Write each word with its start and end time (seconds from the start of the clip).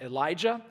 Elijah. 0.00 0.62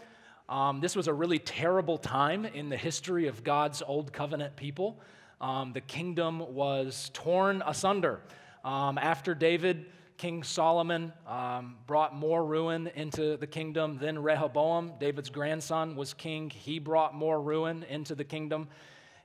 Um, 0.47 0.79
this 0.79 0.95
was 0.95 1.07
a 1.07 1.13
really 1.13 1.39
terrible 1.39 1.97
time 1.97 2.45
in 2.45 2.69
the 2.69 2.77
history 2.77 3.27
of 3.27 3.43
God's 3.43 3.83
old 3.85 4.11
covenant 4.11 4.55
people. 4.55 4.99
Um, 5.39 5.73
the 5.73 5.81
kingdom 5.81 6.53
was 6.53 7.11
torn 7.13 7.61
asunder. 7.65 8.19
Um, 8.65 8.97
after 8.97 9.35
David, 9.35 9.85
King 10.17 10.43
Solomon 10.43 11.13
um, 11.27 11.77
brought 11.87 12.13
more 12.13 12.43
ruin 12.43 12.87
into 12.95 13.37
the 13.37 13.47
kingdom. 13.47 13.99
Then 14.01 14.19
Rehoboam, 14.19 14.93
David's 14.99 15.29
grandson, 15.29 15.95
was 15.95 16.13
king. 16.13 16.49
He 16.49 16.77
brought 16.77 17.15
more 17.15 17.41
ruin 17.41 17.83
into 17.83 18.15
the 18.15 18.25
kingdom. 18.25 18.67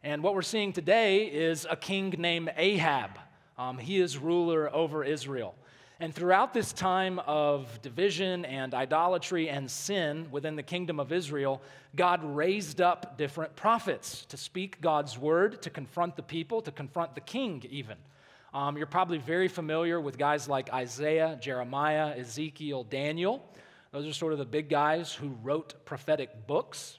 And 0.05 0.23
what 0.23 0.35
we're 0.35 0.43
seeing 0.43 0.73
today 0.73 1.25
is 1.25 1.67
a 1.69 1.75
king 1.75 2.15
named 2.17 2.53
Ahab. 2.57 3.19
Um, 3.59 3.79
he 3.79 3.99
is 3.99 4.19
ruler 4.19 4.73
over 4.73 5.03
Israel. 5.03 5.57
And 6.05 6.15
throughout 6.15 6.53
this 6.53 6.75
time 6.75 7.19
of 7.21 7.81
division 7.81 8.45
and 8.45 8.75
idolatry 8.75 9.49
and 9.49 9.71
sin 9.71 10.29
within 10.31 10.55
the 10.55 10.63
kingdom 10.63 11.01
of 11.01 11.13
Israel, 11.13 11.63
God 11.97 12.23
raised 12.23 12.83
up 12.83 13.17
different 13.17 13.57
prophets 13.57 14.27
to 14.27 14.37
speak 14.37 14.83
God's 14.83 15.17
word, 15.17 15.63
to 15.63 15.71
confront 15.71 16.15
the 16.15 16.23
people, 16.23 16.61
to 16.61 16.71
confront 16.71 17.15
the 17.15 17.23
king, 17.23 17.65
even. 17.71 17.97
Um, 18.53 18.77
you're 18.77 18.87
probably 18.87 19.17
very 19.17 19.49
familiar 19.49 19.99
with 19.99 20.19
guys 20.19 20.47
like 20.47 20.71
Isaiah, 20.75 21.39
Jeremiah, 21.41 22.15
Ezekiel, 22.19 22.85
Daniel. 22.85 23.43
Those 23.91 24.07
are 24.07 24.13
sort 24.13 24.35
of 24.35 24.39
the 24.39 24.45
big 24.45 24.69
guys 24.69 25.11
who 25.11 25.29
wrote 25.43 25.87
prophetic 25.87 26.47
books 26.47 26.99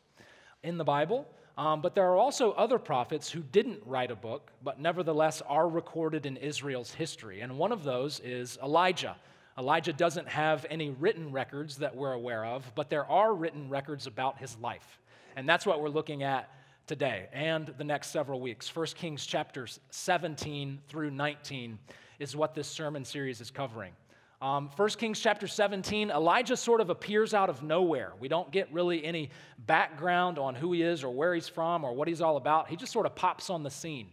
in 0.64 0.80
the 0.80 0.84
Bible. 0.84 1.28
Um, 1.58 1.82
but 1.82 1.95
there 1.95 2.05
are 2.12 2.18
also 2.18 2.52
other 2.54 2.77
prophets 2.77 3.30
who 3.30 3.41
didn't 3.41 3.82
write 3.86 4.12
a 4.12 4.16
book, 4.16 4.52
but 4.64 4.80
nevertheless 4.80 5.41
are 5.48 5.70
recorded 5.70 6.26
in 6.26 6.36
Israel's 6.38 6.94
history. 6.94 7.41
And 7.41 7.58
one 7.58 7.72
of 7.72 7.84
those 7.84 8.20
is 8.20 8.58
Elijah. 8.62 9.16
Elijah 9.58 9.94
doesn't 9.94 10.28
have 10.28 10.66
any 10.70 10.90
written 10.90 11.31
records 11.31 11.78
that 11.78 11.95
we're 11.95 12.12
aware 12.12 12.44
of, 12.44 12.70
but 12.76 12.90
there 12.90 13.09
are 13.09 13.34
written 13.34 13.70
records 13.70 14.05
about 14.05 14.38
his 14.38 14.58
life. 14.58 15.00
And 15.38 15.48
that's 15.48 15.66
what 15.66 15.81
we're 15.81 15.89
looking 15.89 16.23
at 16.23 16.50
today 16.88 17.28
and 17.31 17.73
the 17.78 17.83
next 17.83 18.09
several 18.09 18.42
weeks. 18.42 18.73
1 18.73 18.88
Kings 18.88 19.26
chapters 19.26 19.80
17 19.92 20.80
through 20.89 21.11
19 21.11 21.80
is 22.20 22.36
what 22.36 22.53
this 22.53 22.67
sermon 22.67 23.06
series 23.06 23.39
is 23.39 23.50
covering. 23.50 23.94
Um, 24.46 24.70
1 24.76 24.90
Kings 24.90 25.20
chapter 25.20 25.48
17, 25.48 26.12
Elijah 26.12 26.56
sort 26.56 26.80
of 26.80 26.92
appears 26.92 27.34
out 27.34 27.50
of 27.50 27.64
nowhere. 27.64 28.14
We 28.20 28.28
don't 28.28 28.52
get 28.52 28.72
really 28.72 29.04
any 29.04 29.32
background 29.66 30.38
on 30.38 30.54
who 30.54 30.72
he 30.72 30.84
is 30.84 31.04
or 31.04 31.10
where 31.10 31.34
he's 31.34 31.50
from 31.50 31.84
or 31.84 31.94
what 31.94 32.08
he's 32.08 32.22
all 32.22 32.38
about. 32.38 32.70
He 32.70 32.76
just 32.76 32.92
sort 32.94 33.08
of 33.08 33.16
pops 33.16 33.50
on 33.50 33.64
the 33.64 33.72
scene. 33.72 34.10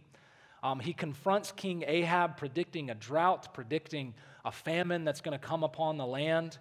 Um, 0.63 0.79
he 0.79 0.91
confronts 0.91 1.51
King 1.51 1.83
Ahab, 1.85 2.35
predicting 2.35 2.89
a 2.89 2.95
drought, 2.95 3.53
predicting 3.53 4.15
a 4.43 4.51
famine 4.51 5.03
that's 5.03 5.21
going 5.21 5.37
to 5.37 5.45
come 5.45 5.63
upon 5.63 5.97
the 5.97 6.07
land. 6.07 6.57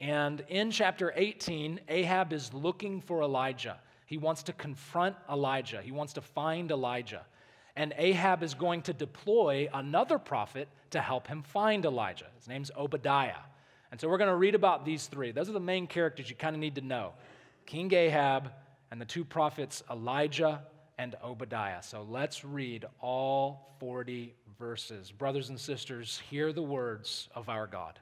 And 0.00 0.44
in 0.46 0.70
chapter 0.70 1.12
18, 1.16 1.80
Ahab 1.88 2.32
is 2.32 2.54
looking 2.54 3.00
for 3.00 3.22
Elijah. 3.22 3.80
He 4.06 4.18
wants 4.18 4.44
to 4.44 4.52
confront 4.52 5.16
Elijah, 5.28 5.82
he 5.82 5.90
wants 5.90 6.12
to 6.12 6.20
find 6.20 6.70
Elijah. 6.70 7.26
And 7.76 7.94
Ahab 7.96 8.42
is 8.42 8.54
going 8.54 8.82
to 8.82 8.92
deploy 8.92 9.68
another 9.72 10.18
prophet 10.18 10.68
to 10.90 11.00
help 11.00 11.26
him 11.26 11.42
find 11.42 11.84
Elijah. 11.84 12.26
His 12.36 12.48
name's 12.48 12.70
Obadiah. 12.76 13.42
And 13.90 14.00
so 14.00 14.08
we're 14.08 14.18
going 14.18 14.30
to 14.30 14.36
read 14.36 14.54
about 14.54 14.84
these 14.84 15.06
three. 15.06 15.32
Those 15.32 15.48
are 15.48 15.52
the 15.52 15.60
main 15.60 15.86
characters 15.86 16.30
you 16.30 16.36
kind 16.36 16.54
of 16.54 16.60
need 16.60 16.76
to 16.76 16.80
know 16.80 17.12
King 17.66 17.92
Ahab 17.92 18.52
and 18.90 19.00
the 19.00 19.04
two 19.04 19.24
prophets 19.24 19.82
Elijah 19.90 20.62
and 20.98 21.16
Obadiah. 21.24 21.82
So 21.82 22.06
let's 22.08 22.44
read 22.44 22.84
all 23.00 23.76
40 23.80 24.34
verses. 24.58 25.10
Brothers 25.10 25.48
and 25.48 25.58
sisters, 25.58 26.20
hear 26.28 26.52
the 26.52 26.62
words 26.62 27.28
of 27.34 27.48
our 27.48 27.66
God. 27.66 27.98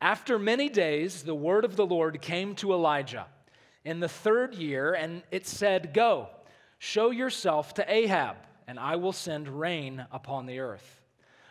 After 0.00 0.38
many 0.38 0.70
days, 0.70 1.22
the 1.22 1.34
word 1.34 1.64
of 1.66 1.76
the 1.76 1.84
Lord 1.84 2.22
came 2.22 2.54
to 2.56 2.72
Elijah 2.72 3.26
in 3.84 4.00
the 4.00 4.08
third 4.08 4.54
year, 4.54 4.94
and 4.94 5.22
it 5.30 5.46
said, 5.46 5.92
Go, 5.92 6.30
show 6.82 7.10
yourself 7.10 7.74
to 7.74 7.92
Ahab, 7.92 8.36
and 8.66 8.80
I 8.80 8.96
will 8.96 9.12
send 9.12 9.48
rain 9.48 10.06
upon 10.10 10.46
the 10.46 10.60
earth. 10.60 11.02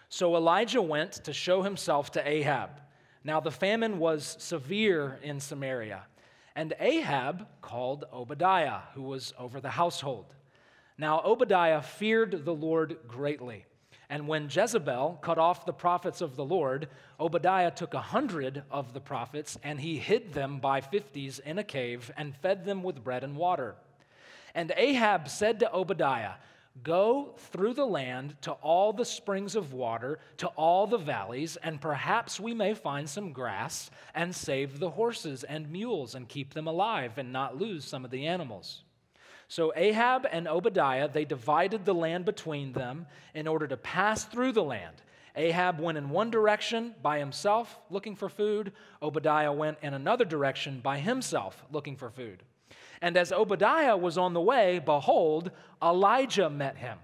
So 0.09 0.35
Elijah 0.35 0.81
went 0.81 1.13
to 1.23 1.33
show 1.33 1.61
himself 1.61 2.11
to 2.13 2.27
Ahab. 2.27 2.71
Now 3.23 3.39
the 3.39 3.51
famine 3.51 3.99
was 3.99 4.35
severe 4.39 5.19
in 5.21 5.39
Samaria, 5.39 6.01
and 6.55 6.73
Ahab 6.79 7.45
called 7.61 8.05
Obadiah, 8.11 8.79
who 8.95 9.03
was 9.03 9.31
over 9.37 9.61
the 9.61 9.69
household. 9.69 10.33
Now 10.97 11.21
Obadiah 11.23 11.83
feared 11.83 12.43
the 12.43 12.55
Lord 12.55 12.97
greatly. 13.07 13.65
And 14.09 14.27
when 14.27 14.49
Jezebel 14.49 15.19
cut 15.21 15.37
off 15.37 15.67
the 15.67 15.73
prophets 15.73 16.21
of 16.21 16.35
the 16.35 16.43
Lord, 16.43 16.87
Obadiah 17.19 17.69
took 17.69 17.93
a 17.93 18.01
hundred 18.01 18.63
of 18.71 18.93
the 18.93 18.99
prophets, 18.99 19.59
and 19.63 19.79
he 19.79 19.99
hid 19.99 20.33
them 20.33 20.57
by 20.57 20.81
fifties 20.81 21.37
in 21.37 21.59
a 21.59 21.63
cave 21.63 22.09
and 22.17 22.35
fed 22.35 22.65
them 22.65 22.81
with 22.81 23.03
bread 23.03 23.23
and 23.23 23.37
water. 23.37 23.75
And 24.59 24.73
Ahab 24.75 25.29
said 25.29 25.61
to 25.61 25.73
Obadiah, 25.73 26.33
Go 26.83 27.33
through 27.37 27.75
the 27.75 27.85
land 27.85 28.35
to 28.41 28.51
all 28.51 28.91
the 28.91 29.05
springs 29.05 29.55
of 29.55 29.71
water, 29.71 30.19
to 30.35 30.47
all 30.47 30.85
the 30.85 30.97
valleys, 30.97 31.55
and 31.55 31.79
perhaps 31.79 32.41
we 32.41 32.53
may 32.53 32.73
find 32.73 33.09
some 33.09 33.31
grass 33.31 33.89
and 34.13 34.35
save 34.35 34.79
the 34.79 34.89
horses 34.89 35.45
and 35.45 35.71
mules 35.71 36.13
and 36.13 36.27
keep 36.27 36.53
them 36.53 36.67
alive 36.67 37.17
and 37.17 37.31
not 37.31 37.57
lose 37.57 37.85
some 37.85 38.03
of 38.03 38.11
the 38.11 38.27
animals. 38.27 38.81
So 39.47 39.71
Ahab 39.77 40.27
and 40.29 40.45
Obadiah, 40.45 41.07
they 41.07 41.23
divided 41.23 41.85
the 41.85 41.95
land 41.95 42.25
between 42.25 42.73
them 42.73 43.07
in 43.33 43.47
order 43.47 43.65
to 43.65 43.77
pass 43.77 44.25
through 44.25 44.51
the 44.51 44.61
land. 44.61 44.97
Ahab 45.37 45.79
went 45.79 45.97
in 45.97 46.09
one 46.09 46.31
direction 46.31 46.95
by 47.01 47.19
himself 47.19 47.79
looking 47.89 48.17
for 48.17 48.27
food, 48.27 48.73
Obadiah 49.01 49.53
went 49.53 49.77
in 49.81 49.93
another 49.93 50.25
direction 50.25 50.81
by 50.81 50.99
himself 50.99 51.63
looking 51.71 51.95
for 51.95 52.09
food. 52.09 52.43
And 53.01 53.17
as 53.17 53.31
Obadiah 53.31 53.97
was 53.97 54.17
on 54.17 54.33
the 54.33 54.41
way, 54.41 54.79
behold, 54.79 55.51
Elijah 55.81 56.49
met 56.49 56.77
him. 56.77 56.97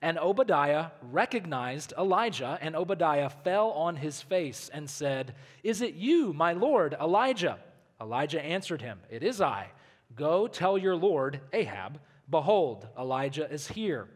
And 0.00 0.18
Obadiah 0.18 0.90
recognized 1.10 1.92
Elijah, 1.98 2.58
and 2.60 2.76
Obadiah 2.76 3.30
fell 3.30 3.70
on 3.70 3.96
his 3.96 4.22
face 4.22 4.70
and 4.72 4.88
said, 4.88 5.34
Is 5.64 5.80
it 5.80 5.94
you, 5.94 6.32
my 6.32 6.52
Lord, 6.52 6.94
Elijah? 7.00 7.58
Elijah 8.00 8.40
answered 8.40 8.80
him, 8.80 9.00
It 9.10 9.22
is 9.22 9.40
I. 9.40 9.68
Go 10.14 10.46
tell 10.46 10.78
your 10.78 10.94
Lord, 10.96 11.40
Ahab, 11.52 12.00
Behold, 12.30 12.86
Elijah 12.98 13.50
is 13.50 13.68
here. 13.68 14.08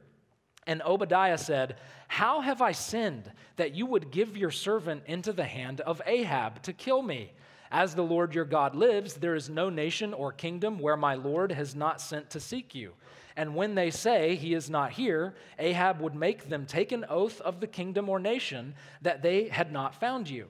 And 0.66 0.82
Obadiah 0.82 1.38
said, 1.38 1.76
How 2.08 2.40
have 2.40 2.62
I 2.62 2.72
sinned 2.72 3.32
that 3.56 3.74
you 3.74 3.86
would 3.86 4.10
give 4.10 4.36
your 4.36 4.50
servant 4.50 5.04
into 5.06 5.32
the 5.32 5.44
hand 5.44 5.80
of 5.80 6.02
Ahab 6.06 6.62
to 6.62 6.72
kill 6.72 7.02
me? 7.02 7.32
As 7.72 7.94
the 7.94 8.02
Lord 8.02 8.34
your 8.34 8.44
God 8.44 8.74
lives, 8.74 9.14
there 9.14 9.34
is 9.34 9.48
no 9.48 9.70
nation 9.70 10.12
or 10.12 10.30
kingdom 10.30 10.78
where 10.78 10.96
my 10.96 11.14
Lord 11.14 11.50
has 11.50 11.74
not 11.74 12.02
sent 12.02 12.28
to 12.30 12.38
seek 12.38 12.74
you. 12.74 12.92
And 13.34 13.54
when 13.54 13.74
they 13.74 13.90
say 13.90 14.36
he 14.36 14.52
is 14.52 14.68
not 14.68 14.92
here, 14.92 15.34
Ahab 15.58 15.98
would 16.02 16.14
make 16.14 16.50
them 16.50 16.66
take 16.66 16.92
an 16.92 17.06
oath 17.08 17.40
of 17.40 17.60
the 17.60 17.66
kingdom 17.66 18.10
or 18.10 18.18
nation 18.20 18.74
that 19.00 19.22
they 19.22 19.48
had 19.48 19.72
not 19.72 19.94
found 19.94 20.28
you. 20.28 20.48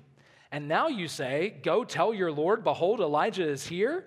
And 0.50 0.66
now 0.66 0.88
you 0.88 1.06
say, 1.06 1.54
Go 1.62 1.84
tell 1.84 2.12
your 2.12 2.32
Lord, 2.32 2.64
behold, 2.64 3.00
Elijah 3.00 3.48
is 3.48 3.64
here. 3.64 4.04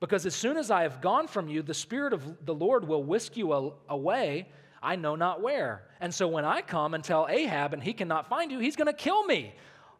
Because 0.00 0.24
as 0.24 0.34
soon 0.34 0.56
as 0.56 0.70
I 0.70 0.82
have 0.82 1.02
gone 1.02 1.26
from 1.26 1.48
you, 1.48 1.60
the 1.60 1.74
Spirit 1.74 2.14
of 2.14 2.46
the 2.46 2.54
Lord 2.54 2.88
will 2.88 3.04
whisk 3.04 3.36
you 3.36 3.74
away, 3.90 4.48
I 4.82 4.96
know 4.96 5.16
not 5.16 5.42
where. 5.42 5.82
And 6.00 6.12
so 6.12 6.28
when 6.28 6.46
I 6.46 6.62
come 6.62 6.94
and 6.94 7.04
tell 7.04 7.26
Ahab 7.28 7.74
and 7.74 7.82
he 7.82 7.92
cannot 7.92 8.28
find 8.28 8.50
you, 8.50 8.58
he's 8.58 8.76
going 8.76 8.86
to 8.86 8.94
kill 8.94 9.24
me 9.24 9.54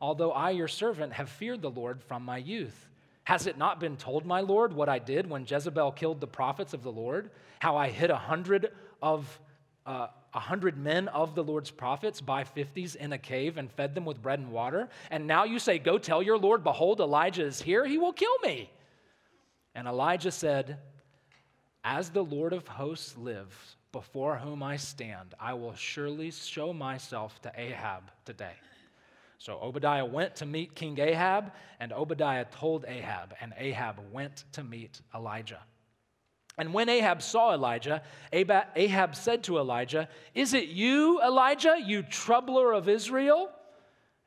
although 0.04 0.32
I, 0.32 0.50
your 0.50 0.69
servant, 0.69 1.15
have 1.15 1.31
feared 1.31 1.62
the 1.62 1.70
Lord 1.70 2.03
from 2.03 2.26
my 2.26 2.37
youth. 2.37 2.91
Has 3.25 3.47
it 3.47 3.56
not 3.56 3.81
been 3.81 3.97
told, 3.97 4.26
my 4.26 4.41
Lord, 4.41 4.75
what 4.75 4.91
I 4.91 4.98
did 4.98 5.31
when 5.31 5.47
Jezebel 5.48 5.92
killed 5.92 6.20
the 6.20 6.26
prophets 6.26 6.75
of 6.75 6.82
the 6.82 6.92
Lord? 6.92 7.31
How 7.59 7.78
I 7.78 7.88
hid 7.88 8.10
a 8.10 8.16
hundred 8.16 8.70
of 9.00 9.41
uh, 9.87 10.09
a 10.34 10.41
hundred 10.41 10.76
men 10.76 11.09
of 11.09 11.34
the 11.34 11.43
Lord's 11.43 11.70
prophets 11.70 12.20
by 12.20 12.44
fifties 12.44 12.97
in 12.97 13.14
a 13.14 13.19
cave 13.19 13.56
and 13.56 13.72
fed 13.72 13.94
them 13.94 14.04
with 14.04 14.20
bread 14.20 14.41
and 14.41 14.53
water? 14.53 14.91
And 15.10 15.26
now 15.26 15.44
you 15.44 15.59
say, 15.59 15.78
Go 15.78 15.97
tell 15.97 16.22
your 16.22 16.37
Lord, 16.37 16.62
behold, 16.62 17.00
Elijah 17.00 17.47
is 17.47 17.62
here, 17.62 17.87
he 17.87 17.97
will 17.97 18.12
kill 18.12 18.38
me. 18.43 18.70
And 19.75 19.88
Elijah 19.88 20.32
said, 20.32 20.81
As 21.82 22.11
the 22.11 22.25
Lord 22.25 22.52
of 22.52 22.69
hosts 22.69 23.17
lives, 23.17 23.76
before 23.90 24.37
whom 24.37 24.62
I 24.62 24.76
stand, 24.76 25.32
I 25.40 25.55
will 25.55 25.75
surely 25.75 26.31
show 26.31 26.75
myself 26.75 27.40
to 27.40 27.52
Ahab 27.56 28.11
today. 28.26 28.52
So 29.44 29.58
Obadiah 29.61 30.06
went 30.06 30.37
to 30.37 30.46
meet 30.46 30.75
King 30.75 30.99
Ahab, 30.99 31.52
and 31.79 31.93
Obadiah 31.93 32.46
told 32.46 32.87
Ahab, 32.88 33.35
and 33.43 33.52
Ahab 33.58 33.96
went 34.11 34.44
to 34.52 34.64
meet 34.64 35.02
Elijah. 35.14 35.61
And 36.56 36.73
when 36.73 36.88
Ahab 36.88 37.20
saw 37.20 37.52
Elijah, 37.52 38.02
Ahab 38.32 39.14
said 39.14 39.44
to 39.44 39.58
Elijah, 39.58 40.08
Is 40.35 40.55
it 40.55 40.69
you, 40.69 41.20
Elijah, 41.20 41.76
you 41.79 42.02
troubler 42.02 42.73
of 42.73 42.88
Israel? 42.88 43.50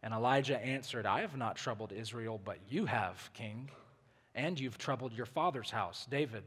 And 0.04 0.14
Elijah 0.14 0.64
answered, 0.64 1.08
I 1.08 1.22
have 1.22 1.36
not 1.36 1.56
troubled 1.56 1.94
Israel, 1.94 2.40
but 2.46 2.60
you 2.70 2.86
have, 2.86 3.32
king. 3.34 3.72
And 4.36 4.60
you've 4.60 4.78
troubled 4.78 5.14
your 5.14 5.26
father's 5.26 5.72
house, 5.72 6.06
David, 6.08 6.44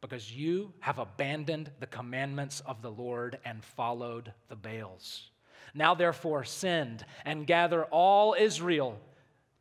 because 0.00 0.32
you 0.32 0.72
have 0.80 0.98
abandoned 0.98 1.70
the 1.80 1.86
commandments 1.86 2.62
of 2.64 2.80
the 2.80 2.90
Lord 2.90 3.38
and 3.44 3.62
followed 3.62 4.32
the 4.48 4.56
Baals. 4.56 5.32
Now, 5.76 5.94
therefore, 5.94 6.42
send 6.44 7.04
and 7.26 7.46
gather 7.46 7.84
all 7.84 8.34
Israel 8.38 8.98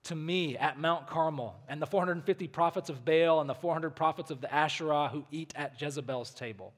to 0.04 0.16
me 0.16 0.58
at 0.58 0.80
Mount 0.80 1.08
Carmel, 1.08 1.56
and 1.68 1.82
the 1.82 1.88
450 1.88 2.48
prophets 2.48 2.90
of 2.90 3.04
Baal 3.04 3.42
and 3.42 3.50
the 3.50 3.56
400 3.56 3.96
prophets 3.96 4.32
of 4.32 4.40
the 4.40 4.54
Asherah 4.54 5.10
who 5.10 5.26
eat 5.30 5.52
at 5.56 5.82
Jezebel's 5.82 6.32
table. 6.32 6.74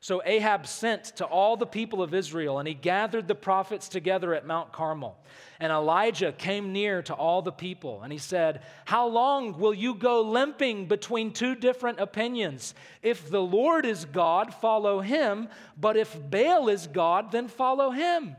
So 0.00 0.22
Ahab 0.24 0.66
sent 0.66 1.04
to 1.16 1.24
all 1.24 1.56
the 1.56 1.66
people 1.66 2.02
of 2.02 2.14
Israel, 2.14 2.58
and 2.58 2.68
he 2.68 2.74
gathered 2.74 3.26
the 3.26 3.34
prophets 3.34 3.88
together 3.88 4.32
at 4.32 4.46
Mount 4.46 4.72
Carmel. 4.72 5.18
And 5.58 5.72
Elijah 5.72 6.30
came 6.30 6.72
near 6.72 7.02
to 7.02 7.14
all 7.14 7.42
the 7.42 7.50
people, 7.50 8.02
and 8.02 8.12
he 8.12 8.18
said, 8.18 8.62
How 8.84 9.08
long 9.08 9.58
will 9.58 9.74
you 9.74 9.94
go 9.94 10.22
limping 10.22 10.86
between 10.86 11.32
two 11.32 11.56
different 11.56 11.98
opinions? 11.98 12.74
If 13.02 13.28
the 13.28 13.42
Lord 13.42 13.84
is 13.84 14.04
God, 14.04 14.54
follow 14.54 15.00
him, 15.00 15.48
but 15.76 15.96
if 15.96 16.16
Baal 16.30 16.68
is 16.68 16.86
God, 16.86 17.32
then 17.32 17.48
follow 17.48 17.90
him. 17.90 18.36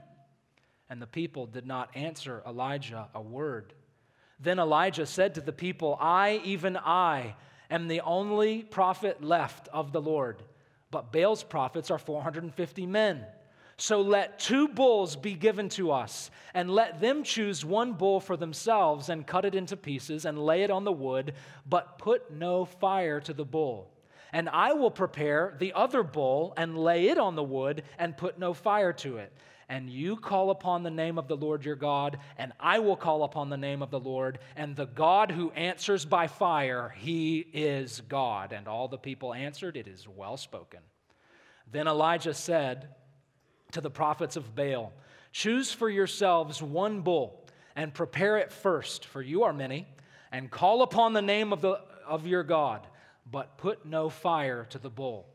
And 0.89 1.01
the 1.01 1.07
people 1.07 1.45
did 1.45 1.67
not 1.67 1.89
answer 1.93 2.41
Elijah 2.47 3.09
a 3.13 3.21
word. 3.21 3.73
Then 4.39 4.59
Elijah 4.59 5.05
said 5.05 5.35
to 5.35 5.41
the 5.41 5.51
people, 5.51 5.97
I, 5.99 6.41
even 6.45 6.77
I, 6.77 7.35
am 7.69 7.89
the 7.89 7.99
only 8.01 8.63
prophet 8.63 9.21
left 9.21 9.67
of 9.67 9.91
the 9.91 10.01
Lord 10.01 10.41
but 10.91 11.11
Baal's 11.11 11.43
prophets 11.43 11.91
are 11.91 11.97
450 11.97 12.85
men. 12.85 13.25
So 13.77 14.01
let 14.01 14.39
two 14.39 14.67
bulls 14.67 15.15
be 15.15 15.35
given 15.35 15.69
to 15.69 15.91
us, 15.91 16.31
and 16.53 16.69
let 16.69 16.99
them 16.99 17.23
choose 17.23 17.63
one 17.63 17.93
bull 17.93 18.19
for 18.19 18.35
themselves, 18.35 19.07
and 19.07 19.25
cut 19.25 19.45
it 19.45 19.55
into 19.55 19.77
pieces, 19.77 20.25
and 20.25 20.37
lay 20.37 20.63
it 20.63 20.71
on 20.71 20.83
the 20.83 20.91
wood, 20.91 21.33
but 21.65 21.97
put 21.97 22.29
no 22.31 22.65
fire 22.65 23.21
to 23.21 23.33
the 23.33 23.45
bull. 23.45 23.89
And 24.33 24.49
I 24.49 24.73
will 24.73 24.91
prepare 24.91 25.55
the 25.59 25.73
other 25.73 26.03
bull, 26.03 26.53
and 26.57 26.77
lay 26.77 27.07
it 27.07 27.17
on 27.17 27.35
the 27.35 27.43
wood, 27.43 27.83
and 27.97 28.17
put 28.17 28.37
no 28.37 28.53
fire 28.53 28.93
to 28.93 29.17
it 29.17 29.31
and 29.69 29.87
you 29.87 30.15
call 30.15 30.49
upon 30.49 30.81
the 30.81 30.89
name 30.89 31.19
of 31.19 31.27
the 31.27 31.37
Lord 31.37 31.63
your 31.63 31.75
God, 31.75 32.17
and 32.39 32.51
I 32.59 32.79
will 32.79 32.95
call 32.95 33.23
upon 33.23 33.49
the 33.49 33.57
name 33.57 33.83
of 33.83 33.91
the 33.91 33.99
Lord, 33.99 34.39
and 34.55 34.75
the 34.75 34.87
God 34.87 35.29
who 35.29 35.51
answers 35.51 36.05
by 36.05 36.25
fire, 36.25 36.93
he 36.97 37.39
is 37.53 38.01
God. 38.09 38.51
And 38.51 38.67
all 38.67 38.87
the 38.87 38.97
people 38.97 39.31
answered, 39.31 39.77
It 39.77 39.87
is 39.87 40.07
well 40.07 40.37
spoken. 40.37 40.79
Then 41.71 41.87
Elijah 41.87 42.33
said 42.33 42.89
to 43.73 43.81
the 43.81 43.91
prophets 43.91 44.35
of 44.35 44.55
Baal, 44.55 44.91
Choose 45.31 45.71
for 45.71 45.87
yourselves 45.87 46.63
one 46.63 47.01
bull, 47.01 47.45
and 47.75 47.93
prepare 47.93 48.39
it 48.39 48.51
first, 48.51 49.05
for 49.05 49.21
you 49.21 49.43
are 49.43 49.53
many, 49.53 49.87
and 50.31 50.49
call 50.49 50.81
upon 50.81 51.13
the 51.13 51.21
name 51.21 51.53
of, 51.53 51.61
the, 51.61 51.79
of 52.07 52.25
your 52.25 52.43
God, 52.43 52.87
but 53.31 53.59
put 53.59 53.85
no 53.85 54.09
fire 54.09 54.65
to 54.71 54.79
the 54.79 54.89
bull. 54.89 55.27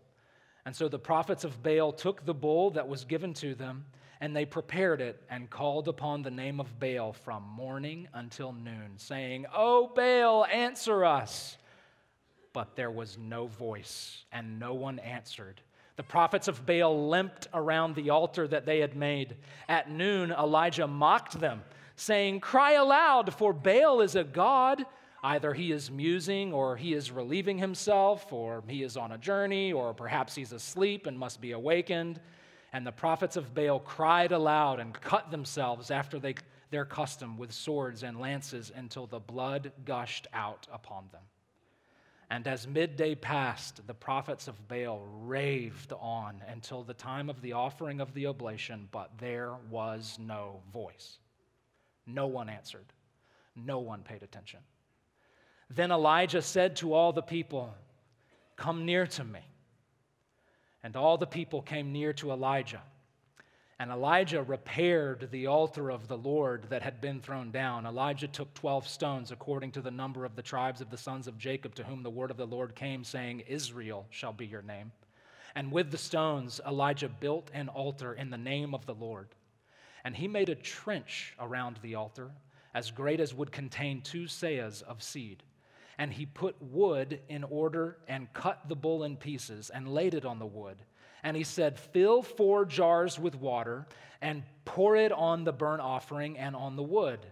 And 0.66 0.74
so 0.74 0.88
the 0.88 0.98
prophets 0.98 1.44
of 1.44 1.62
Baal 1.62 1.92
took 1.92 2.24
the 2.24 2.34
bull 2.34 2.72
that 2.72 2.88
was 2.88 3.04
given 3.04 3.32
to 3.34 3.54
them 3.54 3.84
and 4.24 4.34
they 4.34 4.46
prepared 4.46 5.02
it 5.02 5.22
and 5.28 5.50
called 5.50 5.86
upon 5.86 6.22
the 6.22 6.30
name 6.30 6.58
of 6.58 6.80
Baal 6.80 7.12
from 7.12 7.42
morning 7.42 8.08
until 8.14 8.54
noon, 8.54 8.92
saying, 8.96 9.44
O 9.54 9.92
Baal, 9.94 10.46
answer 10.46 11.04
us. 11.04 11.58
But 12.54 12.74
there 12.74 12.90
was 12.90 13.18
no 13.18 13.48
voice, 13.48 14.24
and 14.32 14.58
no 14.58 14.72
one 14.72 14.98
answered. 15.00 15.60
The 15.96 16.04
prophets 16.04 16.48
of 16.48 16.64
Baal 16.64 17.10
limped 17.10 17.48
around 17.52 17.96
the 17.96 18.08
altar 18.08 18.48
that 18.48 18.64
they 18.64 18.78
had 18.78 18.96
made. 18.96 19.36
At 19.68 19.90
noon, 19.90 20.32
Elijah 20.32 20.86
mocked 20.86 21.38
them, 21.38 21.60
saying, 21.96 22.40
Cry 22.40 22.72
aloud, 22.72 23.34
for 23.34 23.52
Baal 23.52 24.00
is 24.00 24.16
a 24.16 24.24
god. 24.24 24.86
Either 25.22 25.52
he 25.52 25.70
is 25.70 25.90
musing, 25.90 26.50
or 26.50 26.78
he 26.78 26.94
is 26.94 27.10
relieving 27.10 27.58
himself, 27.58 28.32
or 28.32 28.64
he 28.68 28.84
is 28.84 28.96
on 28.96 29.12
a 29.12 29.18
journey, 29.18 29.70
or 29.70 29.92
perhaps 29.92 30.34
he's 30.34 30.52
asleep 30.52 31.06
and 31.06 31.18
must 31.18 31.42
be 31.42 31.52
awakened. 31.52 32.20
And 32.74 32.84
the 32.84 32.90
prophets 32.90 33.36
of 33.36 33.54
Baal 33.54 33.78
cried 33.78 34.32
aloud 34.32 34.80
and 34.80 34.92
cut 34.92 35.30
themselves 35.30 35.92
after 35.92 36.18
they, 36.18 36.34
their 36.70 36.84
custom 36.84 37.38
with 37.38 37.52
swords 37.52 38.02
and 38.02 38.18
lances 38.18 38.72
until 38.74 39.06
the 39.06 39.20
blood 39.20 39.70
gushed 39.84 40.26
out 40.34 40.66
upon 40.72 41.04
them. 41.12 41.22
And 42.30 42.48
as 42.48 42.66
midday 42.66 43.14
passed, 43.14 43.86
the 43.86 43.94
prophets 43.94 44.48
of 44.48 44.66
Baal 44.66 45.06
raved 45.20 45.92
on 45.92 46.42
until 46.48 46.82
the 46.82 46.94
time 46.94 47.30
of 47.30 47.40
the 47.42 47.52
offering 47.52 48.00
of 48.00 48.12
the 48.12 48.26
oblation, 48.26 48.88
but 48.90 49.12
there 49.18 49.54
was 49.70 50.18
no 50.20 50.60
voice. 50.72 51.18
No 52.08 52.26
one 52.26 52.48
answered. 52.48 52.92
No 53.54 53.78
one 53.78 54.02
paid 54.02 54.24
attention. 54.24 54.58
Then 55.70 55.92
Elijah 55.92 56.42
said 56.42 56.74
to 56.76 56.92
all 56.92 57.12
the 57.12 57.22
people, 57.22 57.72
Come 58.56 58.84
near 58.84 59.06
to 59.06 59.22
me. 59.22 59.42
And 60.84 60.94
all 60.96 61.16
the 61.16 61.26
people 61.26 61.62
came 61.62 61.92
near 61.92 62.12
to 62.12 62.30
Elijah. 62.30 62.82
And 63.78 63.90
Elijah 63.90 64.42
repaired 64.42 65.28
the 65.32 65.46
altar 65.46 65.90
of 65.90 66.06
the 66.06 66.16
Lord 66.16 66.66
that 66.68 66.82
had 66.82 67.00
been 67.00 67.20
thrown 67.20 67.50
down. 67.50 67.86
Elijah 67.86 68.28
took 68.28 68.52
12 68.54 68.86
stones 68.86 69.32
according 69.32 69.72
to 69.72 69.80
the 69.80 69.90
number 69.90 70.26
of 70.26 70.36
the 70.36 70.42
tribes 70.42 70.82
of 70.82 70.90
the 70.90 70.98
sons 70.98 71.26
of 71.26 71.38
Jacob 71.38 71.74
to 71.76 71.84
whom 71.84 72.02
the 72.02 72.10
word 72.10 72.30
of 72.30 72.36
the 72.36 72.46
Lord 72.46 72.74
came, 72.76 73.02
saying, 73.02 73.40
Israel 73.48 74.06
shall 74.10 74.32
be 74.32 74.46
your 74.46 74.62
name. 74.62 74.92
And 75.56 75.72
with 75.72 75.90
the 75.90 75.98
stones, 75.98 76.60
Elijah 76.68 77.08
built 77.08 77.50
an 77.54 77.68
altar 77.68 78.12
in 78.12 78.28
the 78.28 78.36
name 78.36 78.74
of 78.74 78.84
the 78.84 78.94
Lord. 78.94 79.28
And 80.04 80.14
he 80.14 80.28
made 80.28 80.50
a 80.50 80.54
trench 80.54 81.34
around 81.40 81.78
the 81.82 81.94
altar, 81.94 82.30
as 82.74 82.90
great 82.90 83.20
as 83.20 83.32
would 83.32 83.50
contain 83.50 84.02
two 84.02 84.24
seahs 84.24 84.82
of 84.82 85.02
seed 85.02 85.42
and 85.98 86.12
he 86.12 86.26
put 86.26 86.56
wood 86.60 87.20
in 87.28 87.44
order 87.44 87.98
and 88.08 88.32
cut 88.32 88.68
the 88.68 88.76
bull 88.76 89.04
in 89.04 89.16
pieces 89.16 89.70
and 89.70 89.88
laid 89.88 90.14
it 90.14 90.24
on 90.24 90.38
the 90.38 90.46
wood. 90.46 90.76
And 91.22 91.36
he 91.36 91.44
said, 91.44 91.78
Fill 91.78 92.22
four 92.22 92.64
jars 92.64 93.18
with 93.18 93.34
water 93.34 93.86
and 94.20 94.42
pour 94.64 94.96
it 94.96 95.12
on 95.12 95.44
the 95.44 95.52
burnt 95.52 95.82
offering 95.82 96.38
and 96.38 96.54
on 96.56 96.76
the 96.76 96.82
wood. 96.82 97.26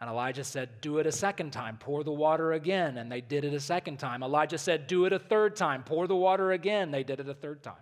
And 0.00 0.10
Elijah 0.10 0.44
said, 0.44 0.80
Do 0.80 0.98
it 0.98 1.06
a 1.06 1.12
second 1.12 1.52
time, 1.52 1.78
pour 1.78 2.04
the 2.04 2.12
water 2.12 2.52
again. 2.52 2.98
And 2.98 3.10
they 3.10 3.20
did 3.20 3.44
it 3.44 3.54
a 3.54 3.60
second 3.60 3.98
time. 3.98 4.22
Elijah 4.22 4.58
said, 4.58 4.86
Do 4.86 5.06
it 5.06 5.12
a 5.12 5.18
third 5.18 5.56
time, 5.56 5.82
pour 5.82 6.06
the 6.06 6.16
water 6.16 6.52
again. 6.52 6.90
They 6.90 7.04
did 7.04 7.20
it 7.20 7.28
a 7.28 7.34
third 7.34 7.62
time. 7.62 7.74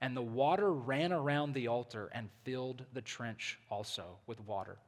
And 0.00 0.16
the 0.16 0.22
water 0.22 0.72
ran 0.72 1.12
around 1.12 1.54
the 1.54 1.68
altar 1.68 2.08
and 2.12 2.30
filled 2.44 2.84
the 2.92 3.02
trench 3.02 3.58
also 3.68 4.18
with 4.26 4.40
water. 4.40 4.78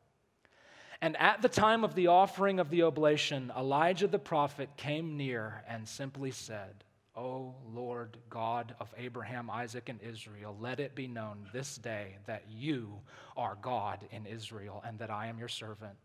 And 1.03 1.17
at 1.17 1.41
the 1.41 1.49
time 1.49 1.83
of 1.83 1.95
the 1.95 2.09
offering 2.09 2.61
of 2.61 2.69
the 2.69 2.83
oblation, 2.83 3.51
Elijah 3.57 4.07
the 4.07 4.19
prophet 4.19 4.69
came 4.77 5.17
near 5.17 5.65
and 5.67 5.89
simply 5.89 6.31
said, 6.31 6.85
O 7.17 7.55
Lord 7.73 8.19
God 8.29 8.75
of 8.79 8.93
Abraham, 8.99 9.51
Isaac, 9.51 9.89
and 9.89 10.01
Israel, 10.03 10.57
let 10.61 10.79
it 10.79 10.95
be 10.95 11.07
known 11.07 11.49
this 11.53 11.77
day 11.77 12.17
that 12.27 12.45
you 12.51 13.01
are 13.37 13.57
God 13.63 14.07
in 14.11 14.27
Israel 14.27 14.83
and 14.87 14.99
that 14.99 15.11
I 15.11 15.27
am 15.27 15.39
your 15.39 15.49
servant, 15.49 15.97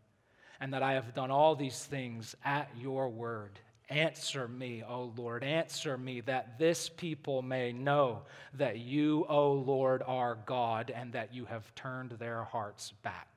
and 0.60 0.72
that 0.72 0.82
I 0.82 0.94
have 0.94 1.14
done 1.14 1.30
all 1.30 1.54
these 1.54 1.84
things 1.84 2.34
at 2.44 2.70
your 2.78 3.08
word. 3.08 3.58
Answer 3.88 4.48
me, 4.48 4.82
O 4.82 5.12
Lord, 5.16 5.44
answer 5.44 5.96
me, 5.96 6.22
that 6.22 6.58
this 6.58 6.88
people 6.88 7.40
may 7.42 7.70
know 7.72 8.22
that 8.54 8.78
you, 8.78 9.26
O 9.28 9.52
Lord, 9.52 10.02
are 10.06 10.38
God, 10.46 10.90
and 10.94 11.12
that 11.12 11.32
you 11.32 11.44
have 11.44 11.72
turned 11.74 12.12
their 12.12 12.42
hearts 12.42 12.92
back. 13.02 13.28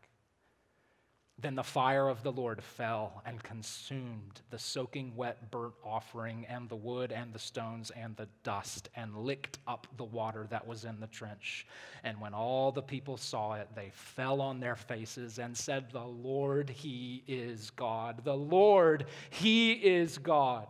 Then 1.41 1.55
the 1.55 1.63
fire 1.63 2.09
of 2.09 2.21
the 2.21 2.31
Lord 2.31 2.61
fell 2.61 3.21
and 3.25 3.41
consumed 3.41 4.41
the 4.49 4.59
soaking 4.59 5.15
wet 5.15 5.51
burnt 5.51 5.73
offering 5.85 6.45
and 6.49 6.67
the 6.67 6.75
wood 6.75 7.13
and 7.13 7.33
the 7.33 7.39
stones 7.39 7.91
and 7.91 8.15
the 8.17 8.27
dust 8.43 8.89
and 8.95 9.15
licked 9.15 9.59
up 9.65 9.87
the 9.95 10.03
water 10.03 10.47
that 10.49 10.67
was 10.67 10.83
in 10.83 10.99
the 10.99 11.07
trench. 11.07 11.65
And 12.03 12.19
when 12.19 12.33
all 12.33 12.73
the 12.73 12.81
people 12.81 13.15
saw 13.15 13.53
it, 13.53 13.69
they 13.73 13.91
fell 13.93 14.41
on 14.41 14.59
their 14.59 14.75
faces 14.75 15.39
and 15.39 15.55
said, 15.55 15.91
The 15.91 16.03
Lord, 16.03 16.69
He 16.69 17.23
is 17.27 17.69
God. 17.71 18.25
The 18.25 18.35
Lord, 18.35 19.05
He 19.29 19.71
is 19.73 20.17
God. 20.17 20.67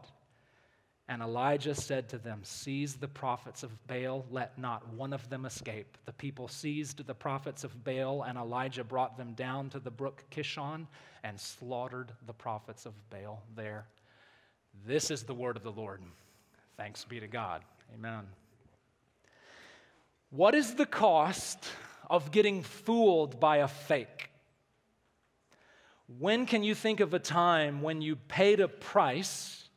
And 1.10 1.24
Elijah 1.24 1.74
said 1.74 2.08
to 2.10 2.20
them, 2.20 2.42
Seize 2.44 2.94
the 2.94 3.08
prophets 3.08 3.64
of 3.64 3.72
Baal, 3.88 4.24
let 4.30 4.60
not 4.60 4.88
one 4.94 5.12
of 5.12 5.28
them 5.28 5.44
escape. 5.44 5.98
The 6.06 6.14
people 6.14 6.48
seized 6.48 7.04
the 7.04 7.16
prophets 7.16 7.64
of 7.64 7.84
Baal, 7.84 8.22
and 8.22 8.38
Elijah 8.38 8.84
brought 8.84 9.18
them 9.18 9.34
down 9.34 9.72
to 9.72 9.80
the 9.80 9.90
brook 9.90 10.24
Kishon 10.30 10.86
and 11.24 11.40
slaughtered 11.40 12.12
the 12.28 12.34
prophets 12.34 12.86
of 12.86 12.94
Baal 13.10 13.42
there. 13.56 13.86
This 14.86 15.10
is 15.10 15.24
the 15.24 15.34
word 15.34 15.58
of 15.58 15.64
the 15.64 15.72
Lord. 15.72 16.00
Thanks 16.78 17.04
be 17.06 17.20
to 17.20 17.28
God. 17.28 17.64
Amen. 17.96 18.28
What 20.30 20.54
is 20.54 20.76
the 20.76 20.86
cost 20.86 21.66
of 22.08 22.32
getting 22.32 22.62
fooled 22.62 23.40
by 23.40 23.58
a 23.58 23.68
fake? 23.68 24.30
When 26.20 26.46
can 26.46 26.64
you 26.64 26.76
think 26.76 27.00
of 27.00 27.16
a 27.16 27.20
time 27.20 27.82
when 27.82 28.00
you 28.04 28.16
paid 28.16 28.60
a 28.60 28.68
price? 28.68 29.69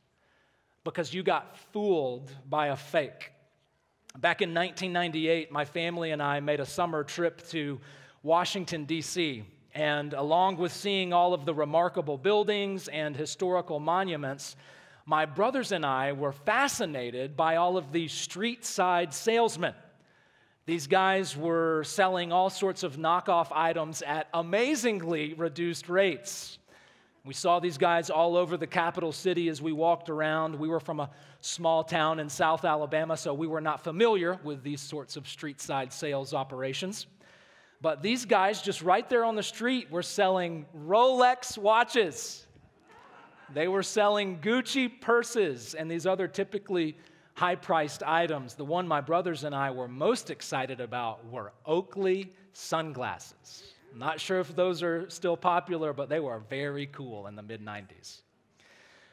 Because 0.85 1.15
you 1.15 1.23
got 1.23 1.57
fooled 1.73 2.31
by 2.49 2.69
a 2.69 2.77
fake. 2.77 3.33
Back 4.19 4.43
in 4.43 4.53
1998, 4.53 5.51
my 5.51 5.65
family 5.65 6.11
and 6.11 6.23
I 6.23 6.41
made 6.41 6.61
a 6.61 6.67
summer 6.67 7.05
trip 7.05 7.47
to 7.49 7.81
Washington, 8.23 8.85
D.C. 8.85 9.45
And 9.75 10.13
along 10.13 10.59
with 10.59 10.73
seeing 10.73 11.13
all 11.13 11.33
of 11.33 11.47
the 11.47 11.55
remarkable 11.55 12.19
buildings 12.19 12.89
and 12.89 13.17
historical 13.17 13.81
monuments, 13.81 14.57
my 15.07 15.25
brothers 15.25 15.73
and 15.73 15.85
I 15.85 16.13
were 16.13 16.33
fascinated 16.33 17.37
by 17.37 17.57
all 17.57 17.77
of 17.77 17.91
these 17.91 18.13
street 18.13 18.65
side 18.65 19.15
salesmen. 19.15 19.75
These 20.67 20.87
guys 20.87 21.37
were 21.37 21.83
selling 21.85 22.33
all 22.33 22.51
sorts 22.51 22.83
of 22.83 22.97
knockoff 22.97 23.49
items 23.51 24.03
at 24.03 24.29
amazingly 24.33 25.35
reduced 25.35 25.89
rates. 25.89 26.59
We 27.25 27.35
saw 27.35 27.61
these 27.61 27.79
guys 27.79 28.11
all 28.11 28.37
over 28.37 28.57
the 28.57 28.67
capital 28.67 29.13
city 29.13 29.49
as 29.49 29.63
we 29.63 29.71
walked 29.73 30.11
around. 30.11 30.57
We 30.57 30.69
were 30.69 30.81
from 30.81 30.99
a 30.99 31.11
small 31.41 31.85
town 31.85 32.19
in 32.19 32.29
South 32.29 32.65
Alabama, 32.65 33.17
so 33.17 33.33
we 33.33 33.47
were 33.47 33.61
not 33.61 33.85
familiar 33.85 34.41
with 34.43 34.65
these 34.65 34.81
sorts 34.81 35.17
of 35.17 35.29
street 35.29 35.61
side 35.61 35.93
sales 35.93 36.35
operations. 36.35 37.07
But 37.81 38.03
these 38.03 38.25
guys, 38.25 38.61
just 38.61 38.83
right 38.83 39.09
there 39.09 39.25
on 39.25 39.37
the 39.37 39.43
street, 39.43 39.89
were 39.91 40.03
selling 40.03 40.67
Rolex 40.77 41.57
watches. 41.57 42.45
They 43.55 43.69
were 43.69 43.83
selling 43.85 44.39
Gucci 44.39 45.01
purses 45.01 45.75
and 45.75 45.89
these 45.89 46.07
other 46.07 46.27
typically 46.27 46.97
high 47.35 47.55
priced 47.55 48.03
items. 48.03 48.55
The 48.55 48.65
one 48.65 48.89
my 48.89 49.01
brothers 49.01 49.45
and 49.45 49.55
I 49.55 49.71
were 49.71 49.89
most 49.89 50.31
excited 50.31 50.81
about 50.81 51.25
were 51.27 51.53
Oakley 51.67 52.33
sunglasses. 52.53 53.72
Not 53.95 54.21
sure 54.21 54.41
if 54.41 54.55
those 54.55 54.83
are 54.83 55.09
still 55.11 55.37
popular, 55.37 55.93
but 55.93 56.09
they 56.09 56.21
were 56.21 56.39
very 56.39 56.87
cool 56.87 57.27
in 57.27 57.37
the 57.37 57.43
mid 57.43 57.65
90s. 57.65 58.21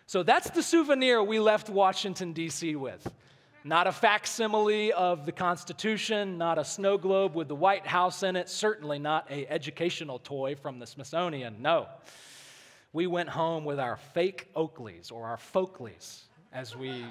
So 0.06 0.24
that's 0.24 0.50
the 0.50 0.64
souvenir 0.64 1.24
we 1.24 1.40
left 1.40 1.70
Washington, 1.70 2.34
D.C. 2.34 2.76
with. 2.76 3.08
Not 3.64 3.88
a 3.88 3.92
facsimile 3.92 4.94
of 4.94 5.26
the 5.26 5.32
Constitution, 5.32 6.38
not 6.38 6.58
a 6.58 6.64
snow 6.64 6.98
globe 6.98 7.36
with 7.36 7.48
the 7.48 7.56
White 7.56 7.86
House 7.86 8.24
in 8.24 8.36
it, 8.36 8.50
certainly 8.50 9.00
not 9.00 9.30
a 9.30 9.46
educational 9.48 10.18
toy 10.18 10.56
from 10.56 10.80
the 10.80 10.88
Smithsonian. 10.88 11.62
No. 11.62 11.88
We 12.94 13.06
went 13.06 13.30
home 13.30 13.66
with 13.66 13.80
our 13.80 13.98
fake 13.98 14.48
Oakleys 14.56 15.12
or 15.12 15.26
our 15.26 15.38
Folkleys, 15.38 16.22
as 16.54 16.76
we 16.76 17.06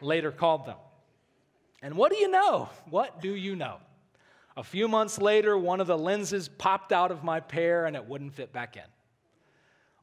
later 0.00 0.32
called 0.32 0.66
them. 0.66 0.78
And 1.82 1.96
what 1.96 2.10
do 2.10 2.18
you 2.18 2.30
know? 2.30 2.70
What 2.88 3.20
do 3.20 3.34
you 3.34 3.54
know? 3.54 3.76
A 4.56 4.62
few 4.62 4.86
months 4.86 5.18
later, 5.18 5.58
one 5.58 5.80
of 5.80 5.88
the 5.88 5.98
lenses 5.98 6.48
popped 6.48 6.92
out 6.92 7.10
of 7.10 7.24
my 7.24 7.40
pair 7.40 7.86
and 7.86 7.96
it 7.96 8.06
wouldn't 8.06 8.34
fit 8.34 8.52
back 8.52 8.76
in. 8.76 8.82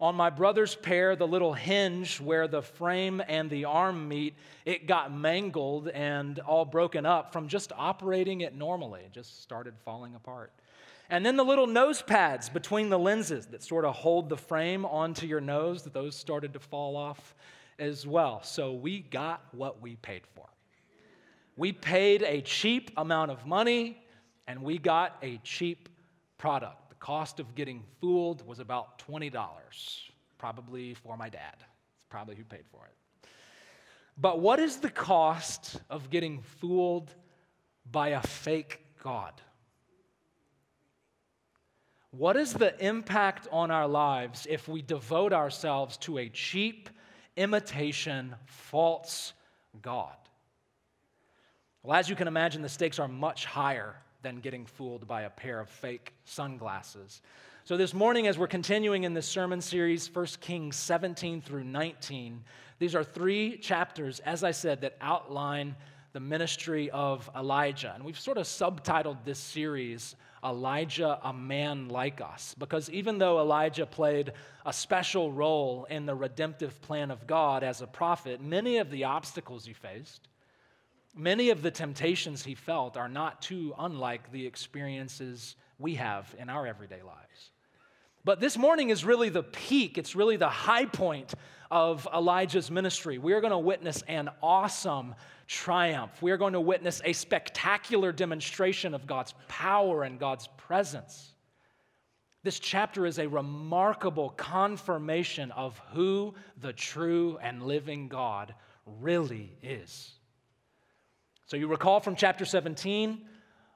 On 0.01 0.15
my 0.15 0.29
brother's 0.29 0.75
pair, 0.75 1.15
the 1.15 1.27
little 1.27 1.53
hinge 1.53 2.19
where 2.19 2.47
the 2.47 2.61
frame 2.61 3.21
and 3.27 3.49
the 3.49 3.65
arm 3.65 4.07
meet, 4.07 4.33
it 4.65 4.87
got 4.87 5.15
mangled 5.15 5.87
and 5.89 6.39
all 6.39 6.65
broken 6.65 7.05
up 7.05 7.31
from 7.31 7.47
just 7.47 7.71
operating 7.77 8.41
it 8.41 8.55
normally. 8.55 9.01
It 9.01 9.13
just 9.13 9.41
started 9.41 9.75
falling 9.85 10.15
apart. 10.15 10.51
And 11.09 11.25
then 11.25 11.37
the 11.37 11.45
little 11.45 11.67
nose 11.67 12.01
pads 12.01 12.49
between 12.49 12.89
the 12.89 12.97
lenses 12.97 13.45
that 13.47 13.63
sort 13.63 13.85
of 13.85 13.93
hold 13.95 14.27
the 14.27 14.37
frame 14.37 14.85
onto 14.85 15.27
your 15.27 15.41
nose, 15.41 15.83
those 15.83 16.15
started 16.15 16.53
to 16.53 16.59
fall 16.59 16.97
off 16.97 17.35
as 17.79 18.07
well. 18.07 18.41
So 18.43 18.73
we 18.73 19.01
got 19.01 19.43
what 19.51 19.81
we 19.81 19.97
paid 19.97 20.23
for. 20.35 20.47
We 21.57 21.73
paid 21.73 22.23
a 22.23 22.41
cheap 22.41 22.91
amount 22.97 23.31
of 23.31 23.45
money 23.45 24.01
and 24.47 24.61
we 24.61 24.77
got 24.77 25.17
a 25.21 25.37
cheap 25.43 25.89
product. 26.37 26.89
The 26.89 26.95
cost 26.95 27.39
of 27.39 27.55
getting 27.55 27.83
fooled 27.99 28.45
was 28.45 28.59
about 28.59 28.99
$20, 29.07 29.31
probably 30.37 30.93
for 30.93 31.15
my 31.17 31.29
dad. 31.29 31.55
It's 31.95 32.05
probably 32.09 32.35
who 32.35 32.43
paid 32.43 32.65
for 32.71 32.85
it. 32.85 33.29
But 34.17 34.39
what 34.39 34.59
is 34.59 34.77
the 34.77 34.89
cost 34.89 35.79
of 35.89 36.09
getting 36.09 36.41
fooled 36.41 37.13
by 37.91 38.09
a 38.09 38.21
fake 38.21 38.79
God? 39.03 39.33
What 42.11 42.35
is 42.35 42.53
the 42.53 42.77
impact 42.85 43.47
on 43.51 43.71
our 43.71 43.87
lives 43.87 44.45
if 44.49 44.67
we 44.67 44.81
devote 44.81 45.31
ourselves 45.31 45.95
to 45.97 46.17
a 46.17 46.27
cheap 46.29 46.89
imitation, 47.37 48.35
false 48.45 49.33
God? 49.81 50.15
Well, 51.83 51.97
as 51.97 52.09
you 52.09 52.15
can 52.15 52.27
imagine, 52.27 52.61
the 52.61 52.69
stakes 52.69 52.99
are 52.99 53.07
much 53.07 53.45
higher 53.45 53.95
than 54.21 54.39
getting 54.39 54.65
fooled 54.65 55.07
by 55.07 55.23
a 55.23 55.29
pair 55.29 55.59
of 55.59 55.69
fake 55.69 56.13
sunglasses. 56.25 57.21
So, 57.63 57.77
this 57.77 57.93
morning, 57.93 58.27
as 58.27 58.37
we're 58.37 58.47
continuing 58.47 59.03
in 59.03 59.13
this 59.13 59.27
sermon 59.27 59.61
series, 59.61 60.13
1 60.13 60.25
Kings 60.41 60.75
17 60.75 61.41
through 61.41 61.63
19, 61.63 62.43
these 62.79 62.95
are 62.95 63.03
three 63.03 63.57
chapters, 63.57 64.19
as 64.21 64.43
I 64.43 64.51
said, 64.51 64.81
that 64.81 64.97
outline 64.99 65.75
the 66.13 66.19
ministry 66.19 66.89
of 66.89 67.29
Elijah. 67.35 67.93
And 67.93 68.03
we've 68.03 68.19
sort 68.19 68.37
of 68.37 68.45
subtitled 68.45 69.23
this 69.23 69.39
series, 69.39 70.15
Elijah, 70.43 71.19
a 71.23 71.31
Man 71.31 71.87
Like 71.87 72.19
Us, 72.19 72.55
because 72.57 72.89
even 72.89 73.17
though 73.17 73.39
Elijah 73.39 73.85
played 73.85 74.33
a 74.65 74.73
special 74.73 75.31
role 75.31 75.85
in 75.89 76.05
the 76.05 76.15
redemptive 76.15 76.81
plan 76.81 77.11
of 77.11 77.27
God 77.27 77.63
as 77.63 77.81
a 77.81 77.87
prophet, 77.87 78.41
many 78.41 78.77
of 78.77 78.89
the 78.89 79.03
obstacles 79.03 79.65
he 79.65 79.73
faced, 79.73 80.27
Many 81.15 81.49
of 81.49 81.61
the 81.61 81.71
temptations 81.71 82.43
he 82.43 82.55
felt 82.55 82.95
are 82.95 83.09
not 83.09 83.41
too 83.41 83.73
unlike 83.77 84.31
the 84.31 84.45
experiences 84.45 85.55
we 85.77 85.95
have 85.95 86.33
in 86.39 86.49
our 86.49 86.65
everyday 86.65 87.01
lives. 87.01 87.51
But 88.23 88.39
this 88.39 88.57
morning 88.57 88.91
is 88.91 89.03
really 89.03 89.29
the 89.29 89.43
peak, 89.43 89.97
it's 89.97 90.15
really 90.15 90.37
the 90.37 90.49
high 90.49 90.85
point 90.85 91.33
of 91.71 92.07
Elijah's 92.13 92.69
ministry. 92.69 93.17
We 93.17 93.33
are 93.33 93.41
going 93.41 93.51
to 93.51 93.57
witness 93.57 94.03
an 94.07 94.29
awesome 94.43 95.15
triumph. 95.47 96.21
We 96.21 96.31
are 96.31 96.37
going 96.37 96.53
to 96.53 96.61
witness 96.61 97.01
a 97.03 97.13
spectacular 97.13 98.11
demonstration 98.11 98.93
of 98.93 99.07
God's 99.07 99.33
power 99.47 100.03
and 100.03 100.19
God's 100.19 100.47
presence. 100.57 101.33
This 102.43 102.59
chapter 102.59 103.05
is 103.05 103.19
a 103.19 103.27
remarkable 103.27 104.29
confirmation 104.31 105.51
of 105.51 105.79
who 105.93 106.33
the 106.57 106.73
true 106.73 107.37
and 107.41 107.63
living 107.63 108.07
God 108.07 108.53
really 108.85 109.57
is. 109.61 110.13
So 111.51 111.57
you 111.57 111.67
recall 111.67 111.99
from 111.99 112.15
chapter 112.15 112.45
17, 112.45 113.25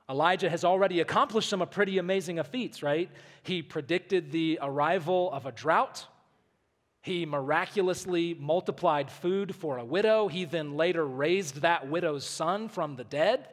Elijah 0.10 0.50
has 0.50 0.64
already 0.64 1.02
accomplished 1.02 1.50
some 1.50 1.60
pretty 1.68 1.98
amazing 1.98 2.42
feats, 2.44 2.82
right? 2.82 3.12
He 3.44 3.62
predicted 3.62 4.32
the 4.32 4.60
arrival 4.62 5.30
of 5.34 5.46
a 5.46 5.52
drought. 5.52 6.08
He 7.02 7.26
miraculously 7.26 8.34
multiplied 8.34 9.12
food 9.12 9.54
for 9.54 9.78
a 9.78 9.84
widow. 9.84 10.30
He 10.30 10.46
then 10.46 10.78
later 10.78 11.06
raised 11.06 11.64
that 11.64 11.90
widow's 11.90 12.26
son 12.26 12.70
from 12.70 12.96
the 12.96 13.04
dead. 13.04 13.46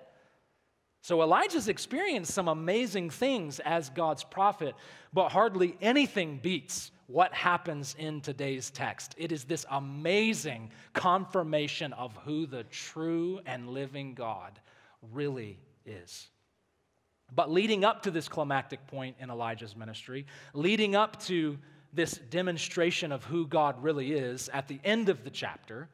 So 1.00 1.20
Elijah's 1.20 1.66
experienced 1.66 2.32
some 2.32 2.46
amazing 2.46 3.10
things 3.10 3.58
as 3.58 3.90
God's 3.90 4.22
prophet, 4.22 4.76
but 5.12 5.30
hardly 5.30 5.76
anything 5.80 6.38
beats 6.40 6.92
what 7.12 7.34
happens 7.34 7.94
in 7.98 8.22
today's 8.22 8.70
text. 8.70 9.14
It 9.18 9.32
is 9.32 9.44
this 9.44 9.66
amazing 9.70 10.70
confirmation 10.94 11.92
of 11.92 12.16
who 12.24 12.46
the 12.46 12.64
true 12.64 13.40
and 13.44 13.68
living 13.68 14.14
God 14.14 14.58
really 15.12 15.58
is. 15.84 16.28
But 17.34 17.50
leading 17.50 17.84
up 17.84 18.02
to 18.04 18.10
this 18.10 18.28
climactic 18.28 18.86
point 18.86 19.16
in 19.20 19.30
Elijah's 19.30 19.76
ministry, 19.76 20.26
leading 20.54 20.96
up 20.96 21.22
to 21.24 21.58
this 21.92 22.12
demonstration 22.30 23.12
of 23.12 23.24
who 23.24 23.46
God 23.46 23.82
really 23.82 24.12
is 24.12 24.48
at 24.48 24.66
the 24.66 24.80
end 24.82 25.10
of 25.10 25.22
the 25.22 25.30
chapter, 25.30 25.88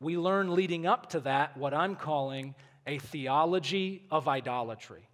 we 0.00 0.16
learn 0.16 0.54
leading 0.54 0.86
up 0.86 1.10
to 1.10 1.20
that 1.20 1.56
what 1.56 1.74
I'm 1.74 1.96
calling 1.96 2.54
a 2.86 2.98
theology 2.98 4.06
of 4.10 4.28
idolatry. 4.28 5.09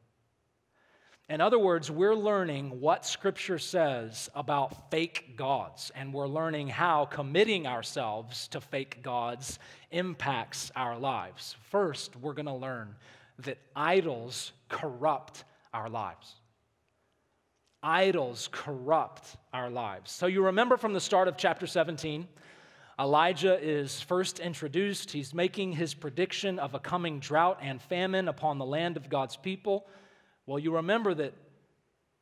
In 1.28 1.40
other 1.40 1.59
words, 1.59 1.90
we're 1.90 2.14
learning 2.14 2.80
what 2.80 3.04
Scripture 3.04 3.59
says 3.59 4.30
about 4.33 4.92
fake 4.92 5.37
gods, 5.37 5.90
and 5.97 6.14
we're 6.14 6.28
learning 6.28 6.68
how 6.68 7.04
committing 7.04 7.66
ourselves 7.66 8.47
to 8.49 8.61
fake 8.61 9.02
gods 9.02 9.59
impacts 9.90 10.71
our 10.76 10.97
lives. 10.97 11.56
First, 11.71 12.14
we're 12.14 12.33
going 12.33 12.47
to 12.47 12.54
learn 12.54 12.95
that 13.40 13.59
idols 13.75 14.52
corrupt 14.68 15.42
our 15.75 15.88
lives. 15.88 16.37
Idols 17.83 18.49
corrupt 18.52 19.37
our 19.52 19.68
lives. 19.68 20.12
So, 20.12 20.26
you 20.26 20.45
remember 20.45 20.76
from 20.76 20.92
the 20.92 21.00
start 21.00 21.26
of 21.26 21.37
chapter 21.37 21.66
17, 21.66 22.28
Elijah 23.00 23.59
is 23.61 24.00
first 24.00 24.38
introduced. 24.38 25.11
He's 25.11 25.35
making 25.35 25.73
his 25.73 25.92
prediction 25.92 26.61
of 26.61 26.75
a 26.75 26.78
coming 26.78 27.18
drought 27.18 27.59
and 27.61 27.83
famine 27.83 28.28
upon 28.28 28.59
the 28.59 28.64
land 28.64 28.97
of 28.97 29.09
God's 29.11 29.37
people. 29.37 29.88
Well, 30.47 30.61
you 30.61 30.76
remember 30.76 31.12
that 31.15 31.35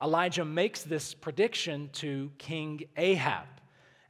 Elijah 0.03 0.47
makes 0.47 0.83
this 0.83 1.13
prediction 1.13 1.91
to 1.95 2.31
King 2.39 2.85
Ahab. 2.97 3.47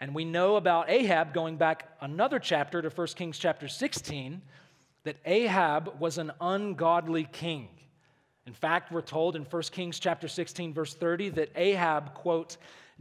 And 0.00 0.14
we 0.14 0.24
know 0.24 0.54
about 0.54 0.88
Ahab 0.88 1.34
going 1.34 1.56
back 1.56 1.88
another 2.00 2.38
chapter 2.38 2.80
to 2.80 2.88
1 2.88 3.06
Kings 3.16 3.38
chapter 3.38 3.66
16 3.66 4.40
that 5.02 5.16
Ahab 5.24 6.00
was 6.00 6.18
an 6.18 6.30
ungodly 6.40 7.28
king. 7.32 7.68
In 8.46 8.52
fact, 8.52 8.92
we're 8.92 9.02
told 9.02 9.34
in 9.34 9.42
1 9.42 9.62
Kings 9.72 9.98
chapter 9.98 10.28
16 10.28 10.72
verse 10.72 10.94
30 10.94 11.30
that 11.30 11.50
Ahab 11.56 12.14
quote 12.14 12.56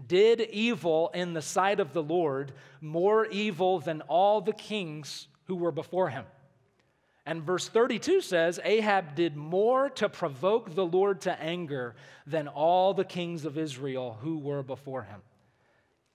did 0.07 0.41
evil 0.41 1.11
in 1.13 1.33
the 1.33 1.41
sight 1.41 1.79
of 1.79 1.93
the 1.93 2.01
Lord, 2.01 2.53
more 2.81 3.27
evil 3.27 3.79
than 3.79 4.01
all 4.01 4.41
the 4.41 4.53
kings 4.53 5.27
who 5.45 5.55
were 5.55 5.71
before 5.71 6.09
him. 6.09 6.25
And 7.25 7.43
verse 7.43 7.69
32 7.69 8.21
says 8.21 8.59
Ahab 8.63 9.15
did 9.15 9.37
more 9.37 9.89
to 9.91 10.09
provoke 10.09 10.75
the 10.75 10.85
Lord 10.85 11.21
to 11.21 11.41
anger 11.41 11.95
than 12.27 12.47
all 12.47 12.93
the 12.93 13.05
kings 13.05 13.45
of 13.45 13.57
Israel 13.57 14.17
who 14.21 14.39
were 14.39 14.63
before 14.63 15.03
him. 15.03 15.21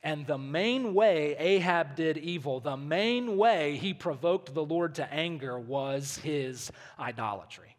And 0.03 0.27
the 0.27 0.39
main 0.39 0.95
way 0.95 1.35
Ahab 1.39 1.97
did 1.97 2.19
evil, 2.19 2.61
the 2.61 2.77
main 2.77 3.37
way 3.37 3.77
he 3.77 3.95
provoked 3.95 4.55
the 4.55 4.65
Lord 4.65 4.95
to 4.97 5.13
anger 5.13 5.59
was 5.59 6.19
his 6.19 6.71
idolatry. 6.99 7.75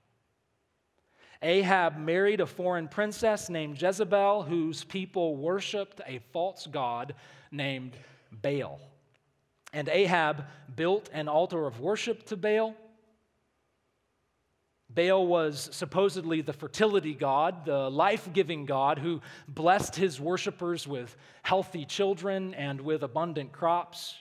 Ahab 1.41 1.97
married 1.97 2.41
a 2.41 2.45
foreign 2.45 2.89
princess 2.89 3.49
named 3.49 3.81
Jezebel, 3.81 4.43
whose 4.43 4.83
people 4.83 5.37
worshiped 5.37 6.01
a 6.05 6.19
false 6.33 6.67
god 6.67 7.15
named 7.51 7.95
Baal. 8.31 8.81
And 9.71 9.87
Ahab 9.87 10.45
built 10.75 11.09
an 11.13 11.29
altar 11.29 11.65
of 11.65 11.79
worship 11.79 12.25
to 12.25 12.35
Baal. 12.35 12.75
Baal 14.99 15.25
was 15.25 15.69
supposedly 15.71 16.41
the 16.41 16.51
fertility 16.51 17.13
god, 17.13 17.63
the 17.63 17.89
life 17.89 18.27
giving 18.33 18.65
god 18.65 18.99
who 18.99 19.21
blessed 19.47 19.95
his 19.95 20.19
worshippers 20.19 20.85
with 20.85 21.15
healthy 21.41 21.85
children 21.85 22.53
and 22.53 22.81
with 22.81 23.03
abundant 23.03 23.53
crops. 23.53 24.15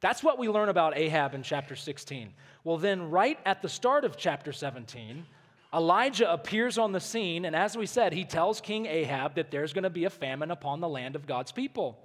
That's 0.00 0.22
what 0.22 0.38
we 0.38 0.48
learn 0.50 0.68
about 0.68 0.94
Ahab 0.94 1.34
in 1.34 1.42
chapter 1.42 1.74
16. 1.74 2.34
Well, 2.64 2.76
then, 2.76 3.10
right 3.10 3.38
at 3.46 3.62
the 3.62 3.68
start 3.70 4.04
of 4.04 4.18
chapter 4.18 4.52
17, 4.52 5.24
Elijah 5.72 6.30
appears 6.30 6.76
on 6.76 6.92
the 6.92 7.00
scene, 7.00 7.46
and 7.46 7.56
as 7.56 7.74
we 7.74 7.86
said, 7.86 8.12
he 8.12 8.24
tells 8.24 8.60
King 8.60 8.84
Ahab 8.84 9.36
that 9.36 9.50
there's 9.50 9.72
going 9.72 9.84
to 9.84 9.90
be 9.90 10.04
a 10.04 10.10
famine 10.10 10.50
upon 10.50 10.80
the 10.80 10.88
land 10.88 11.16
of 11.16 11.26
God's 11.26 11.52
people. 11.52 11.98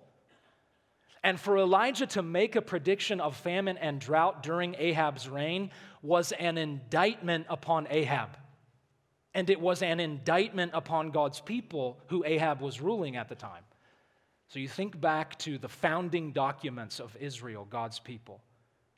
And 1.25 1.39
for 1.39 1.57
Elijah 1.57 2.05
to 2.05 2.21
make 2.21 2.55
a 2.55 2.61
prediction 2.61 3.19
of 3.19 3.35
famine 3.35 3.79
and 3.79 3.99
drought 3.99 4.43
during 4.43 4.75
Ahab's 4.77 5.27
reign 5.27 5.71
was 6.03 6.31
an 6.33 6.59
indictment 6.59 7.47
upon 7.49 7.87
Ahab. 7.89 8.37
And 9.33 9.49
it 9.49 9.59
was 9.59 9.81
an 9.81 9.99
indictment 9.99 10.73
upon 10.75 11.09
God's 11.09 11.41
people 11.41 11.99
who 12.09 12.23
Ahab 12.23 12.61
was 12.61 12.79
ruling 12.79 13.15
at 13.15 13.27
the 13.27 13.33
time. 13.33 13.63
So 14.49 14.59
you 14.59 14.67
think 14.67 15.01
back 15.01 15.39
to 15.39 15.57
the 15.57 15.67
founding 15.67 16.31
documents 16.31 16.99
of 16.99 17.17
Israel, 17.19 17.65
God's 17.67 17.97
people, 17.97 18.39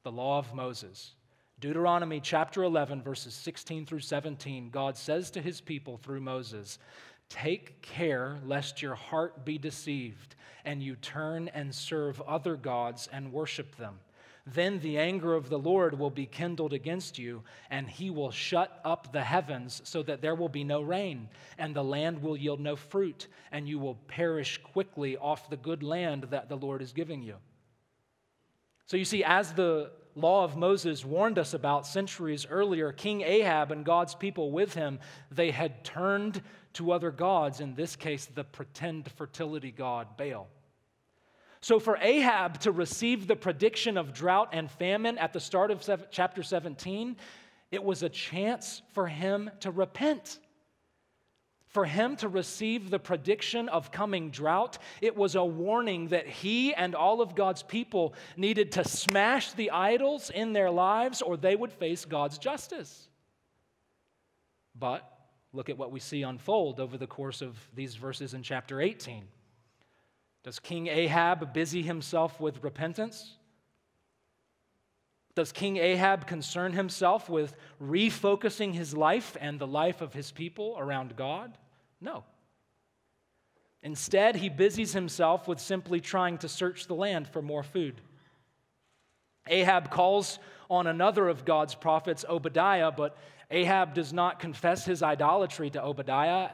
the 0.03 0.11
law 0.11 0.37
of 0.37 0.53
Moses. 0.53 1.13
Deuteronomy 1.61 2.19
chapter 2.19 2.63
11, 2.63 3.03
verses 3.03 3.35
16 3.35 3.85
through 3.85 4.01
17, 4.01 4.69
God 4.69 4.97
says 4.97 5.31
to 5.31 5.41
his 5.41 5.61
people 5.61 5.95
through 5.95 6.19
Moses, 6.19 6.77
Take 7.29 7.81
care 7.81 8.39
lest 8.45 8.81
your 8.81 8.95
heart 8.95 9.45
be 9.45 9.57
deceived, 9.57 10.35
and 10.65 10.81
you 10.81 10.95
turn 10.95 11.49
and 11.49 11.73
serve 11.73 12.21
other 12.21 12.55
gods 12.55 13.07
and 13.11 13.33
worship 13.33 13.75
them. 13.75 13.99
Then 14.45 14.79
the 14.79 14.97
anger 14.97 15.33
of 15.33 15.49
the 15.49 15.59
Lord 15.59 15.99
will 15.99 16.09
be 16.09 16.25
kindled 16.25 16.71
against 16.71 17.19
you, 17.19 17.43
and 17.69 17.89
he 17.89 18.09
will 18.09 18.31
shut 18.31 18.79
up 18.85 19.11
the 19.11 19.23
heavens 19.23 19.81
so 19.83 20.01
that 20.03 20.21
there 20.21 20.35
will 20.35 20.47
be 20.47 20.63
no 20.63 20.81
rain, 20.81 21.27
and 21.57 21.75
the 21.75 21.83
land 21.83 22.21
will 22.21 22.37
yield 22.37 22.61
no 22.61 22.77
fruit, 22.77 23.27
and 23.51 23.67
you 23.67 23.77
will 23.77 23.95
perish 24.07 24.57
quickly 24.63 25.17
off 25.17 25.49
the 25.49 25.57
good 25.57 25.83
land 25.83 26.27
that 26.29 26.47
the 26.47 26.55
Lord 26.55 26.81
is 26.81 26.93
giving 26.93 27.21
you. 27.21 27.35
So 28.85 28.95
you 28.95 29.03
see, 29.03 29.21
as 29.21 29.51
the 29.51 29.91
law 30.15 30.45
of 30.45 30.55
Moses 30.55 31.03
warned 31.03 31.37
us 31.37 31.53
about 31.53 31.85
centuries 31.85 32.47
earlier, 32.49 32.93
King 32.93 33.21
Ahab 33.21 33.73
and 33.73 33.83
God's 33.83 34.15
people 34.15 34.51
with 34.51 34.73
him, 34.73 34.99
they 35.29 35.51
had 35.51 35.83
turned 35.83 36.41
to 36.77 36.91
other 36.91 37.11
gods, 37.11 37.59
in 37.59 37.75
this 37.75 37.95
case, 37.95 38.25
the 38.25 38.43
pretend 38.43 39.11
fertility 39.11 39.71
god 39.71 40.15
Baal. 40.17 40.47
So, 41.59 41.79
for 41.79 41.97
Ahab 41.97 42.59
to 42.61 42.71
receive 42.71 43.27
the 43.27 43.35
prediction 43.35 43.97
of 43.97 44.13
drought 44.13 44.49
and 44.53 44.69
famine 44.69 45.17
at 45.17 45.33
the 45.33 45.39
start 45.39 45.71
of 45.71 45.87
chapter 46.11 46.43
17, 46.43 47.17
it 47.71 47.83
was 47.83 48.03
a 48.03 48.09
chance 48.09 48.83
for 48.93 49.07
him 49.07 49.49
to 49.61 49.71
repent. 49.71 50.39
For 51.65 51.83
him 51.85 52.15
to 52.17 52.29
receive 52.29 52.89
the 52.89 52.99
prediction 52.99 53.69
of 53.69 53.91
coming 53.91 54.29
drought, 54.29 54.77
it 55.01 55.15
was 55.15 55.35
a 55.35 55.43
warning 55.43 56.07
that 56.09 56.27
he 56.27 56.73
and 56.73 56.95
all 56.95 57.21
of 57.21 57.35
God's 57.35 57.63
people 57.63 58.13
needed 58.37 58.71
to 58.73 58.87
smash 58.87 59.51
the 59.51 59.71
idols 59.71 60.29
in 60.29 60.53
their 60.53 60.71
lives 60.71 61.21
or 61.21 61.37
they 61.37 61.55
would 61.55 61.73
face 61.73 62.05
God's 62.05 62.37
justice. 62.37 63.09
But 64.79 65.16
look 65.57 65.69
at 65.69 65.77
what 65.77 65.91
we 65.91 65.99
see 65.99 66.21
unfold 66.21 66.79
over 66.79 66.97
the 66.97 67.07
course 67.07 67.41
of 67.41 67.57
these 67.75 67.95
verses 67.95 68.35
in 68.35 68.43
chapter 68.43 68.79
18. 68.79 69.23
Does 70.43 70.59
King 70.59 70.87
Ahab 70.87 71.51
busy 71.51 71.81
himself 71.81 72.39
with 72.39 72.63
repentance? 72.63 73.33
Does 75.35 75.51
King 75.51 75.77
Ahab 75.77 76.27
concern 76.27 76.73
himself 76.73 77.27
with 77.27 77.55
refocusing 77.81 78.73
his 78.73 78.95
life 78.95 79.35
and 79.41 79.59
the 79.59 79.67
life 79.67 80.01
of 80.01 80.13
his 80.13 80.31
people 80.31 80.75
around 80.77 81.15
God? 81.15 81.57
No. 81.99 82.23
Instead, 83.81 84.35
he 84.35 84.49
busies 84.49 84.93
himself 84.93 85.47
with 85.47 85.59
simply 85.59 85.99
trying 85.99 86.37
to 86.37 86.47
search 86.47 86.85
the 86.85 86.95
land 86.95 87.27
for 87.27 87.41
more 87.41 87.63
food. 87.63 87.99
Ahab 89.47 89.89
calls 89.89 90.39
on 90.69 90.87
another 90.87 91.27
of 91.27 91.45
God's 91.45 91.73
prophets, 91.73 92.25
Obadiah, 92.27 92.91
but 92.91 93.17
Ahab 93.49 93.93
does 93.93 94.11
not 94.11 94.39
confess 94.39 94.85
his 94.85 95.01
idolatry 95.01 95.69
to 95.69 95.83
Obadiah. 95.83 96.49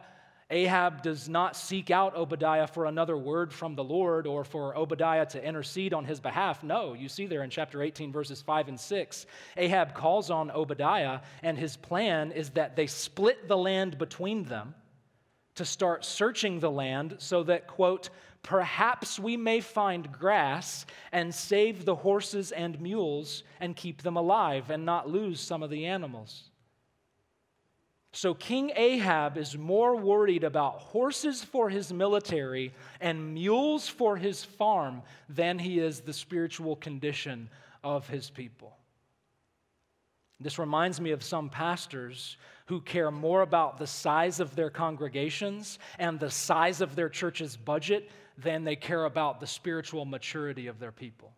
Ahab 0.49 1.01
does 1.01 1.27
not 1.27 1.55
seek 1.55 1.89
out 1.89 2.15
Obadiah 2.15 2.67
for 2.67 2.85
another 2.85 3.17
word 3.17 3.51
from 3.51 3.73
the 3.73 3.83
Lord 3.83 4.27
or 4.27 4.43
for 4.43 4.77
Obadiah 4.77 5.25
to 5.27 5.43
intercede 5.43 5.93
on 5.93 6.05
his 6.05 6.19
behalf. 6.19 6.63
No, 6.63 6.93
you 6.93 7.09
see 7.09 7.25
there 7.25 7.41
in 7.41 7.49
chapter 7.49 7.81
18, 7.81 8.11
verses 8.11 8.41
5 8.41 8.67
and 8.67 8.79
6. 8.79 9.25
Ahab 9.57 9.95
calls 9.95 10.29
on 10.29 10.51
Obadiah, 10.51 11.21
and 11.41 11.57
his 11.57 11.75
plan 11.75 12.31
is 12.31 12.51
that 12.51 12.75
they 12.75 12.85
split 12.85 13.47
the 13.47 13.57
land 13.57 13.97
between 13.97 14.43
them 14.43 14.75
to 15.55 15.65
start 15.65 16.05
searching 16.05 16.59
the 16.59 16.69
land 16.69 17.15
so 17.17 17.43
that, 17.43 17.67
quote, 17.67 18.09
perhaps 18.43 19.19
we 19.19 19.37
may 19.37 19.61
find 19.61 20.11
grass 20.11 20.85
and 21.11 21.33
save 21.33 21.85
the 21.85 21.95
horses 21.95 22.51
and 22.51 22.79
mules 22.79 23.43
and 23.59 23.75
keep 23.75 24.03
them 24.03 24.17
alive 24.17 24.69
and 24.69 24.85
not 24.85 25.09
lose 25.09 25.39
some 25.39 25.63
of 25.63 25.69
the 25.71 25.85
animals. 25.85 26.49
So 28.15 28.35
King 28.35 28.71
Ahab 28.75 29.37
is 29.37 29.57
more 29.57 29.95
worried 29.95 30.43
about 30.43 30.75
horses 30.75 31.43
for 31.43 31.67
his 31.67 31.91
military 31.91 32.71
and 33.01 33.33
mules 33.33 33.87
for 33.87 34.17
his 34.17 34.43
farm 34.43 35.01
than 35.27 35.57
he 35.57 35.79
is 35.79 36.01
the 36.01 36.13
spiritual 36.13 36.75
condition 36.75 37.49
of 37.83 38.07
his 38.07 38.29
people. 38.29 38.77
This 40.39 40.59
reminds 40.59 41.01
me 41.01 41.09
of 41.09 41.23
some 41.23 41.49
pastors 41.49 42.37
who 42.67 42.81
care 42.81 43.09
more 43.09 43.41
about 43.41 43.79
the 43.79 43.87
size 43.87 44.39
of 44.39 44.55
their 44.55 44.69
congregations 44.69 45.79
and 45.97 46.19
the 46.19 46.29
size 46.29 46.81
of 46.81 46.95
their 46.95 47.09
church's 47.09 47.57
budget 47.57 48.11
than 48.37 48.63
they 48.63 48.75
care 48.75 49.05
about 49.05 49.39
the 49.39 49.47
spiritual 49.47 50.05
maturity 50.05 50.67
of 50.67 50.79
their 50.79 50.91
people. 50.91 51.33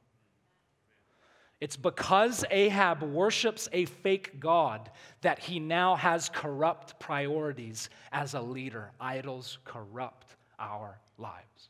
It's 1.66 1.78
because 1.78 2.46
Ahab 2.52 3.02
worships 3.02 3.68
a 3.74 3.86
fake 3.86 4.40
God 4.40 4.92
that 5.22 5.40
he 5.40 5.60
now 5.60 5.96
has 5.96 6.30
corrupt 6.30 7.00
priorities 7.00 7.90
as 8.12 8.36
a 8.36 8.40
leader. 8.40 8.92
Idols 9.00 9.58
corrupt 9.66 10.36
our 10.60 11.00
lives. 11.18 11.70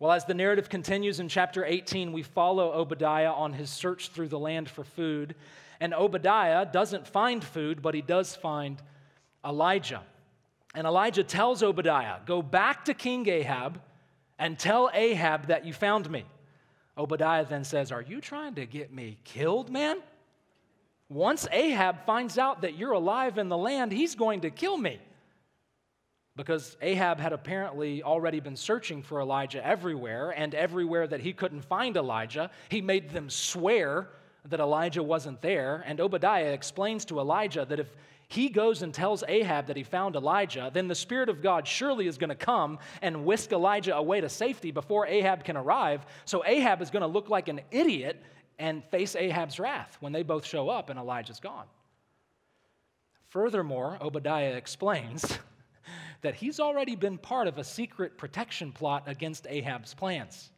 Well, 0.00 0.10
as 0.10 0.24
the 0.24 0.34
narrative 0.34 0.68
continues 0.68 1.20
in 1.20 1.28
chapter 1.28 1.64
18, 1.64 2.10
we 2.12 2.24
follow 2.24 2.72
Obadiah 2.72 3.30
on 3.30 3.52
his 3.52 3.70
search 3.70 4.08
through 4.08 4.30
the 4.30 4.38
land 4.40 4.68
for 4.68 4.82
food. 4.82 5.36
And 5.78 5.94
Obadiah 5.94 6.66
doesn't 6.66 7.06
find 7.06 7.44
food, 7.44 7.82
but 7.82 7.94
he 7.94 8.02
does 8.02 8.34
find 8.34 8.82
Elijah. 9.44 10.02
And 10.74 10.88
Elijah 10.88 11.22
tells 11.22 11.62
Obadiah, 11.62 12.16
Go 12.26 12.42
back 12.42 12.86
to 12.86 12.94
King 12.94 13.28
Ahab 13.28 13.80
and 14.40 14.58
tell 14.58 14.90
Ahab 14.92 15.46
that 15.46 15.64
you 15.64 15.72
found 15.72 16.10
me. 16.10 16.24
Obadiah 16.98 17.44
then 17.44 17.64
says, 17.64 17.92
Are 17.92 18.02
you 18.02 18.20
trying 18.20 18.54
to 18.54 18.66
get 18.66 18.92
me 18.92 19.18
killed, 19.24 19.70
man? 19.70 19.98
Once 21.08 21.46
Ahab 21.52 22.04
finds 22.04 22.36
out 22.38 22.62
that 22.62 22.76
you're 22.76 22.92
alive 22.92 23.38
in 23.38 23.48
the 23.48 23.56
land, 23.56 23.92
he's 23.92 24.14
going 24.14 24.40
to 24.40 24.50
kill 24.50 24.76
me. 24.76 24.98
Because 26.34 26.76
Ahab 26.82 27.18
had 27.18 27.32
apparently 27.32 28.02
already 28.02 28.40
been 28.40 28.56
searching 28.56 29.02
for 29.02 29.20
Elijah 29.20 29.64
everywhere, 29.64 30.30
and 30.30 30.54
everywhere 30.54 31.06
that 31.06 31.20
he 31.20 31.32
couldn't 31.32 31.62
find 31.62 31.96
Elijah, 31.96 32.50
he 32.68 32.82
made 32.82 33.10
them 33.10 33.30
swear 33.30 34.08
that 34.44 34.60
Elijah 34.60 35.02
wasn't 35.02 35.40
there. 35.40 35.82
And 35.86 36.00
Obadiah 36.00 36.52
explains 36.52 37.04
to 37.06 37.20
Elijah 37.20 37.64
that 37.64 37.80
if 37.80 37.88
he 38.28 38.48
goes 38.48 38.82
and 38.82 38.92
tells 38.92 39.22
Ahab 39.28 39.66
that 39.66 39.76
he 39.76 39.84
found 39.84 40.16
Elijah, 40.16 40.70
then 40.72 40.88
the 40.88 40.94
Spirit 40.94 41.28
of 41.28 41.42
God 41.42 41.66
surely 41.66 42.08
is 42.08 42.18
going 42.18 42.30
to 42.30 42.34
come 42.34 42.78
and 43.00 43.24
whisk 43.24 43.52
Elijah 43.52 43.96
away 43.96 44.20
to 44.20 44.28
safety 44.28 44.72
before 44.72 45.06
Ahab 45.06 45.44
can 45.44 45.56
arrive. 45.56 46.04
So 46.24 46.44
Ahab 46.44 46.82
is 46.82 46.90
going 46.90 47.02
to 47.02 47.06
look 47.06 47.28
like 47.28 47.48
an 47.48 47.60
idiot 47.70 48.20
and 48.58 48.84
face 48.86 49.14
Ahab's 49.14 49.60
wrath 49.60 49.96
when 50.00 50.12
they 50.12 50.22
both 50.22 50.44
show 50.44 50.68
up 50.68 50.90
and 50.90 50.98
Elijah's 50.98 51.38
gone. 51.38 51.66
Furthermore, 53.28 53.98
Obadiah 54.00 54.54
explains 54.54 55.38
that 56.22 56.34
he's 56.34 56.58
already 56.58 56.96
been 56.96 57.18
part 57.18 57.46
of 57.46 57.58
a 57.58 57.64
secret 57.64 58.18
protection 58.18 58.72
plot 58.72 59.04
against 59.06 59.46
Ahab's 59.48 59.94
plans. 59.94 60.50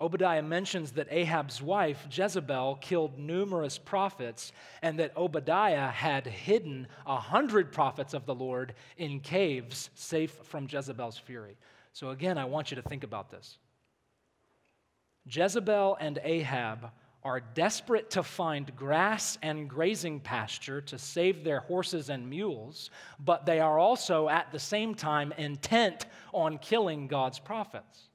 Obadiah 0.00 0.42
mentions 0.42 0.92
that 0.92 1.06
Ahab's 1.10 1.62
wife, 1.62 2.06
Jezebel, 2.10 2.78
killed 2.80 3.18
numerous 3.18 3.78
prophets, 3.78 4.50
and 4.82 4.98
that 4.98 5.16
Obadiah 5.16 5.88
had 5.88 6.26
hidden 6.26 6.88
a 7.06 7.16
hundred 7.16 7.70
prophets 7.70 8.12
of 8.12 8.26
the 8.26 8.34
Lord 8.34 8.74
in 8.96 9.20
caves 9.20 9.90
safe 9.94 10.32
from 10.42 10.66
Jezebel's 10.68 11.16
fury. 11.16 11.56
So, 11.92 12.10
again, 12.10 12.38
I 12.38 12.44
want 12.44 12.70
you 12.70 12.74
to 12.74 12.82
think 12.82 13.04
about 13.04 13.30
this. 13.30 13.58
Jezebel 15.30 15.96
and 16.00 16.18
Ahab 16.24 16.90
are 17.22 17.40
desperate 17.40 18.10
to 18.10 18.22
find 18.22 18.74
grass 18.76 19.38
and 19.42 19.70
grazing 19.70 20.20
pasture 20.20 20.80
to 20.82 20.98
save 20.98 21.42
their 21.44 21.60
horses 21.60 22.10
and 22.10 22.28
mules, 22.28 22.90
but 23.24 23.46
they 23.46 23.60
are 23.60 23.78
also 23.78 24.28
at 24.28 24.52
the 24.52 24.58
same 24.58 24.94
time 24.94 25.32
intent 25.38 26.04
on 26.34 26.58
killing 26.58 27.06
God's 27.06 27.38
prophets. 27.38 28.10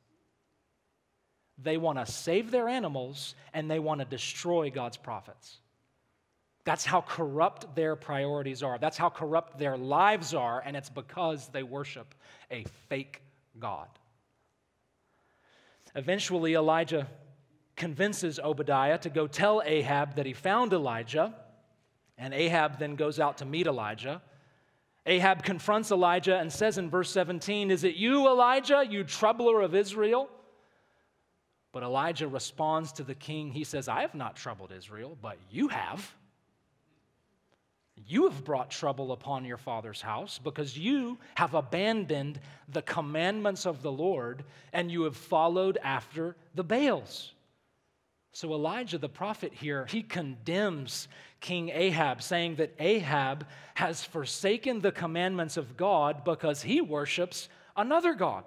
They 1.61 1.77
want 1.77 1.97
to 1.99 2.11
save 2.11 2.51
their 2.51 2.69
animals 2.69 3.35
and 3.53 3.69
they 3.69 3.79
want 3.79 3.99
to 3.99 4.05
destroy 4.05 4.69
God's 4.69 4.97
prophets. 4.97 5.59
That's 6.65 6.85
how 6.85 7.01
corrupt 7.01 7.75
their 7.75 7.95
priorities 7.95 8.61
are. 8.61 8.77
That's 8.77 8.97
how 8.97 9.09
corrupt 9.09 9.57
their 9.57 9.77
lives 9.77 10.33
are, 10.33 10.61
and 10.63 10.77
it's 10.77 10.89
because 10.89 11.47
they 11.47 11.63
worship 11.63 12.13
a 12.51 12.63
fake 12.89 13.23
God. 13.57 13.87
Eventually, 15.95 16.53
Elijah 16.53 17.07
convinces 17.75 18.39
Obadiah 18.39 18.97
to 18.99 19.09
go 19.09 19.25
tell 19.25 19.63
Ahab 19.65 20.15
that 20.15 20.25
he 20.25 20.33
found 20.33 20.73
Elijah, 20.73 21.33
and 22.17 22.33
Ahab 22.33 22.77
then 22.77 22.95
goes 22.95 23.19
out 23.19 23.39
to 23.39 23.45
meet 23.45 23.65
Elijah. 23.65 24.21
Ahab 25.05 25.43
confronts 25.43 25.89
Elijah 25.89 26.37
and 26.37 26.51
says 26.51 26.77
in 26.77 26.89
verse 26.89 27.09
17, 27.09 27.71
Is 27.71 27.83
it 27.83 27.95
you, 27.95 28.27
Elijah, 28.27 28.85
you 28.87 29.03
troubler 29.03 29.61
of 29.61 29.73
Israel? 29.73 30.29
But 31.71 31.83
Elijah 31.83 32.27
responds 32.27 32.91
to 32.93 33.03
the 33.03 33.15
king. 33.15 33.51
He 33.51 33.63
says, 33.63 33.87
I 33.87 34.01
have 34.01 34.15
not 34.15 34.35
troubled 34.35 34.71
Israel, 34.71 35.17
but 35.21 35.37
you 35.51 35.67
have. 35.67 36.13
You 38.07 38.23
have 38.29 38.43
brought 38.43 38.71
trouble 38.71 39.11
upon 39.11 39.45
your 39.45 39.57
father's 39.57 40.01
house 40.01 40.39
because 40.41 40.77
you 40.77 41.17
have 41.35 41.53
abandoned 41.53 42.39
the 42.69 42.81
commandments 42.81 43.65
of 43.65 43.81
the 43.81 43.91
Lord 43.91 44.43
and 44.73 44.89
you 44.89 45.03
have 45.03 45.17
followed 45.17 45.77
after 45.83 46.35
the 46.55 46.63
Baals. 46.63 47.33
So 48.31 48.53
Elijah 48.53 48.97
the 48.97 49.09
prophet 49.09 49.53
here, 49.53 49.85
he 49.89 50.01
condemns 50.01 51.07
King 51.41 51.69
Ahab, 51.69 52.21
saying 52.21 52.55
that 52.55 52.75
Ahab 52.79 53.45
has 53.75 54.03
forsaken 54.03 54.81
the 54.81 54.91
commandments 54.91 55.57
of 55.57 55.75
God 55.75 56.23
because 56.23 56.61
he 56.61 56.79
worships 56.79 57.49
another 57.75 58.13
God. 58.13 58.43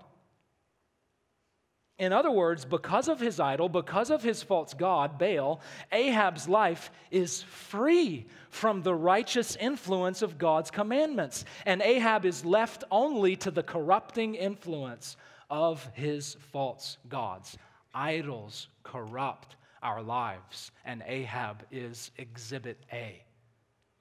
In 2.02 2.12
other 2.12 2.32
words, 2.32 2.64
because 2.64 3.06
of 3.06 3.20
his 3.20 3.38
idol, 3.38 3.68
because 3.68 4.10
of 4.10 4.24
his 4.24 4.42
false 4.42 4.74
God, 4.74 5.20
Baal, 5.20 5.60
Ahab's 5.92 6.48
life 6.48 6.90
is 7.12 7.42
free 7.42 8.26
from 8.50 8.82
the 8.82 8.92
righteous 8.92 9.54
influence 9.54 10.20
of 10.20 10.36
God's 10.36 10.72
commandments. 10.72 11.44
And 11.64 11.80
Ahab 11.80 12.26
is 12.26 12.44
left 12.44 12.82
only 12.90 13.36
to 13.36 13.52
the 13.52 13.62
corrupting 13.62 14.34
influence 14.34 15.16
of 15.48 15.88
his 15.94 16.36
false 16.50 16.98
gods. 17.08 17.56
Idols 17.94 18.66
corrupt 18.82 19.54
our 19.80 20.02
lives, 20.02 20.72
and 20.84 21.04
Ahab 21.06 21.62
is 21.70 22.10
exhibit 22.18 22.84
A 22.92 23.22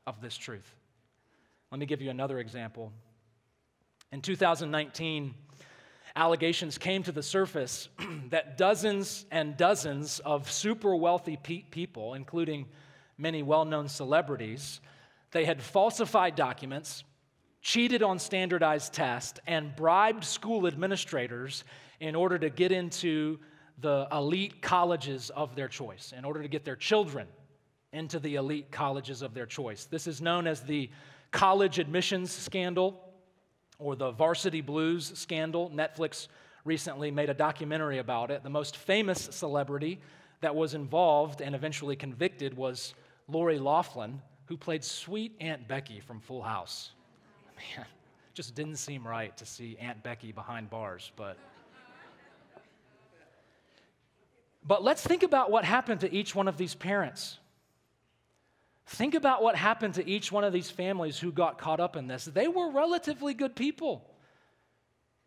of 0.08 0.22
this 0.22 0.38
truth. 0.38 0.74
Let 1.70 1.80
me 1.80 1.86
give 1.86 2.02
you 2.02 2.10
another 2.10 2.40
example. 2.40 2.92
In 4.12 4.24
2019, 4.24 5.36
allegations 6.16 6.78
came 6.78 7.04
to 7.04 7.12
the 7.12 7.24
surface 7.24 7.90
that 8.30 8.58
dozens 8.58 9.26
and 9.32 9.58
dozens 9.58 10.20
of 10.20 10.52
super 10.52 10.96
wealthy 10.96 11.38
pe- 11.38 11.64
people, 11.72 12.14
including 12.14 12.66
many 13.18 13.44
well 13.44 13.66
known 13.66 13.88
celebrities, 13.88 14.82
they 15.32 15.46
had 15.46 15.62
falsified 15.62 16.36
documents, 16.36 17.04
cheated 17.62 18.04
on 18.04 18.20
standardized 18.20 18.94
tests, 18.94 19.40
and 19.48 19.76
bribed 19.76 20.24
school 20.24 20.68
administrators 20.68 21.64
in 22.00 22.16
order 22.16 22.38
to 22.38 22.50
get 22.50 22.72
into 22.72 23.40
the 23.80 24.08
elite 24.12 24.62
colleges 24.62 25.30
of 25.30 25.56
their 25.56 25.68
choice, 25.68 26.14
in 26.16 26.26
order 26.26 26.42
to 26.42 26.48
get 26.48 26.66
their 26.66 26.76
children 26.76 27.28
into 27.94 28.20
the 28.20 28.36
elite 28.36 28.72
colleges 28.72 29.22
of 29.22 29.34
their 29.34 29.46
choice. 29.46 29.86
This 29.86 30.08
is 30.08 30.22
known 30.22 30.48
as 30.48 30.62
the 30.62 30.90
college 31.32 31.80
admissions 31.80 32.32
scandal 32.32 33.11
or 33.82 33.96
the 33.96 34.12
varsity 34.12 34.62
blues 34.62 35.12
scandal. 35.16 35.70
Netflix 35.72 36.28
recently 36.64 37.12
made 37.12 37.30
a 37.30 37.34
documentary 37.34 37.98
about 37.98 38.32
it. 38.32 38.44
The 38.44 38.50
most 38.50 38.78
famous 38.78 39.30
celebrity 39.32 40.00
that 40.42 40.56
was 40.56 40.74
involved 40.74 41.42
and 41.42 41.56
eventually 41.56 41.96
convicted 41.96 42.56
was 42.56 42.94
Lori 43.28 43.60
Loughlin, 43.60 44.22
who 44.46 44.58
played 44.58 44.84
sweet 44.84 45.36
Aunt 45.40 45.68
Becky 45.68 46.00
from 46.00 46.20
Full 46.20 46.42
House. 46.42 46.92
Man, 47.56 47.86
just 48.34 48.56
didn't 48.56 48.78
seem 48.78 49.06
right 49.08 49.36
to 49.38 49.46
see 49.46 49.78
Aunt 49.80 50.04
Becky 50.04 50.32
behind 50.32 50.70
bars, 50.70 51.12
but. 51.16 51.38
But 54.64 54.84
let's 54.84 55.02
think 55.02 55.24
about 55.24 55.50
what 55.50 55.66
happened 55.66 56.02
to 56.02 56.14
each 56.14 56.36
one 56.36 56.48
of 56.48 56.56
these 56.56 56.76
parents. 56.76 57.40
Think 58.92 59.16
about 59.16 59.42
what 59.42 59.56
happened 59.56 59.94
to 59.94 60.08
each 60.08 60.34
one 60.34 60.44
of 60.44 60.52
these 60.52 60.70
families 60.70 61.18
who 61.18 61.32
got 61.32 61.58
caught 61.58 61.80
up 61.80 61.96
in 61.96 62.08
this. 62.08 62.26
They 62.26 62.50
were 62.50 62.70
relatively 62.70 63.34
good 63.34 63.56
people. 63.56 64.06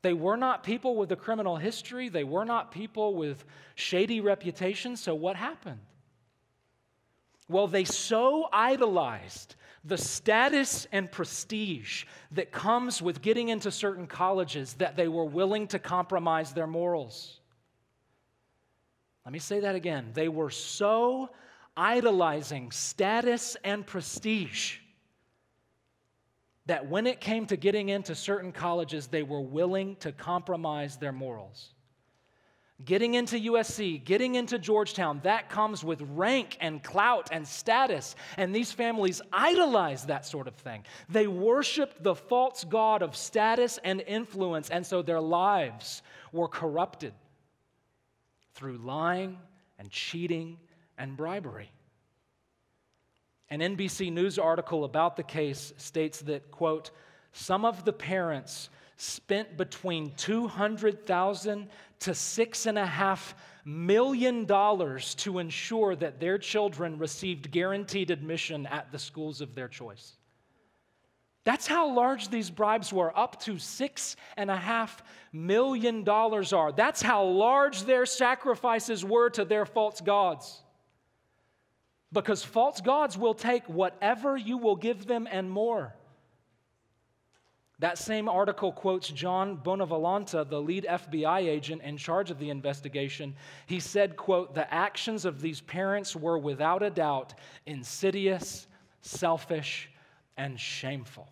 They 0.03 0.13
were 0.13 0.37
not 0.37 0.63
people 0.63 0.97
with 0.97 1.11
a 1.13 1.17
criminal 1.17 1.57
history, 1.57 2.11
they 2.11 2.25
were 2.25 2.45
not 2.45 2.73
people 2.73 3.15
with 3.15 3.43
shady 3.75 4.21
reputations. 4.21 5.01
So, 5.01 5.15
what 5.15 5.37
happened? 5.37 5.81
Well, 7.49 7.67
they 7.67 7.85
so 7.85 8.51
idolized 8.53 9.55
the 9.83 9.97
status 9.97 10.87
and 10.93 11.11
prestige 11.11 12.05
that 12.33 12.53
comes 12.53 13.01
with 13.01 13.23
getting 13.23 13.49
into 13.49 13.71
certain 13.71 14.07
colleges 14.07 14.75
that 14.75 14.95
they 14.95 15.09
were 15.09 15.25
willing 15.25 15.69
to 15.69 15.79
compromise 15.79 16.53
their 16.53 16.67
morals. 16.67 17.41
Let 19.25 19.33
me 19.33 19.39
say 19.39 19.61
that 19.61 19.75
again. 19.75 20.11
They 20.13 20.29
were 20.29 20.51
so 20.51 21.31
idolizing 21.77 22.71
status 22.71 23.57
and 23.65 23.87
prestige 23.87 24.79
that 26.67 26.89
when 26.89 27.07
it 27.07 27.21
came 27.21 27.47
to 27.47 27.57
getting 27.57 27.91
into 27.91 28.15
certain 28.15 28.53
colleges, 28.53 29.07
they 29.07 29.23
were 29.23 29.41
willing 29.41 29.97
to 29.97 30.13
compromise 30.13 30.97
their 30.97 31.13
morals. 31.13 31.75
Getting 32.85 33.15
into 33.15 33.37
USC, 33.37 34.05
getting 34.05 34.35
into 34.35 34.59
Georgetown, 34.59 35.21
that 35.23 35.49
comes 35.49 35.85
with 35.85 36.01
rank 36.15 36.57
and 36.61 36.83
clout 36.83 37.29
and 37.31 37.47
status. 37.47 38.17
And 38.37 38.55
these 38.55 38.73
families 38.73 39.23
idolize 39.33 40.07
that 40.07 40.27
sort 40.27 40.49
of 40.49 40.55
thing. 40.57 40.85
They 41.09 41.27
worshiped 41.27 42.03
the 42.03 42.15
false 42.15 42.65
God 42.65 43.03
of 43.03 43.15
status 43.15 43.79
and 43.85 44.01
influence, 44.01 44.71
and 44.71 44.85
so 44.85 45.03
their 45.03 45.21
lives 45.21 46.03
were 46.33 46.49
corrupted 46.49 47.13
through 48.55 48.79
lying 48.79 49.39
and 49.79 49.91
cheating 49.91 50.59
and 50.99 51.17
bribery. 51.17 51.71
An 53.51 53.61
NBC 53.61 54.13
News 54.13 54.39
article 54.39 54.85
about 54.85 55.17
the 55.17 55.23
case 55.23 55.73
states 55.77 56.21
that, 56.23 56.51
quote, 56.51 56.91
some 57.33 57.65
of 57.65 57.85
the 57.85 57.93
parents 57.93 58.71
spent 58.97 59.57
between 59.57 60.13
200,000 60.17 61.69
to 62.01 62.15
six 62.15 62.67
and 62.67 62.79
a 62.79 62.87
half 62.87 63.35
million 63.65 64.45
dollars 64.45 65.15
to 65.17 65.39
ensure 65.39 65.97
that 65.97 66.21
their 66.21 66.39
children 66.39 66.99
received 66.99 67.51
guaranteed 67.51 68.11
admission 68.11 68.67
at 68.67 68.91
the 68.93 68.99
schools 68.99 69.41
of 69.41 69.55
their 69.55 69.69
choice. 69.69 70.17
That's 71.45 71.67
how 71.67 71.93
large 71.95 72.31
these 72.31 72.51
bribes 72.51 72.93
were, 72.93 73.17
up 73.17 73.41
to 73.43 73.59
six 73.59 74.17
and 74.37 74.51
a 74.51 74.57
half 74.57 75.03
million 75.33 76.03
dollars 76.03 76.55
are. 76.55 76.73
That's 76.73 77.03
how 77.03 77.25
large 77.25 77.83
their 77.83 78.07
sacrifices 78.07 79.05
were 79.05 79.29
to 79.31 79.45
their 79.45 79.67
false 79.67 80.01
gods. 80.01 80.64
Because 82.15 82.45
false 82.45 82.81
gods 82.81 83.19
will 83.19 83.35
take 83.35 83.69
whatever 83.69 84.37
you 84.37 84.57
will 84.57 84.77
give 84.77 85.07
them 85.07 85.29
and 85.31 85.51
more. 85.51 85.95
That 87.81 87.99
same 87.99 88.29
article 88.29 88.73
quotes 88.73 89.09
John 89.09 89.59
Bonavolonta, 89.59 90.49
the 90.49 90.61
lead 90.61 90.87
FBI 90.89 91.41
agent 91.41 91.83
in 91.83 91.97
charge 91.97 92.31
of 92.31 92.39
the 92.39 92.51
investigation. 92.51 93.35
He 93.67 93.81
said, 93.81 94.17
quote, 94.17 94.55
"The 94.55 94.73
actions 94.73 95.25
of 95.25 95.41
these 95.41 95.61
parents 95.61 96.15
were 96.15 96.39
without 96.39 96.85
a 96.85 96.91
doubt 96.91 97.35
insidious, 97.67 98.69
selfish, 99.01 99.91
and 100.37 100.59
shameful." 100.59 101.29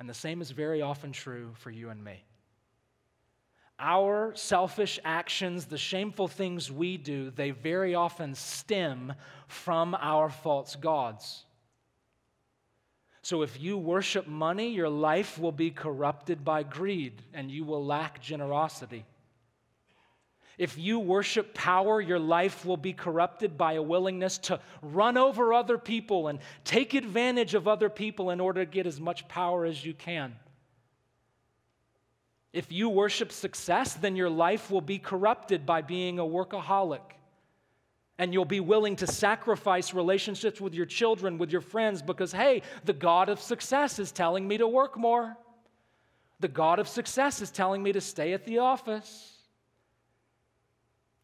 And 0.00 0.08
the 0.08 0.14
same 0.14 0.42
is 0.42 0.50
very 0.50 0.82
often 0.82 1.12
true 1.12 1.54
for 1.54 1.70
you 1.70 1.90
and 1.90 2.02
me. 2.02 2.24
Our 3.80 4.32
selfish 4.34 4.98
actions, 5.04 5.66
the 5.66 5.78
shameful 5.78 6.26
things 6.26 6.70
we 6.70 6.96
do, 6.96 7.30
they 7.30 7.52
very 7.52 7.94
often 7.94 8.34
stem 8.34 9.12
from 9.46 9.94
our 10.00 10.30
false 10.30 10.74
gods. 10.74 11.44
So 13.22 13.42
if 13.42 13.60
you 13.60 13.78
worship 13.78 14.26
money, 14.26 14.70
your 14.70 14.88
life 14.88 15.38
will 15.38 15.52
be 15.52 15.70
corrupted 15.70 16.44
by 16.44 16.62
greed 16.62 17.22
and 17.32 17.50
you 17.50 17.64
will 17.64 17.84
lack 17.84 18.20
generosity. 18.20 19.04
If 20.56 20.76
you 20.76 20.98
worship 20.98 21.54
power, 21.54 22.00
your 22.00 22.18
life 22.18 22.64
will 22.64 22.76
be 22.76 22.92
corrupted 22.92 23.56
by 23.56 23.74
a 23.74 23.82
willingness 23.82 24.38
to 24.38 24.58
run 24.82 25.16
over 25.16 25.54
other 25.54 25.78
people 25.78 26.26
and 26.26 26.40
take 26.64 26.94
advantage 26.94 27.54
of 27.54 27.68
other 27.68 27.88
people 27.88 28.30
in 28.30 28.40
order 28.40 28.64
to 28.64 28.70
get 28.70 28.86
as 28.86 29.00
much 29.00 29.28
power 29.28 29.64
as 29.64 29.84
you 29.84 29.94
can. 29.94 30.34
If 32.52 32.72
you 32.72 32.88
worship 32.88 33.30
success, 33.30 33.94
then 33.94 34.16
your 34.16 34.30
life 34.30 34.70
will 34.70 34.80
be 34.80 34.98
corrupted 34.98 35.66
by 35.66 35.82
being 35.82 36.18
a 36.18 36.24
workaholic. 36.24 37.02
And 38.18 38.32
you'll 38.32 38.44
be 38.44 38.60
willing 38.60 38.96
to 38.96 39.06
sacrifice 39.06 39.94
relationships 39.94 40.60
with 40.60 40.74
your 40.74 40.86
children, 40.86 41.38
with 41.38 41.52
your 41.52 41.60
friends, 41.60 42.02
because, 42.02 42.32
hey, 42.32 42.62
the 42.84 42.92
God 42.92 43.28
of 43.28 43.40
success 43.40 43.98
is 43.98 44.10
telling 44.10 44.48
me 44.48 44.58
to 44.58 44.66
work 44.66 44.96
more. 44.96 45.36
The 46.40 46.48
God 46.48 46.78
of 46.78 46.88
success 46.88 47.40
is 47.40 47.50
telling 47.50 47.82
me 47.82 47.92
to 47.92 48.00
stay 48.00 48.32
at 48.32 48.44
the 48.44 48.58
office. 48.58 49.37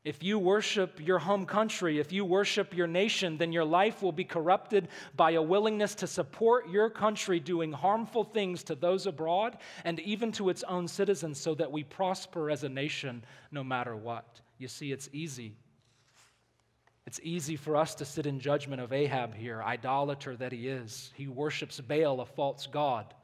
If 0.04 0.22
you 0.22 0.38
worship 0.38 1.00
your 1.00 1.18
home 1.18 1.46
country, 1.46 1.98
if 1.98 2.12
you 2.12 2.26
worship 2.26 2.76
your 2.76 2.86
nation, 2.86 3.38
then 3.38 3.52
your 3.52 3.64
life 3.64 4.02
will 4.02 4.12
be 4.12 4.24
corrupted 4.24 4.88
by 5.16 5.30
a 5.30 5.42
willingness 5.42 5.94
to 5.96 6.06
support 6.06 6.68
your 6.68 6.90
country 6.90 7.40
doing 7.40 7.72
harmful 7.72 8.22
things 8.22 8.62
to 8.64 8.74
those 8.74 9.06
abroad 9.06 9.56
and 9.82 9.98
even 10.00 10.30
to 10.32 10.50
its 10.50 10.62
own 10.64 10.88
citizens 10.88 11.40
so 11.40 11.54
that 11.54 11.72
we 11.72 11.84
prosper 11.84 12.50
as 12.50 12.64
a 12.64 12.68
nation 12.68 13.24
no 13.50 13.64
matter 13.64 13.96
what. 13.96 14.40
You 14.58 14.68
see, 14.68 14.92
it's 14.92 15.08
easy. 15.14 15.56
It's 17.06 17.20
easy 17.22 17.56
for 17.56 17.74
us 17.74 17.94
to 17.94 18.04
sit 18.04 18.26
in 18.26 18.40
judgment 18.40 18.82
of 18.82 18.92
Ahab 18.92 19.34
here, 19.34 19.62
idolater 19.62 20.36
that 20.36 20.52
he 20.52 20.68
is. 20.68 21.12
He 21.14 21.28
worships 21.28 21.80
Baal, 21.80 22.20
a 22.20 22.26
false 22.26 22.66
god 22.66 23.14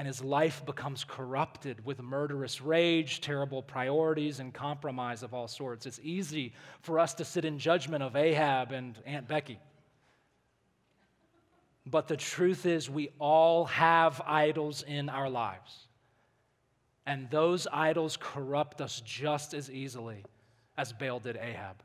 and 0.00 0.06
his 0.06 0.24
life 0.24 0.64
becomes 0.64 1.04
corrupted 1.04 1.84
with 1.84 2.00
murderous 2.00 2.62
rage, 2.62 3.20
terrible 3.20 3.60
priorities, 3.62 4.40
and 4.40 4.54
compromise 4.54 5.22
of 5.22 5.34
all 5.34 5.46
sorts. 5.46 5.84
It's 5.84 6.00
easy 6.02 6.54
for 6.80 6.98
us 6.98 7.12
to 7.16 7.24
sit 7.26 7.44
in 7.44 7.58
judgment 7.58 8.02
of 8.02 8.16
Ahab 8.16 8.72
and 8.72 8.98
Aunt 9.04 9.28
Becky. 9.28 9.58
But 11.84 12.08
the 12.08 12.16
truth 12.16 12.64
is, 12.64 12.88
we 12.88 13.10
all 13.18 13.66
have 13.66 14.22
idols 14.24 14.82
in 14.88 15.10
our 15.10 15.28
lives. 15.28 15.86
And 17.04 17.28
those 17.28 17.66
idols 17.70 18.16
corrupt 18.18 18.80
us 18.80 19.02
just 19.04 19.52
as 19.52 19.70
easily 19.70 20.24
as 20.78 20.94
Baal 20.94 21.20
did 21.20 21.36
Ahab. 21.36 21.76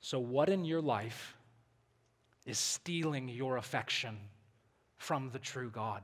So, 0.00 0.18
what 0.18 0.48
in 0.48 0.64
your 0.64 0.80
life 0.80 1.36
is 2.46 2.58
stealing 2.58 3.28
your 3.28 3.58
affection 3.58 4.16
from 4.98 5.30
the 5.30 5.38
true 5.38 5.70
God? 5.70 6.02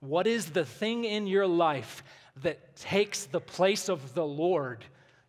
What 0.00 0.26
is 0.26 0.50
the 0.50 0.64
thing 0.64 1.04
in 1.04 1.26
your 1.26 1.46
life 1.46 2.02
that 2.42 2.76
takes 2.76 3.26
the 3.26 3.40
place 3.40 3.88
of 3.88 4.14
the 4.14 4.24
Lord 4.24 4.84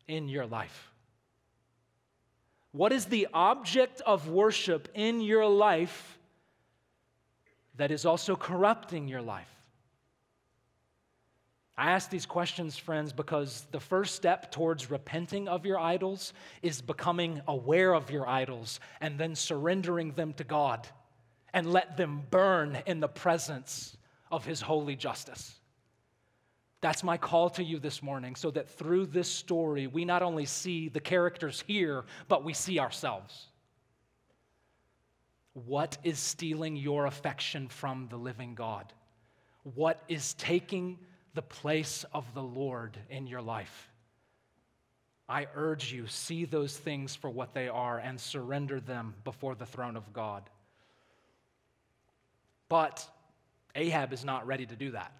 in 0.07 0.29
your 0.29 0.45
life? 0.45 0.91
What 2.71 2.93
is 2.93 3.05
the 3.05 3.27
object 3.33 4.01
of 4.05 4.29
worship 4.29 4.87
in 4.93 5.19
your 5.19 5.45
life 5.45 6.17
that 7.75 7.91
is 7.91 8.05
also 8.05 8.35
corrupting 8.35 9.09
your 9.09 9.21
life? 9.21 9.49
I 11.77 11.91
ask 11.91 12.09
these 12.09 12.25
questions, 12.25 12.77
friends, 12.77 13.11
because 13.11 13.65
the 13.71 13.79
first 13.79 14.15
step 14.15 14.51
towards 14.51 14.91
repenting 14.91 15.47
of 15.47 15.65
your 15.65 15.79
idols 15.79 16.31
is 16.61 16.81
becoming 16.81 17.41
aware 17.47 17.93
of 17.93 18.09
your 18.11 18.27
idols 18.27 18.79
and 19.01 19.17
then 19.17 19.35
surrendering 19.35 20.11
them 20.11 20.33
to 20.33 20.43
God 20.43 20.87
and 21.53 21.71
let 21.71 21.97
them 21.97 22.23
burn 22.29 22.81
in 22.85 22.99
the 22.99 23.07
presence 23.07 23.97
of 24.31 24.45
his 24.45 24.61
holy 24.61 24.95
justice. 24.95 25.55
That's 26.79 27.03
my 27.03 27.17
call 27.17 27.49
to 27.51 27.63
you 27.63 27.77
this 27.77 28.01
morning, 28.01 28.35
so 28.35 28.49
that 28.51 28.69
through 28.69 29.07
this 29.07 29.29
story, 29.29 29.85
we 29.87 30.03
not 30.03 30.23
only 30.23 30.45
see 30.45 30.89
the 30.89 30.99
characters 30.99 31.63
here, 31.67 32.05
but 32.27 32.43
we 32.43 32.53
see 32.53 32.79
ourselves. 32.79 33.47
What 35.53 35.97
is 36.03 36.17
stealing 36.17 36.75
your 36.75 37.05
affection 37.05 37.67
from 37.67 38.07
the 38.09 38.17
living 38.17 38.55
God? 38.55 38.91
What 39.75 40.01
is 40.07 40.33
taking 40.35 40.97
the 41.33 41.41
place 41.41 42.03
of 42.13 42.33
the 42.33 42.41
Lord 42.41 42.97
in 43.09 43.27
your 43.27 43.41
life? 43.41 43.89
I 45.29 45.47
urge 45.53 45.93
you, 45.93 46.07
see 46.07 46.45
those 46.45 46.75
things 46.75 47.15
for 47.15 47.29
what 47.29 47.53
they 47.53 47.69
are 47.69 47.99
and 47.99 48.19
surrender 48.19 48.79
them 48.79 49.13
before 49.23 49.55
the 49.55 49.65
throne 49.65 49.95
of 49.95 50.11
God. 50.13 50.49
But 52.71 53.05
Ahab 53.75 54.13
is 54.13 54.23
not 54.23 54.47
ready 54.47 54.65
to 54.65 54.77
do 54.77 54.91
that. 54.91 55.11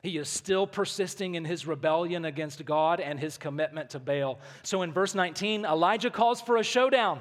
He 0.00 0.16
is 0.16 0.28
still 0.28 0.64
persisting 0.64 1.34
in 1.34 1.44
his 1.44 1.66
rebellion 1.66 2.24
against 2.24 2.64
God 2.64 3.00
and 3.00 3.18
his 3.18 3.36
commitment 3.36 3.90
to 3.90 3.98
Baal. 3.98 4.38
So 4.62 4.82
in 4.82 4.92
verse 4.92 5.16
19, 5.16 5.64
Elijah 5.64 6.08
calls 6.08 6.40
for 6.40 6.56
a 6.56 6.62
showdown. 6.62 7.20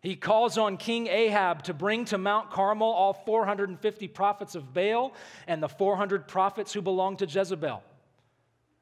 He 0.00 0.16
calls 0.16 0.58
on 0.58 0.76
King 0.76 1.06
Ahab 1.06 1.62
to 1.62 1.72
bring 1.72 2.04
to 2.06 2.18
Mount 2.18 2.50
Carmel 2.50 2.88
all 2.88 3.12
450 3.12 4.08
prophets 4.08 4.56
of 4.56 4.74
Baal 4.74 5.14
and 5.46 5.62
the 5.62 5.68
400 5.68 6.26
prophets 6.26 6.72
who 6.72 6.82
belong 6.82 7.16
to 7.18 7.26
Jezebel. 7.26 7.80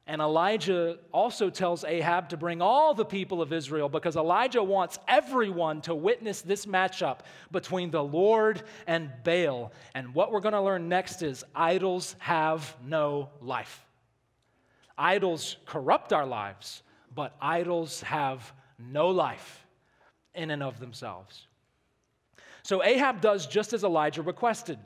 And 0.05 0.21
Elijah 0.21 0.97
also 1.13 1.49
tells 1.49 1.85
Ahab 1.85 2.29
to 2.29 2.37
bring 2.37 2.61
all 2.61 2.93
the 2.93 3.05
people 3.05 3.41
of 3.41 3.53
Israel 3.53 3.87
because 3.87 4.17
Elijah 4.17 4.61
wants 4.61 4.99
everyone 5.07 5.79
to 5.81 5.95
witness 5.95 6.41
this 6.41 6.65
matchup 6.65 7.19
between 7.51 7.89
the 7.89 8.03
Lord 8.03 8.63
and 8.85 9.09
Baal. 9.23 9.71
And 9.95 10.13
what 10.13 10.31
we're 10.31 10.41
going 10.41 10.53
to 10.53 10.61
learn 10.61 10.89
next 10.89 11.21
is 11.21 11.45
idols 11.55 12.17
have 12.19 12.75
no 12.85 13.29
life. 13.39 13.85
Idols 14.97 15.55
corrupt 15.65 16.11
our 16.11 16.25
lives, 16.25 16.83
but 17.15 17.35
idols 17.41 18.01
have 18.01 18.51
no 18.77 19.07
life 19.09 19.65
in 20.35 20.51
and 20.51 20.61
of 20.61 20.81
themselves. 20.81 21.47
So 22.63 22.83
Ahab 22.83 23.21
does 23.21 23.47
just 23.47 23.71
as 23.71 23.85
Elijah 23.85 24.21
requested. 24.21 24.79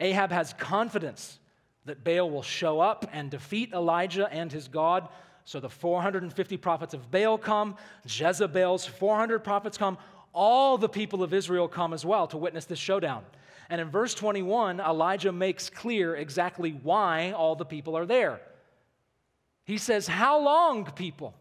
Ahab 0.00 0.30
has 0.30 0.52
confidence 0.52 1.40
that 1.84 2.04
Baal 2.04 2.30
will 2.30 2.42
show 2.42 2.80
up 2.80 3.08
and 3.12 3.30
defeat 3.30 3.72
Elijah 3.72 4.28
and 4.32 4.50
his 4.52 4.68
God. 4.68 5.08
So 5.44 5.58
the 5.58 5.68
450 5.68 6.56
prophets 6.56 6.94
of 6.94 7.10
Baal 7.10 7.38
come, 7.38 7.76
Jezebel's 8.06 8.86
400 8.86 9.40
prophets 9.40 9.76
come, 9.76 9.98
all 10.32 10.78
the 10.78 10.88
people 10.88 11.22
of 11.22 11.34
Israel 11.34 11.68
come 11.68 11.92
as 11.92 12.04
well 12.04 12.26
to 12.28 12.36
witness 12.36 12.64
this 12.64 12.78
showdown. 12.78 13.24
And 13.68 13.80
in 13.80 13.90
verse 13.90 14.14
21, 14.14 14.80
Elijah 14.80 15.32
makes 15.32 15.70
clear 15.70 16.14
exactly 16.16 16.72
why 16.82 17.32
all 17.32 17.56
the 17.56 17.64
people 17.64 17.96
are 17.96 18.06
there. 18.06 18.40
He 19.64 19.78
says, 19.78 20.06
How 20.06 20.40
long, 20.40 20.84
people? 20.84 21.34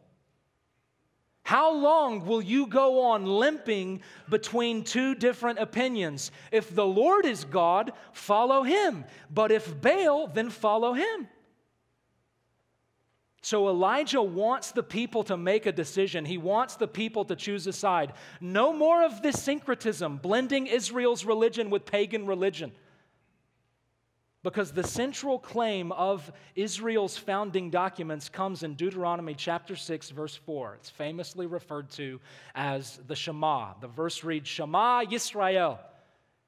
How 1.43 1.73
long 1.73 2.25
will 2.25 2.41
you 2.41 2.67
go 2.67 3.01
on 3.01 3.25
limping 3.25 4.01
between 4.30 4.84
two 4.84 5.15
different 5.15 5.60
opinions? 5.60 6.32
If 6.51 6.73
the 6.73 6.86
Lord 6.86 7.25
is 7.25 7.45
God, 7.45 7.91
follow 8.13 8.63
him. 8.63 9.06
But 9.30 9.51
if 9.51 9.82
Baal, 9.82 10.27
then 10.27 10.49
follow 10.49 10.93
him. 10.93 11.27
So 13.41 13.69
Elijah 13.69 14.21
wants 14.21 14.71
the 14.71 14.84
people 14.84 15.23
to 15.23 15.36
make 15.36 15.65
a 15.65 15.71
decision. 15.71 16.25
He 16.25 16.38
wants 16.38 16.75
the 16.75 16.88
people 16.88 17.25
to 17.25 17.36
choose 17.36 17.65
a 17.65 17.73
side. 17.73 18.13
No 18.39 18.71
more 18.71 19.04
of 19.04 19.23
this 19.23 19.41
syncretism, 19.41 20.17
blending 20.17 20.67
Israel's 20.67 21.25
religion 21.25 21.71
with 21.71 21.86
pagan 21.86 22.27
religion. 22.27 22.71
Because 24.43 24.71
the 24.71 24.84
central 24.84 25.38
claim 25.38 25.91
of 25.91 26.32
Israel's 26.56 27.15
founding 27.15 27.69
documents 27.69 28.27
comes 28.27 28.63
in 28.63 28.73
Deuteronomy 28.73 29.36
chapter 29.36 29.75
6, 29.75 30.10
verse 30.10 30.36
4. 30.36 30.75
It's 30.75 30.89
famously 30.89 31.45
referred 31.45 31.91
to 31.91 32.19
as 32.56 32.99
the 33.08 33.15
Shema. 33.15 33.73
The 33.80 33.88
verse 33.88 34.23
reads 34.23 34.47
Shema 34.49 35.04
Yisrael. 35.04 35.77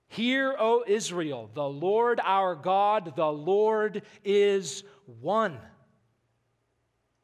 Hear, 0.07 0.55
O 0.59 0.83
Israel, 0.87 1.51
the 1.53 1.67
Lord 1.67 2.19
our 2.23 2.55
God, 2.55 3.15
the 3.15 3.31
Lord 3.31 4.01
is 4.23 4.83
one. 5.21 5.57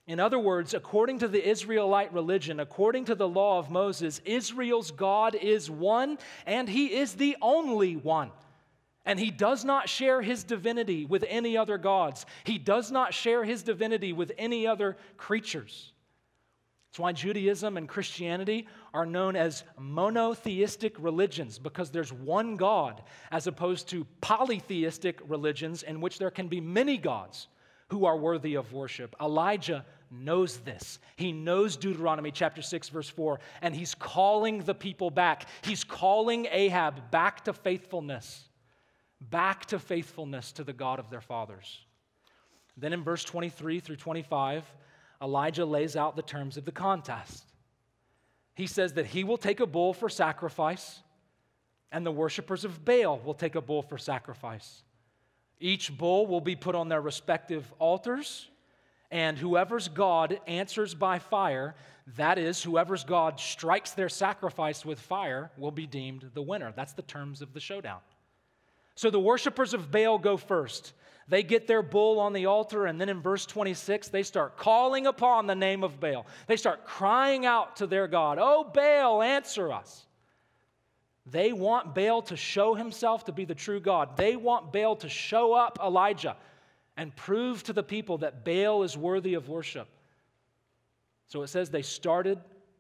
In 0.06 0.20
other 0.20 0.40
words, 0.40 0.74
according 0.74 1.20
to 1.20 1.28
the 1.28 1.48
Israelite 1.48 2.14
religion, 2.14 2.60
according 2.60 3.06
to 3.06 3.16
the 3.16 3.28
law 3.28 3.60
of 3.60 3.70
Moses, 3.70 4.22
Israel's 4.26 4.90
God 4.90 5.36
is 5.36 5.70
one, 5.70 6.18
and 6.48 6.68
he 6.68 6.96
is 6.96 7.14
the 7.14 7.38
only 7.42 7.96
one. 7.96 8.32
And 9.06 9.20
he 9.20 9.32
does 9.32 9.64
not 9.66 9.90
share 9.90 10.22
his 10.22 10.44
divinity 10.44 11.06
with 11.06 11.24
any 11.28 11.58
other 11.58 11.78
gods. 11.78 12.26
He 12.44 12.58
does 12.58 12.92
not 12.92 13.14
share 13.14 13.44
his 13.44 13.64
divinity 13.64 14.14
with 14.14 14.32
any 14.38 14.68
other 14.68 14.98
creatures. 15.18 15.94
That's 16.90 17.00
why 17.00 17.12
Judaism 17.14 17.78
and 17.78 17.88
Christianity 17.88 18.68
are 18.94 19.06
known 19.06 19.36
as 19.36 19.64
monotheistic 19.78 20.96
religions, 20.98 21.60
because 21.60 21.92
there's 21.92 22.12
one 22.12 22.56
God, 22.56 23.04
as 23.32 23.46
opposed 23.46 23.88
to 23.90 24.08
polytheistic 24.22 25.20
religions 25.28 25.84
in 25.84 26.02
which 26.02 26.18
there 26.18 26.32
can 26.32 26.48
be 26.48 26.60
many 26.60 26.98
gods 26.98 27.48
who 27.90 28.06
are 28.06 28.18
worthy 28.18 28.56
of 28.56 28.74
worship. 28.74 29.16
Elijah 29.22 29.86
knows 30.10 30.58
this. 30.58 30.98
He 31.16 31.32
knows 31.32 31.78
Deuteronomy 31.78 32.32
chapter 32.32 32.64
6, 32.64 32.90
verse 32.90 33.10
4, 33.10 33.40
and 33.62 33.76
he's 33.76 33.94
calling 33.94 34.64
the 34.64 34.74
people 34.74 35.12
back. 35.12 35.48
He's 35.62 35.84
calling 35.84 36.48
Ahab 36.50 37.12
back 37.12 37.46
to 37.46 37.54
faithfulness 37.54 38.49
back 39.22 39.66
to 39.68 39.80
faithfulness 39.80 40.52
to 40.54 40.64
the 40.64 40.74
God 40.74 41.00
of 41.00 41.10
their 41.10 41.22
fathers. 41.22 41.80
Then 42.78 42.94
in 42.94 43.04
verse 43.04 43.24
23 43.24 43.80
through 43.80 43.98
25, 43.98 44.64
Elijah 45.22 45.66
lays 45.66 45.96
out 45.96 46.16
the 46.16 46.22
terms 46.22 46.56
of 46.58 46.66
the 46.66 46.72
contest. 46.72 47.44
He 48.56 48.68
says 48.68 48.94
that 48.94 49.08
he 49.08 49.24
will 49.24 49.38
take 49.38 49.60
a 49.60 49.66
bull 49.66 49.94
for 49.94 50.10
sacrifice, 50.10 51.02
and 51.92 52.06
the 52.06 52.12
worshippers 52.12 52.66
of 52.66 52.86
Baal 52.86 53.20
will 53.20 53.34
take 53.34 53.56
a 53.56 53.62
bull 53.62 53.82
for 53.82 53.98
sacrifice. 53.98 54.84
Each 55.60 55.96
bull 55.96 56.26
will 56.28 56.42
be 56.42 56.56
put 56.56 56.76
on 56.76 56.88
their 56.88 57.02
respective 57.02 57.72
altars, 57.80 58.48
and 59.12 59.38
whoever's 59.38 59.88
God 59.88 60.40
answers 60.48 60.94
by 60.94 61.20
fire, 61.20 61.76
that 62.16 62.38
is, 62.38 62.64
whoever's 62.64 63.04
God 63.04 63.40
strikes 63.40 63.92
their 63.92 64.10
sacrifice 64.10 64.86
with 64.86 65.00
fire, 65.00 65.52
will 65.58 65.72
be 65.72 65.88
deemed 65.88 66.32
the 66.34 66.42
winner. 66.42 66.72
That's 66.76 66.94
the 66.94 67.02
terms 67.02 67.42
of 67.42 67.54
the 67.54 67.60
showdown. 67.60 68.00
So 69.00 69.10
the 69.10 69.18
worshippers 69.18 69.74
of 69.74 69.92
Baal 69.92 70.18
go 70.18 70.36
first. 70.36 70.92
They 71.30 71.42
get 71.42 71.68
their 71.68 71.82
bull 71.82 72.20
on 72.20 72.34
the 72.34 72.48
altar, 72.48 72.86
and 72.86 73.00
then 73.00 73.08
in 73.08 73.22
verse 73.22 73.46
26, 73.46 74.10
they 74.10 74.24
start 74.24 74.58
calling 74.58 75.08
upon 75.08 75.48
the 75.48 75.56
name 75.56 75.86
of 75.86 76.02
Baal. 76.02 76.26
They 76.48 76.58
start 76.58 76.86
crying 76.86 77.46
out 77.46 77.78
to 77.78 77.88
their 77.88 78.10
God, 78.10 78.40
Oh, 78.42 78.66
Baal, 78.66 79.22
answer 79.22 79.72
us. 79.72 80.06
They 81.26 81.54
want 81.54 81.96
Baal 81.96 82.24
to 82.24 82.36
show 82.36 82.74
himself 82.74 83.24
to 83.28 83.32
be 83.32 83.46
the 83.46 83.56
true 83.56 83.80
God. 83.80 84.18
They 84.18 84.36
want 84.36 84.74
Baal 84.74 84.98
to 84.98 85.08
show 85.08 85.54
up 85.54 85.80
Elijah 85.82 86.36
and 86.98 87.16
prove 87.16 87.64
to 87.64 87.72
the 87.72 87.84
people 87.84 88.18
that 88.18 88.44
Baal 88.44 88.84
is 88.84 88.98
worthy 88.98 89.36
of 89.36 89.48
worship. 89.48 89.88
So 91.28 91.42
it 91.44 91.48
says 91.48 91.70
they 91.70 91.84
started 91.84 92.38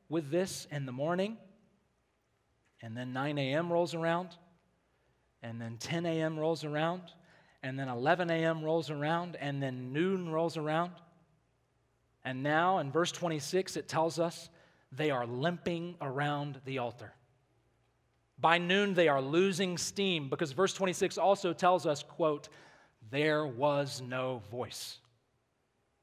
with 0.09 0.29
this 0.29 0.67
in 0.69 0.85
the 0.85 0.91
morning, 0.91 1.37
and 2.81 2.97
then 2.97 3.13
9 3.13 3.37
a.m. 3.37 3.71
rolls 3.71 3.95
around, 3.95 4.35
and 5.41 5.59
then 5.59 5.77
10 5.77 6.05
a.m. 6.05 6.37
rolls 6.37 6.63
around, 6.63 7.01
and 7.63 7.77
then 7.77 7.89
11 7.89 8.29
a.m. 8.29 8.63
rolls 8.63 8.89
around, 8.89 9.37
and 9.39 9.61
then 9.61 9.93
noon 9.93 10.29
rolls 10.29 10.57
around. 10.57 10.91
And 12.23 12.43
now 12.43 12.79
in 12.79 12.91
verse 12.91 13.11
26, 13.11 13.77
it 13.77 13.87
tells 13.87 14.19
us 14.19 14.49
they 14.91 15.11
are 15.11 15.25
limping 15.25 15.95
around 16.01 16.59
the 16.65 16.79
altar. 16.79 17.13
By 18.39 18.57
noon, 18.57 18.93
they 18.93 19.07
are 19.07 19.21
losing 19.21 19.77
steam 19.77 20.29
because 20.29 20.51
verse 20.53 20.73
26 20.73 21.17
also 21.17 21.53
tells 21.53 21.85
us, 21.85 22.03
quote, 22.03 22.49
there 23.11 23.45
was 23.45 24.01
no 24.01 24.41
voice, 24.51 24.99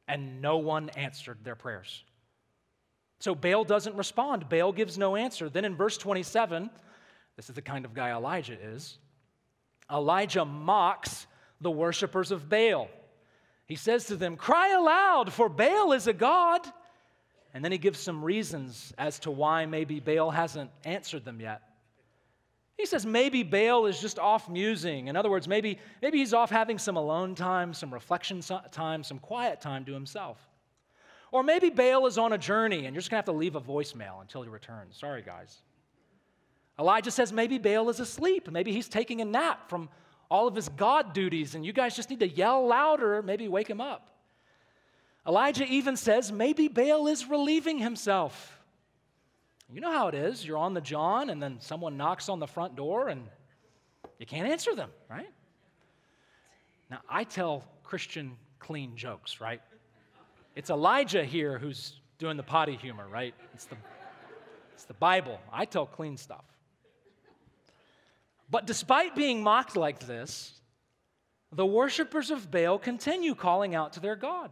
and 0.08 0.40
no 0.42 0.58
one 0.58 0.88
answered 0.90 1.38
their 1.44 1.54
prayers. 1.54 2.04
So 3.20 3.34
Baal 3.34 3.64
doesn't 3.64 3.96
respond. 3.96 4.48
Baal 4.48 4.72
gives 4.72 4.98
no 4.98 5.16
answer. 5.16 5.48
Then 5.48 5.64
in 5.64 5.76
verse 5.76 5.96
27, 5.96 6.68
this 7.36 7.48
is 7.48 7.54
the 7.54 7.62
kind 7.62 7.84
of 7.84 7.94
guy 7.94 8.10
Elijah 8.10 8.58
is. 8.60 8.98
Elijah 9.90 10.44
mocks 10.44 11.26
the 11.60 11.70
worshippers 11.70 12.30
of 12.30 12.48
Baal. 12.48 12.88
He 13.66 13.76
says 13.76 14.06
to 14.06 14.16
them, 14.16 14.36
Cry 14.36 14.70
aloud, 14.72 15.32
for 15.32 15.48
Baal 15.48 15.92
is 15.92 16.06
a 16.06 16.12
god. 16.12 16.66
And 17.54 17.64
then 17.64 17.72
he 17.72 17.78
gives 17.78 17.98
some 17.98 18.22
reasons 18.22 18.92
as 18.98 19.18
to 19.20 19.30
why 19.30 19.64
maybe 19.64 19.98
Baal 19.98 20.30
hasn't 20.30 20.70
answered 20.84 21.24
them 21.24 21.40
yet. 21.40 21.62
He 22.76 22.84
says 22.84 23.06
maybe 23.06 23.42
Baal 23.42 23.86
is 23.86 23.98
just 23.98 24.18
off 24.18 24.50
musing. 24.50 25.08
In 25.08 25.16
other 25.16 25.30
words, 25.30 25.48
maybe, 25.48 25.78
maybe 26.02 26.18
he's 26.18 26.34
off 26.34 26.50
having 26.50 26.78
some 26.78 26.96
alone 26.96 27.34
time, 27.34 27.72
some 27.72 27.92
reflection 27.92 28.42
time, 28.70 29.02
some 29.02 29.18
quiet 29.18 29.62
time 29.62 29.86
to 29.86 29.92
himself. 29.94 30.38
Or 31.32 31.42
maybe 31.42 31.70
Baal 31.70 32.06
is 32.06 32.18
on 32.18 32.34
a 32.34 32.38
journey 32.38 32.84
and 32.84 32.94
you're 32.94 33.00
just 33.00 33.10
going 33.10 33.22
to 33.22 33.28
have 33.28 33.34
to 33.34 33.38
leave 33.38 33.56
a 33.56 33.60
voicemail 33.60 34.20
until 34.20 34.42
he 34.42 34.48
returns. 34.50 34.98
Sorry, 34.98 35.22
guys. 35.22 35.62
Elijah 36.78 37.10
says 37.10 37.32
maybe 37.32 37.58
Baal 37.58 37.88
is 37.88 38.00
asleep. 38.00 38.50
Maybe 38.50 38.72
he's 38.72 38.88
taking 38.88 39.20
a 39.20 39.24
nap 39.24 39.68
from 39.68 39.88
all 40.30 40.46
of 40.46 40.54
his 40.54 40.68
God 40.68 41.12
duties 41.12 41.54
and 41.54 41.64
you 41.64 41.72
guys 41.72 41.96
just 41.96 42.10
need 42.10 42.20
to 42.20 42.28
yell 42.28 42.66
louder, 42.66 43.22
maybe 43.22 43.48
wake 43.48 43.68
him 43.68 43.80
up. 43.80 44.10
Elijah 45.26 45.64
even 45.64 45.96
says 45.96 46.30
maybe 46.30 46.68
Baal 46.68 47.08
is 47.08 47.26
relieving 47.26 47.78
himself. 47.78 48.56
You 49.72 49.80
know 49.80 49.90
how 49.90 50.08
it 50.08 50.14
is. 50.14 50.46
You're 50.46 50.58
on 50.58 50.74
the 50.74 50.80
John, 50.80 51.30
and 51.30 51.42
then 51.42 51.56
someone 51.60 51.96
knocks 51.96 52.28
on 52.28 52.38
the 52.38 52.46
front 52.46 52.76
door, 52.76 53.08
and 53.08 53.24
you 54.18 54.26
can't 54.26 54.48
answer 54.48 54.76
them, 54.76 54.90
right? 55.10 55.28
Now, 56.88 57.00
I 57.08 57.24
tell 57.24 57.64
Christian 57.82 58.36
clean 58.60 58.96
jokes, 58.96 59.40
right? 59.40 59.60
It's 60.54 60.70
Elijah 60.70 61.24
here 61.24 61.58
who's 61.58 62.00
doing 62.18 62.36
the 62.36 62.44
potty 62.44 62.76
humor, 62.76 63.08
right? 63.08 63.34
It's 63.54 63.64
the, 63.64 63.76
it's 64.74 64.84
the 64.84 64.94
Bible. 64.94 65.40
I 65.52 65.64
tell 65.64 65.84
clean 65.84 66.16
stuff. 66.16 66.44
But 68.48 68.66
despite 68.66 69.16
being 69.16 69.42
mocked 69.42 69.76
like 69.76 70.00
this, 70.00 70.52
the 71.52 71.66
worshippers 71.66 72.30
of 72.30 72.50
Baal 72.50 72.78
continue 72.78 73.34
calling 73.34 73.74
out 73.74 73.94
to 73.94 74.00
their 74.00 74.16
God. 74.16 74.50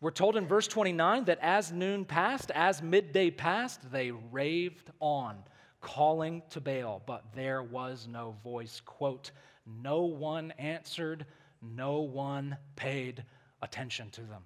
We're 0.00 0.10
told 0.10 0.36
in 0.36 0.46
verse 0.46 0.68
29 0.68 1.24
that 1.24 1.38
as 1.40 1.72
noon 1.72 2.04
passed, 2.04 2.50
as 2.52 2.82
midday 2.82 3.30
passed, 3.30 3.90
they 3.90 4.10
raved 4.10 4.90
on, 5.00 5.38
calling 5.80 6.42
to 6.50 6.60
Baal, 6.60 7.02
but 7.04 7.24
there 7.34 7.62
was 7.62 8.06
no 8.08 8.36
voice. 8.44 8.80
Quote, 8.84 9.32
no 9.66 10.02
one 10.02 10.52
answered, 10.52 11.26
no 11.60 12.00
one 12.00 12.56
paid 12.76 13.24
attention 13.60 14.10
to 14.10 14.20
them. 14.22 14.44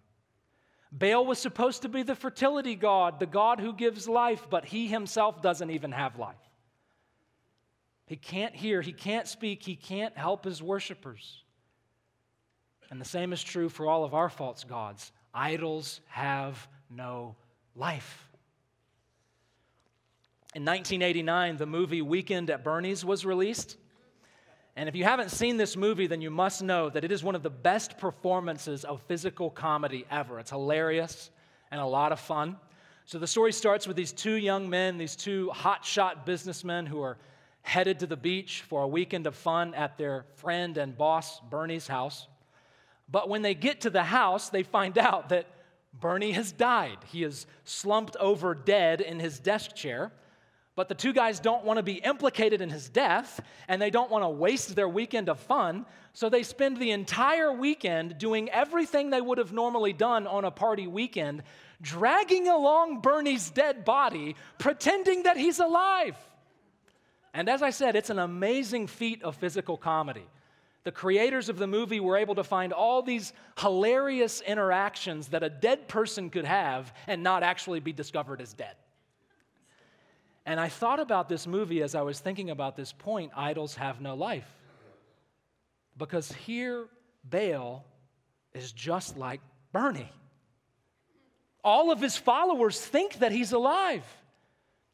Baal 0.91 1.25
was 1.25 1.39
supposed 1.39 1.83
to 1.83 1.89
be 1.89 2.03
the 2.03 2.15
fertility 2.15 2.75
god, 2.75 3.19
the 3.19 3.27
god 3.27 3.61
who 3.61 3.73
gives 3.73 4.09
life, 4.09 4.47
but 4.51 4.65
he 4.65 4.87
himself 4.87 5.43
doesn't 5.43 5.71
even 5.71 5.93
have 5.93 6.19
life. 6.19 6.37
He 8.13 8.17
can't 8.17 8.55
hear, 8.55 8.83
he 8.83 8.93
can't 8.93 9.27
speak, 9.27 9.63
he 9.63 9.75
can't 9.75 10.15
help 10.19 10.45
his 10.45 10.63
worshipers. 10.63 11.45
And 12.91 13.01
the 13.01 13.07
same 13.07 13.33
is 13.33 13.43
true 13.43 13.71
for 13.71 13.87
all 13.87 14.05
of 14.05 14.13
our 14.13 14.29
false 14.29 14.65
gods. 14.65 15.13
Idols 15.33 16.03
have 16.09 16.69
no 16.91 17.37
life. 17.75 18.29
In 20.55 20.63
1989, 20.63 21.57
the 21.57 21.65
movie 21.65 22.03
Weekend 22.03 22.51
at 22.51 22.63
Bernie's 22.63 23.03
was 23.03 23.25
released. 23.25 23.79
And 24.77 24.91
if 24.91 24.95
you 24.95 25.05
haven't 25.05 25.31
seen 25.31 25.57
this 25.57 25.75
movie, 25.75 26.07
then 26.07 26.21
you 26.21 26.31
must 26.31 26.63
know 26.63 26.91
that 26.91 27.05
it 27.05 27.13
is 27.13 27.25
one 27.25 27.35
of 27.35 27.43
the 27.43 27.49
best 27.49 27.97
performances 27.97 28.85
of 28.85 29.01
physical 29.09 29.49
comedy 29.49 30.05
ever. 30.11 30.39
It's 30.39 30.51
hilarious 30.51 31.31
and 31.71 31.81
a 31.81 31.87
lot 31.87 32.13
of 32.13 32.21
fun. 32.21 32.59
So 33.07 33.19
the 33.19 33.27
story 33.27 33.53
starts 33.53 33.87
with 33.87 33.97
these 33.97 34.13
two 34.13 34.35
young 34.35 34.69
men, 34.69 34.99
these 34.99 35.17
two 35.17 35.51
hotshot 35.55 36.27
businessmen 36.27 36.85
who 36.85 37.01
are 37.01 37.17
headed 37.63 38.01
to 38.01 38.07
the 38.07 38.17
beach 38.17 38.63
for 38.69 38.83
a 38.83 38.89
weekend 38.89 39.27
of 39.27 39.35
fun 39.35 39.75
at 39.75 39.97
their 39.97 40.27
friend 40.37 40.77
and 40.77 40.97
boss 40.97 41.41
Bernie's 41.41 41.87
house. 41.87 42.27
But 43.11 43.29
when 43.29 43.43
they 43.43 43.55
get 43.55 43.83
to 43.83 43.91
the 43.91 44.03
house, 44.03 44.51
they 44.51 44.63
find 44.63 44.99
out 44.99 45.31
that 45.31 45.47
Bernie 45.99 46.33
has 46.33 46.53
died. 46.53 46.99
He 47.07 47.23
is 47.23 47.47
slumped 47.65 48.17
over 48.17 48.55
dead 48.55 49.01
in 49.01 49.21
his 49.21 49.39
desk 49.39 49.75
chair. 49.75 50.11
But 50.75 50.89
the 50.89 50.95
two 50.95 51.13
guys 51.13 51.39
don't 51.39 51.65
want 51.65 51.77
to 51.77 51.83
be 51.83 51.95
implicated 51.95 52.63
in 52.63 52.71
his 52.71 52.89
death, 52.89 53.41
and 53.69 53.81
they 53.81 53.91
don't 53.91 54.11
want 54.11 54.25
to 54.25 54.29
waste 54.31 54.75
their 54.75 54.89
weekend 54.89 55.29
of 55.29 55.39
fun. 55.39 55.85
So 56.15 56.31
they 56.31 56.43
spend 56.43 56.79
the 56.79 56.93
entire 56.93 57.53
weekend 57.53 58.17
doing 58.17 58.49
everything 58.49 59.11
they 59.11 59.21
would 59.21 59.37
have 59.37 59.53
normally 59.53 59.93
done 59.93 60.27
on 60.27 60.47
a 60.47 60.51
party 60.51 60.87
weekend, 60.87 61.43
dragging 61.83 62.49
along 62.49 63.03
Bernie's 63.03 63.51
dead 63.51 63.85
body, 63.85 64.35
pretending 64.59 65.25
that 65.25 65.37
he's 65.37 65.59
alive. 65.59 66.17
And 67.35 67.49
as 67.49 67.63
I 67.63 67.71
said, 67.71 67.97
it's 67.97 68.11
an 68.11 68.19
amazing 68.19 68.87
feat 68.87 69.23
of 69.23 69.37
physical 69.37 69.77
comedy. 69.77 70.27
The 70.85 70.93
creators 70.93 71.49
of 71.49 71.59
the 71.59 71.67
movie 71.67 72.01
were 72.01 72.17
able 72.17 72.35
to 72.35 72.45
find 72.45 72.73
all 72.73 73.03
these 73.03 73.33
hilarious 73.59 74.41
interactions 74.41 75.29
that 75.29 75.43
a 75.43 75.49
dead 75.49 75.89
person 75.89 76.29
could 76.29 76.45
have 76.45 76.93
and 77.07 77.23
not 77.23 77.43
actually 77.43 77.81
be 77.81 77.93
discovered 77.93 78.41
as 78.41 78.53
dead. 78.53 78.75
And 80.45 80.59
I 80.59 80.69
thought 80.69 80.99
about 80.99 81.29
this 81.29 81.47
movie 81.47 81.83
as 81.83 81.95
I 81.95 82.03
was 82.03 82.19
thinking 82.19 82.51
about 82.51 82.77
this 82.77 82.93
point 82.93 83.31
idols 83.37 83.77
have 83.77 84.01
no 84.01 84.15
life. 84.15 84.49
Because 85.97 86.33
here, 86.33 86.87
Baal 87.23 87.85
is 88.53 88.73
just 88.73 89.17
like 89.17 89.41
Bernie. 89.73 90.11
All 91.63 91.93
of 91.93 92.01
his 92.01 92.17
followers 92.17 92.81
think 92.81 93.21
that 93.21 93.31
he's 93.31 93.53
alive. 93.53 94.05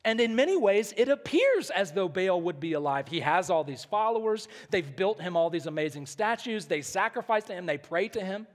And 0.08 0.22
in 0.22 0.34
many 0.34 0.56
ways, 0.56 0.94
it 0.96 1.10
appears 1.10 1.68
as 1.68 1.92
though 1.92 2.08
Baal 2.08 2.40
would 2.40 2.58
be 2.58 2.72
alive. 2.72 3.08
He 3.08 3.20
has 3.20 3.50
all 3.50 3.62
these 3.62 3.84
followers. 3.84 4.48
They've 4.70 4.96
built 4.96 5.20
him 5.20 5.36
all 5.36 5.50
these 5.50 5.66
amazing 5.66 6.06
statues. 6.06 6.64
They 6.64 6.80
sacrifice 6.80 7.44
to 7.44 7.52
him. 7.52 7.66
They 7.66 7.76
pray 7.76 8.08
to 8.08 8.24
him. 8.24 8.46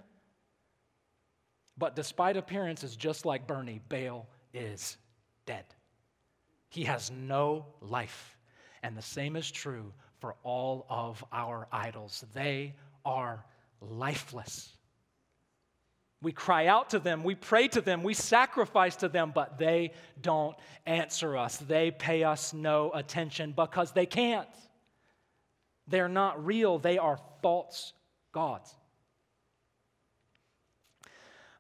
But 1.78 1.96
despite 1.96 2.38
appearances, 2.38 2.96
just 2.96 3.24
like 3.24 3.46
Bernie, 3.46 3.82
Baal 3.88 4.28
is 4.52 4.98
dead. 5.46 5.66
He 6.70 6.86
has 6.86 7.12
no 7.12 7.68
life. 7.82 8.36
And 8.82 8.98
the 8.98 9.04
same 9.04 9.36
is 9.36 9.52
true 9.52 9.94
for 10.22 10.34
all 10.42 10.88
of 10.90 11.24
our 11.32 11.68
idols. 11.72 12.26
They 12.34 12.74
are 13.06 13.46
lifeless. 13.80 14.74
We 16.24 16.32
cry 16.32 16.68
out 16.68 16.92
to 16.92 17.00
them, 17.00 17.24
we 17.24 17.36
pray 17.36 17.68
to 17.68 17.82
them, 17.82 18.02
we 18.02 18.14
sacrifice 18.14 18.96
to 18.98 19.10
them, 19.10 19.34
but 19.36 19.58
they 19.58 19.92
don't 20.22 20.56
answer 20.86 21.36
us. 21.36 21.58
They 21.58 21.92
pay 21.92 22.24
us 22.24 22.54
no 22.54 22.92
attention 22.94 23.52
because 23.52 23.92
they 23.92 24.06
can't. 24.06 24.48
They're 25.86 26.08
not 26.08 26.46
real, 26.46 26.80
they 26.80 26.98
are 26.98 27.20
false 27.42 27.92
gods. 28.32 28.74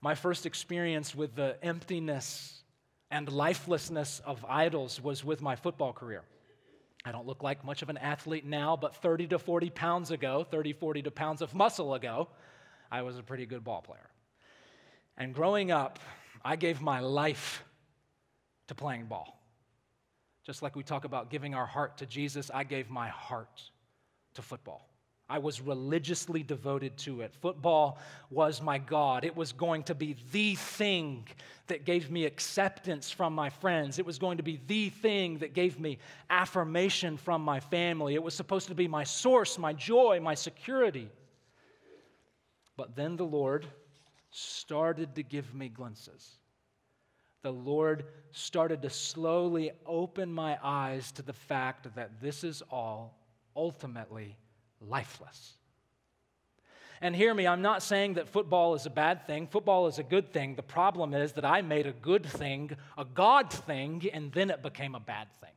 My 0.01 0.15
first 0.15 0.45
experience 0.45 1.13
with 1.13 1.35
the 1.35 1.57
emptiness 1.61 2.63
and 3.11 3.29
lifelessness 3.29 4.21
of 4.25 4.45
idols 4.47 5.01
was 5.01 5.25
with 5.25 5.41
my 5.41 5.57
football 5.57 5.91
career. 5.91 6.23
I 7.05 7.11
don't 7.11 7.27
look 7.27 7.43
like 7.43 7.65
much 7.65 7.81
of 7.81 7.89
an 7.89 7.97
athlete 7.97 8.45
now, 8.45 8.77
but 8.77 8.95
30 8.95 9.27
to 9.27 9.39
40 9.39 9.69
pounds 9.71 10.11
ago, 10.11 10.45
30, 10.49 10.71
40 10.71 11.01
to 11.01 11.11
pounds 11.11 11.41
of 11.41 11.53
muscle 11.53 11.93
ago, 11.95 12.29
I 12.89 13.01
was 13.01 13.17
a 13.17 13.23
pretty 13.23 13.45
good 13.45 13.65
ball 13.65 13.81
player. 13.81 14.09
And 15.17 15.33
growing 15.33 15.71
up, 15.71 15.99
I 16.43 16.55
gave 16.55 16.81
my 16.81 16.99
life 16.99 17.63
to 18.67 18.75
playing 18.75 19.05
ball. 19.05 19.39
Just 20.45 20.61
like 20.61 20.75
we 20.75 20.83
talk 20.83 21.05
about 21.05 21.29
giving 21.29 21.55
our 21.55 21.65
heart 21.65 21.97
to 21.99 22.05
Jesus, 22.05 22.51
I 22.53 22.63
gave 22.63 22.89
my 22.89 23.07
heart 23.07 23.61
to 24.33 24.41
football. 24.41 24.89
I 25.29 25.39
was 25.39 25.61
religiously 25.61 26.43
devoted 26.43 26.97
to 26.99 27.21
it. 27.21 27.33
Football 27.33 27.97
was 28.29 28.61
my 28.61 28.77
God. 28.77 29.23
It 29.23 29.35
was 29.35 29.53
going 29.53 29.83
to 29.83 29.95
be 29.95 30.17
the 30.31 30.55
thing 30.55 31.27
that 31.67 31.85
gave 31.85 32.11
me 32.11 32.25
acceptance 32.25 33.09
from 33.09 33.33
my 33.33 33.49
friends. 33.49 33.99
It 33.99 34.05
was 34.05 34.19
going 34.19 34.37
to 34.37 34.43
be 34.43 34.59
the 34.67 34.89
thing 34.89 35.37
that 35.37 35.53
gave 35.53 35.79
me 35.79 35.97
affirmation 36.29 37.15
from 37.15 37.41
my 37.41 37.61
family. 37.61 38.15
It 38.15 38.23
was 38.23 38.33
supposed 38.33 38.67
to 38.67 38.75
be 38.75 38.87
my 38.87 39.05
source, 39.05 39.57
my 39.57 39.71
joy, 39.71 40.19
my 40.21 40.35
security. 40.35 41.09
But 42.75 42.95
then 42.95 43.15
the 43.15 43.25
Lord 43.25 43.65
started 44.33 45.13
to 45.15 45.23
give 45.23 45.53
me 45.53 45.69
glimpses. 45.69 46.37
The 47.43 47.51
Lord 47.51 48.05
started 48.31 48.81
to 48.81 48.89
slowly 48.89 49.71
open 49.85 50.33
my 50.33 50.57
eyes 50.63 51.11
to 51.13 51.21
the 51.21 51.33
fact 51.33 51.93
that 51.95 52.19
this 52.19 52.43
is 52.43 52.63
all 52.71 53.19
ultimately 53.55 54.35
lifeless. 54.81 55.53
And 56.99 57.15
hear 57.15 57.33
me, 57.33 57.45
I'm 57.45 57.61
not 57.61 57.83
saying 57.83 58.13
that 58.15 58.29
football 58.29 58.75
is 58.75 58.85
a 58.85 58.89
bad 58.89 59.27
thing. 59.27 59.45
Football 59.47 59.87
is 59.87 59.99
a 59.99 60.03
good 60.03 60.31
thing. 60.31 60.55
The 60.55 60.63
problem 60.63 61.13
is 61.13 61.33
that 61.33 61.45
I 61.45 61.61
made 61.61 61.85
a 61.85 61.91
good 61.91 62.25
thing 62.25 62.71
a 62.97 63.05
God 63.05 63.51
thing, 63.51 64.09
and 64.13 64.31
then 64.31 64.49
it 64.49 64.63
became 64.63 64.95
a 64.95 64.99
bad 64.99 65.27
thing. 65.41 65.52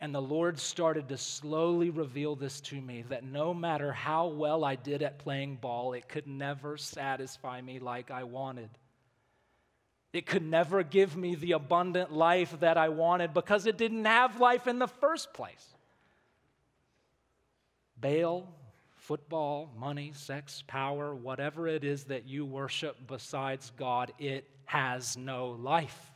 And 0.00 0.14
the 0.14 0.20
Lord 0.20 0.58
started 0.58 1.08
to 1.08 1.16
slowly 1.16 1.88
reveal 1.88 2.36
this 2.36 2.60
to 2.62 2.80
me 2.80 3.04
that 3.08 3.24
no 3.24 3.54
matter 3.54 3.92
how 3.92 4.26
well 4.26 4.64
I 4.64 4.74
did 4.76 5.02
at 5.02 5.18
playing 5.18 5.56
ball, 5.56 5.94
it 5.94 6.08
could 6.08 6.26
never 6.26 6.76
satisfy 6.76 7.60
me 7.62 7.78
like 7.78 8.10
I 8.10 8.24
wanted. 8.24 8.68
It 10.12 10.26
could 10.26 10.42
never 10.42 10.82
give 10.82 11.16
me 11.16 11.34
the 11.34 11.52
abundant 11.52 12.12
life 12.12 12.60
that 12.60 12.76
I 12.76 12.90
wanted 12.90 13.32
because 13.32 13.66
it 13.66 13.78
didn't 13.78 14.04
have 14.04 14.40
life 14.40 14.66
in 14.66 14.78
the 14.78 14.86
first 14.86 15.32
place. 15.32 15.74
Baal, 17.98 18.46
football, 18.96 19.70
money, 19.78 20.12
sex, 20.14 20.62
power, 20.66 21.14
whatever 21.14 21.68
it 21.68 21.84
is 21.84 22.04
that 22.04 22.26
you 22.26 22.44
worship 22.44 22.96
besides 23.06 23.72
God, 23.78 24.12
it 24.18 24.48
has 24.66 25.16
no 25.16 25.50
life. 25.50 26.12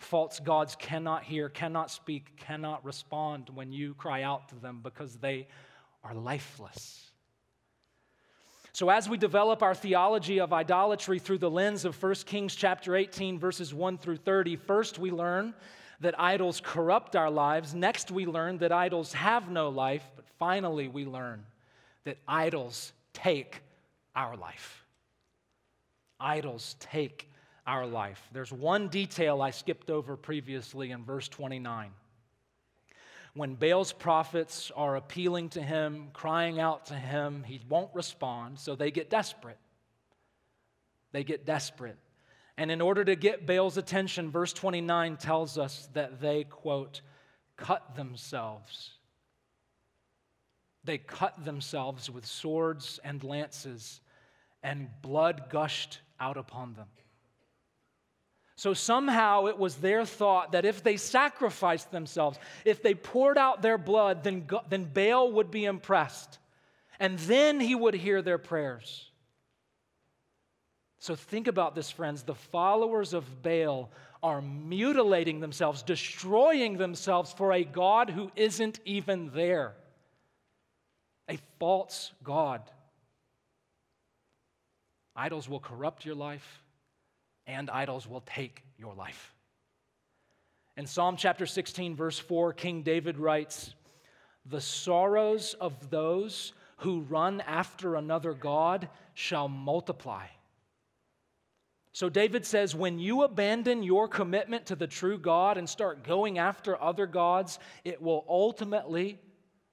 False 0.00 0.40
gods 0.40 0.76
cannot 0.76 1.24
hear, 1.24 1.48
cannot 1.48 1.90
speak, 1.90 2.36
cannot 2.36 2.84
respond 2.84 3.50
when 3.52 3.70
you 3.70 3.94
cry 3.94 4.22
out 4.22 4.48
to 4.48 4.54
them 4.56 4.80
because 4.82 5.16
they 5.16 5.46
are 6.02 6.14
lifeless. 6.14 7.10
So, 8.72 8.88
as 8.88 9.08
we 9.08 9.18
develop 9.18 9.62
our 9.62 9.74
theology 9.74 10.40
of 10.40 10.52
idolatry 10.52 11.18
through 11.18 11.38
the 11.38 11.50
lens 11.50 11.84
of 11.84 12.02
1 12.02 12.14
Kings 12.24 12.54
chapter 12.54 12.96
18, 12.96 13.38
verses 13.38 13.74
1 13.74 13.98
through 13.98 14.16
30, 14.16 14.56
first 14.56 14.98
we 14.98 15.10
learn 15.10 15.54
that 16.00 16.18
idols 16.18 16.62
corrupt 16.64 17.14
our 17.14 17.30
lives. 17.30 17.74
Next, 17.74 18.10
we 18.10 18.24
learn 18.24 18.58
that 18.58 18.72
idols 18.72 19.12
have 19.12 19.50
no 19.50 19.68
life. 19.68 20.10
But 20.16 20.24
finally, 20.38 20.88
we 20.88 21.04
learn 21.04 21.44
that 22.04 22.16
idols 22.26 22.92
take 23.12 23.60
our 24.16 24.36
life. 24.36 24.86
Idols 26.18 26.76
take 26.80 27.29
our 27.70 27.86
life. 27.86 28.20
There's 28.32 28.52
one 28.52 28.88
detail 28.88 29.40
I 29.40 29.52
skipped 29.52 29.90
over 29.90 30.16
previously 30.16 30.90
in 30.90 31.04
verse 31.04 31.28
29. 31.28 31.92
When 33.34 33.54
Baal's 33.54 33.92
prophets 33.92 34.72
are 34.74 34.96
appealing 34.96 35.50
to 35.50 35.62
him, 35.62 36.08
crying 36.12 36.58
out 36.58 36.86
to 36.86 36.94
him, 36.94 37.44
he 37.44 37.60
won't 37.68 37.94
respond, 37.94 38.58
so 38.58 38.74
they 38.74 38.90
get 38.90 39.08
desperate. 39.08 39.58
They 41.12 41.22
get 41.22 41.46
desperate. 41.46 41.96
And 42.56 42.72
in 42.72 42.80
order 42.80 43.04
to 43.04 43.14
get 43.14 43.46
Baal's 43.46 43.76
attention, 43.76 44.32
verse 44.32 44.52
29 44.52 45.16
tells 45.16 45.56
us 45.56 45.88
that 45.92 46.20
they, 46.20 46.42
quote, 46.42 47.02
cut 47.56 47.94
themselves. 47.94 48.90
They 50.82 50.98
cut 50.98 51.44
themselves 51.44 52.10
with 52.10 52.26
swords 52.26 52.98
and 53.04 53.22
lances, 53.22 54.00
and 54.60 54.88
blood 55.02 55.44
gushed 55.50 56.00
out 56.18 56.36
upon 56.36 56.74
them. 56.74 56.88
So 58.60 58.74
somehow 58.74 59.46
it 59.46 59.56
was 59.56 59.76
their 59.76 60.04
thought 60.04 60.52
that 60.52 60.66
if 60.66 60.82
they 60.82 60.98
sacrificed 60.98 61.90
themselves, 61.90 62.38
if 62.66 62.82
they 62.82 62.92
poured 62.92 63.38
out 63.38 63.62
their 63.62 63.78
blood, 63.78 64.22
then, 64.22 64.46
then 64.68 64.84
Baal 64.84 65.32
would 65.32 65.50
be 65.50 65.64
impressed. 65.64 66.38
And 66.98 67.18
then 67.20 67.58
he 67.58 67.74
would 67.74 67.94
hear 67.94 68.20
their 68.20 68.36
prayers. 68.36 69.08
So 70.98 71.14
think 71.14 71.48
about 71.48 71.74
this, 71.74 71.90
friends. 71.90 72.22
The 72.22 72.34
followers 72.34 73.14
of 73.14 73.42
Baal 73.42 73.90
are 74.22 74.42
mutilating 74.42 75.40
themselves, 75.40 75.82
destroying 75.82 76.76
themselves 76.76 77.32
for 77.32 77.54
a 77.54 77.64
God 77.64 78.10
who 78.10 78.30
isn't 78.36 78.78
even 78.84 79.30
there, 79.30 79.72
a 81.30 81.38
false 81.58 82.12
God. 82.22 82.60
Idols 85.16 85.48
will 85.48 85.60
corrupt 85.60 86.04
your 86.04 86.14
life 86.14 86.60
and 87.50 87.70
idols 87.70 88.08
will 88.08 88.22
take 88.22 88.64
your 88.78 88.94
life. 88.94 89.34
In 90.76 90.86
Psalm 90.86 91.16
chapter 91.16 91.46
16, 91.46 91.94
verse 91.94 92.18
4, 92.18 92.52
King 92.52 92.82
David 92.82 93.18
writes, 93.18 93.74
The 94.46 94.60
sorrows 94.60 95.54
of 95.60 95.90
those 95.90 96.52
who 96.78 97.00
run 97.00 97.42
after 97.42 97.96
another 97.96 98.32
God 98.32 98.88
shall 99.14 99.48
multiply. 99.48 100.26
So 101.92 102.08
David 102.08 102.46
says, 102.46 102.74
when 102.74 102.98
you 102.98 103.24
abandon 103.24 103.82
your 103.82 104.06
commitment 104.06 104.66
to 104.66 104.76
the 104.76 104.86
true 104.86 105.18
God 105.18 105.58
and 105.58 105.68
start 105.68 106.04
going 106.04 106.38
after 106.38 106.80
other 106.80 107.06
gods, 107.06 107.58
it 107.84 108.00
will 108.00 108.24
ultimately 108.28 109.18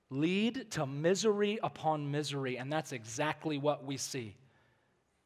lead 0.10 0.72
to 0.72 0.86
misery 0.86 1.60
upon 1.62 2.10
misery. 2.10 2.58
And 2.58 2.74
that's 2.74 2.92
exactly 2.92 3.58
what 3.58 3.86
we 3.86 3.98
see 3.98 4.36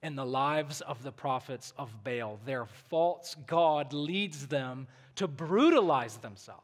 in 0.03 0.15
the 0.15 0.25
lives 0.25 0.81
of 0.81 1.03
the 1.03 1.11
prophets 1.11 1.73
of 1.77 2.03
Baal. 2.03 2.39
Their 2.45 2.65
false 2.65 3.35
God 3.45 3.93
leads 3.93 4.47
them 4.47 4.87
to 5.15 5.27
brutalize 5.27 6.17
themselves. 6.17 6.63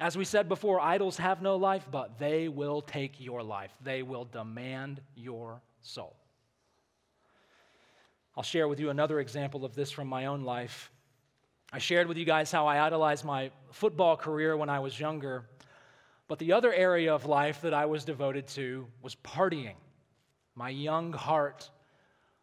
As 0.00 0.16
we 0.16 0.24
said 0.24 0.48
before, 0.48 0.80
idols 0.80 1.16
have 1.18 1.42
no 1.42 1.56
life, 1.56 1.86
but 1.90 2.18
they 2.18 2.48
will 2.48 2.80
take 2.80 3.20
your 3.20 3.42
life. 3.42 3.70
They 3.82 4.02
will 4.02 4.24
demand 4.24 5.00
your 5.14 5.60
soul. 5.80 6.16
I'll 8.36 8.42
share 8.42 8.66
with 8.66 8.80
you 8.80 8.90
another 8.90 9.20
example 9.20 9.64
of 9.64 9.74
this 9.74 9.90
from 9.90 10.08
my 10.08 10.26
own 10.26 10.42
life. 10.42 10.90
I 11.72 11.78
shared 11.78 12.06
with 12.06 12.16
you 12.16 12.24
guys 12.24 12.50
how 12.50 12.66
I 12.66 12.84
idolized 12.84 13.24
my 13.24 13.50
football 13.70 14.16
career 14.16 14.56
when 14.56 14.70
I 14.70 14.80
was 14.80 14.98
younger, 14.98 15.44
but 16.28 16.38
the 16.38 16.52
other 16.52 16.72
area 16.72 17.14
of 17.14 17.26
life 17.26 17.60
that 17.60 17.74
I 17.74 17.84
was 17.86 18.04
devoted 18.04 18.46
to 18.48 18.86
was 19.02 19.14
partying. 19.16 19.76
My 20.54 20.68
young 20.68 21.12
heart 21.12 21.70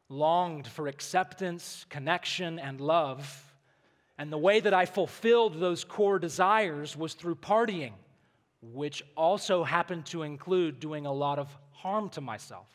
longed 0.09 0.67
for 0.67 0.87
acceptance, 0.87 1.85
connection, 1.89 2.57
and 2.59 2.81
love. 2.81 3.45
And 4.17 4.31
the 4.31 4.37
way 4.37 4.59
that 4.59 4.73
I 4.73 4.85
fulfilled 4.85 5.59
those 5.59 5.83
core 5.83 6.19
desires 6.19 6.97
was 6.97 7.13
through 7.13 7.35
partying, 7.35 7.93
which 8.61 9.03
also 9.15 9.63
happened 9.63 10.07
to 10.07 10.23
include 10.23 10.79
doing 10.79 11.05
a 11.05 11.13
lot 11.13 11.39
of 11.39 11.55
harm 11.71 12.09
to 12.09 12.21
myself. 12.21 12.67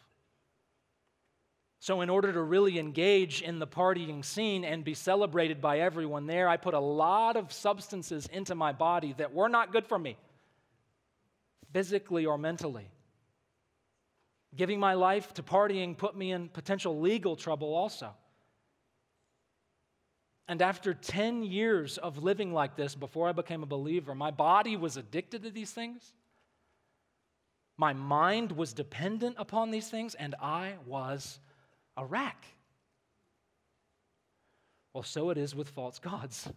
So, 1.80 2.00
in 2.00 2.08
order 2.08 2.32
to 2.32 2.40
really 2.40 2.78
engage 2.78 3.42
in 3.42 3.58
the 3.58 3.66
partying 3.66 4.24
scene 4.24 4.64
and 4.64 4.82
be 4.82 4.94
celebrated 4.94 5.60
by 5.60 5.80
everyone 5.80 6.26
there, 6.26 6.48
I 6.48 6.56
put 6.56 6.72
a 6.72 6.80
lot 6.80 7.36
of 7.36 7.52
substances 7.52 8.26
into 8.32 8.54
my 8.54 8.72
body 8.72 9.14
that 9.18 9.34
were 9.34 9.50
not 9.50 9.70
good 9.70 9.86
for 9.86 9.98
me, 9.98 10.16
physically 11.74 12.24
or 12.24 12.38
mentally. 12.38 12.88
Giving 14.56 14.78
my 14.78 14.94
life 14.94 15.34
to 15.34 15.42
partying 15.42 15.96
put 15.96 16.16
me 16.16 16.32
in 16.32 16.48
potential 16.48 17.00
legal 17.00 17.34
trouble 17.34 17.74
also. 17.74 18.10
And 20.46 20.60
after 20.60 20.92
10 20.92 21.42
years 21.42 21.98
of 21.98 22.22
living 22.22 22.52
like 22.52 22.76
this 22.76 22.94
before 22.94 23.28
I 23.28 23.32
became 23.32 23.62
a 23.62 23.66
believer, 23.66 24.14
my 24.14 24.30
body 24.30 24.76
was 24.76 24.96
addicted 24.96 25.42
to 25.42 25.50
these 25.50 25.72
things. 25.72 26.12
My 27.76 27.92
mind 27.92 28.52
was 28.52 28.72
dependent 28.72 29.36
upon 29.38 29.70
these 29.70 29.88
things, 29.88 30.14
and 30.14 30.34
I 30.40 30.74
was 30.86 31.40
a 31.96 32.04
wreck. 32.04 32.44
Well, 34.92 35.02
so 35.02 35.30
it 35.30 35.38
is 35.38 35.54
with 35.54 35.70
false 35.70 35.98
gods. 35.98 36.48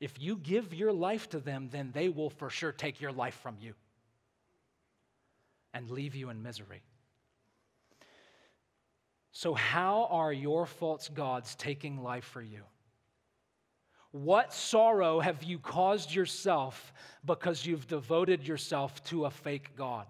If 0.00 0.20
you 0.20 0.36
give 0.36 0.74
your 0.74 0.92
life 0.92 1.28
to 1.30 1.38
them, 1.38 1.68
then 1.70 1.92
they 1.92 2.08
will 2.08 2.30
for 2.30 2.50
sure 2.50 2.72
take 2.72 3.00
your 3.00 3.12
life 3.12 3.38
from 3.40 3.56
you 3.60 3.74
and 5.74 5.90
leave 5.90 6.14
you 6.14 6.30
in 6.30 6.42
misery. 6.42 6.82
So, 9.32 9.52
how 9.52 10.06
are 10.10 10.32
your 10.32 10.64
false 10.64 11.08
gods 11.08 11.56
taking 11.56 12.02
life 12.02 12.24
for 12.24 12.40
you? 12.40 12.62
What 14.12 14.54
sorrow 14.54 15.18
have 15.18 15.42
you 15.42 15.58
caused 15.58 16.14
yourself 16.14 16.92
because 17.24 17.66
you've 17.66 17.88
devoted 17.88 18.46
yourself 18.46 19.02
to 19.06 19.24
a 19.24 19.30
fake 19.30 19.74
God? 19.76 20.06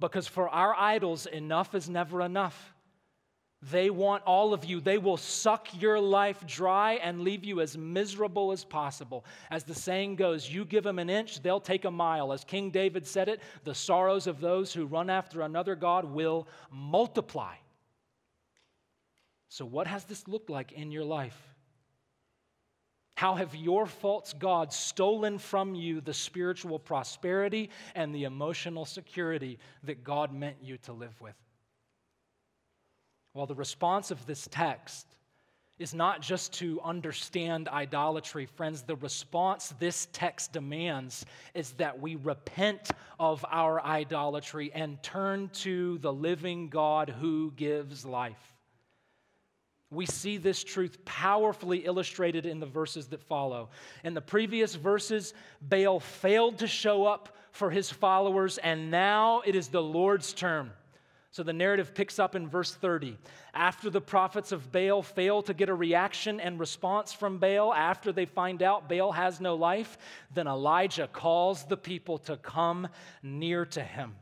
Because 0.00 0.26
for 0.26 0.48
our 0.48 0.74
idols, 0.74 1.26
enough 1.26 1.74
is 1.74 1.90
never 1.90 2.22
enough. 2.22 2.73
They 3.70 3.88
want 3.88 4.22
all 4.24 4.52
of 4.52 4.64
you. 4.64 4.80
They 4.80 4.98
will 4.98 5.16
suck 5.16 5.68
your 5.80 5.98
life 5.98 6.46
dry 6.46 6.94
and 6.94 7.22
leave 7.22 7.44
you 7.44 7.60
as 7.60 7.78
miserable 7.78 8.52
as 8.52 8.64
possible. 8.64 9.24
As 9.50 9.64
the 9.64 9.74
saying 9.74 10.16
goes, 10.16 10.50
you 10.50 10.64
give 10.64 10.84
them 10.84 10.98
an 10.98 11.08
inch, 11.08 11.42
they'll 11.42 11.60
take 11.60 11.84
a 11.84 11.90
mile. 11.90 12.32
As 12.32 12.44
King 12.44 12.70
David 12.70 13.06
said 13.06 13.28
it, 13.28 13.40
the 13.64 13.74
sorrows 13.74 14.26
of 14.26 14.40
those 14.40 14.72
who 14.72 14.84
run 14.84 15.08
after 15.08 15.42
another 15.42 15.76
God 15.76 16.04
will 16.04 16.46
multiply. 16.70 17.54
So, 19.48 19.64
what 19.64 19.86
has 19.86 20.04
this 20.04 20.26
looked 20.28 20.50
like 20.50 20.72
in 20.72 20.90
your 20.90 21.04
life? 21.04 21.40
How 23.14 23.36
have 23.36 23.54
your 23.54 23.86
false 23.86 24.32
gods 24.32 24.74
stolen 24.74 25.38
from 25.38 25.74
you 25.74 26.00
the 26.00 26.12
spiritual 26.12 26.78
prosperity 26.78 27.70
and 27.94 28.14
the 28.14 28.24
emotional 28.24 28.84
security 28.84 29.58
that 29.84 30.02
God 30.02 30.34
meant 30.34 30.56
you 30.60 30.76
to 30.78 30.92
live 30.92 31.18
with? 31.20 31.36
Well, 33.34 33.46
the 33.46 33.54
response 33.54 34.12
of 34.12 34.24
this 34.26 34.48
text 34.50 35.06
is 35.80 35.92
not 35.92 36.22
just 36.22 36.52
to 36.54 36.80
understand 36.84 37.68
idolatry, 37.68 38.46
friends. 38.46 38.82
The 38.82 38.94
response 38.96 39.74
this 39.80 40.06
text 40.12 40.52
demands 40.52 41.26
is 41.52 41.72
that 41.72 42.00
we 42.00 42.14
repent 42.14 42.90
of 43.18 43.44
our 43.50 43.82
idolatry 43.82 44.70
and 44.72 45.02
turn 45.02 45.50
to 45.54 45.98
the 45.98 46.12
living 46.12 46.68
God 46.68 47.10
who 47.10 47.52
gives 47.56 48.06
life. 48.06 48.54
We 49.90 50.06
see 50.06 50.36
this 50.36 50.62
truth 50.62 51.04
powerfully 51.04 51.78
illustrated 51.78 52.46
in 52.46 52.60
the 52.60 52.66
verses 52.66 53.08
that 53.08 53.22
follow. 53.22 53.70
In 54.04 54.14
the 54.14 54.20
previous 54.20 54.76
verses, 54.76 55.34
Baal 55.60 55.98
failed 55.98 56.58
to 56.58 56.68
show 56.68 57.04
up 57.04 57.36
for 57.50 57.70
his 57.70 57.90
followers, 57.90 58.58
and 58.58 58.92
now 58.92 59.42
it 59.44 59.56
is 59.56 59.68
the 59.68 59.82
Lord's 59.82 60.32
turn. 60.32 60.70
So 61.34 61.42
the 61.42 61.52
narrative 61.52 61.96
picks 61.96 62.20
up 62.20 62.36
in 62.36 62.46
verse 62.46 62.72
30. 62.72 63.18
After 63.54 63.90
the 63.90 64.00
prophets 64.00 64.52
of 64.52 64.70
Baal 64.70 65.02
fail 65.02 65.42
to 65.42 65.52
get 65.52 65.68
a 65.68 65.74
reaction 65.74 66.38
and 66.38 66.60
response 66.60 67.12
from 67.12 67.38
Baal, 67.38 67.74
after 67.74 68.12
they 68.12 68.24
find 68.24 68.62
out 68.62 68.88
Baal 68.88 69.10
has 69.10 69.40
no 69.40 69.56
life, 69.56 69.98
then 70.32 70.46
Elijah 70.46 71.08
calls 71.08 71.64
the 71.64 71.76
people 71.76 72.18
to 72.18 72.36
come 72.36 72.86
near 73.20 73.66
to 73.66 73.82
him. 73.82 74.14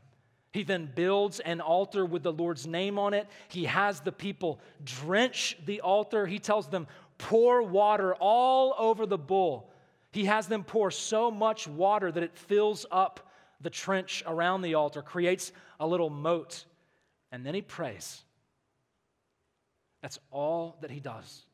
He 0.53 0.63
then 0.63 0.89
builds 0.95 1.39
an 1.39 1.61
altar 1.61 2.03
with 2.03 2.23
the 2.23 2.33
Lord's 2.33 2.65
name 2.65 2.97
on 2.97 3.13
it. 3.13 3.27
He 3.47 3.65
has 3.65 3.99
the 3.99 4.11
people 4.11 4.59
drench 4.83 5.55
the 5.67 5.81
altar. 5.81 6.25
He 6.25 6.39
tells 6.39 6.67
them, 6.67 6.87
pour 7.19 7.61
water 7.61 8.15
all 8.15 8.73
over 8.75 9.05
the 9.05 9.19
bull. 9.19 9.69
He 10.13 10.25
has 10.25 10.47
them 10.47 10.63
pour 10.63 10.89
so 10.89 11.29
much 11.29 11.67
water 11.67 12.11
that 12.11 12.23
it 12.23 12.35
fills 12.35 12.87
up 12.89 13.29
the 13.61 13.69
trench 13.69 14.23
around 14.25 14.63
the 14.63 14.73
altar, 14.73 15.03
creates 15.03 15.51
a 15.79 15.85
little 15.85 16.09
moat 16.09 16.65
and 17.33 17.43
then 17.43 17.55
he 17.55 17.61
prays. 17.63 18.23
That's 20.03 20.19
all 20.29 20.77
that 20.81 20.91
he 20.91 20.99
does. 20.99 21.45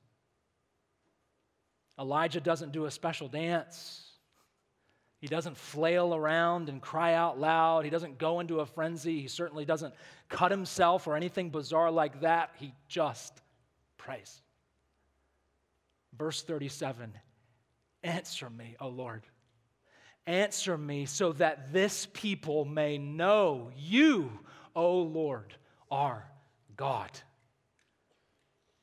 Elijah 1.97 2.41
doesn't 2.41 2.73
do 2.73 2.85
a 2.85 2.91
special 2.91 3.29
dance. 3.29 4.05
He 5.21 5.27
doesn't 5.27 5.55
flail 5.55 6.13
around 6.13 6.67
and 6.67 6.81
cry 6.81 7.13
out 7.13 7.39
loud. 7.39 7.85
He 7.85 7.89
doesn't 7.89 8.17
go 8.17 8.41
into 8.41 8.59
a 8.59 8.65
frenzy. 8.65 9.21
He 9.21 9.27
certainly 9.29 9.63
doesn't 9.63 9.93
cut 10.27 10.51
himself 10.51 11.07
or 11.07 11.15
anything 11.15 11.49
bizarre 11.49 11.91
like 11.91 12.21
that. 12.21 12.51
He 12.57 12.73
just 12.89 13.41
prays. 13.97 14.41
Verse 16.17 16.41
37 16.41 17.13
Answer 18.03 18.49
me, 18.49 18.75
O 18.81 18.89
Lord. 18.89 19.23
Answer 20.27 20.77
me 20.77 21.05
so 21.05 21.31
that 21.33 21.71
this 21.71 22.07
people 22.11 22.65
may 22.65 22.97
know 22.97 23.71
you, 23.77 24.31
O 24.75 24.99
Lord, 24.99 25.55
our 25.91 26.25
God. 26.77 27.09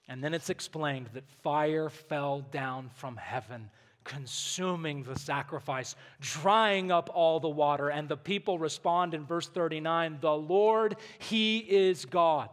And 0.08 0.22
then 0.22 0.34
it's 0.34 0.50
explained 0.50 1.08
that 1.14 1.28
fire 1.42 1.88
fell 1.88 2.40
down 2.52 2.90
from 2.94 3.16
heaven, 3.16 3.70
consuming 4.04 5.02
the 5.02 5.18
sacrifice, 5.18 5.96
drying 6.20 6.92
up 6.92 7.10
all 7.12 7.40
the 7.40 7.48
water. 7.48 7.88
And 7.88 8.08
the 8.08 8.16
people 8.16 8.58
respond 8.58 9.14
in 9.14 9.24
verse 9.24 9.48
39 9.48 10.18
The 10.20 10.32
Lord, 10.32 10.96
He 11.18 11.58
is 11.58 12.04
God. 12.04 12.50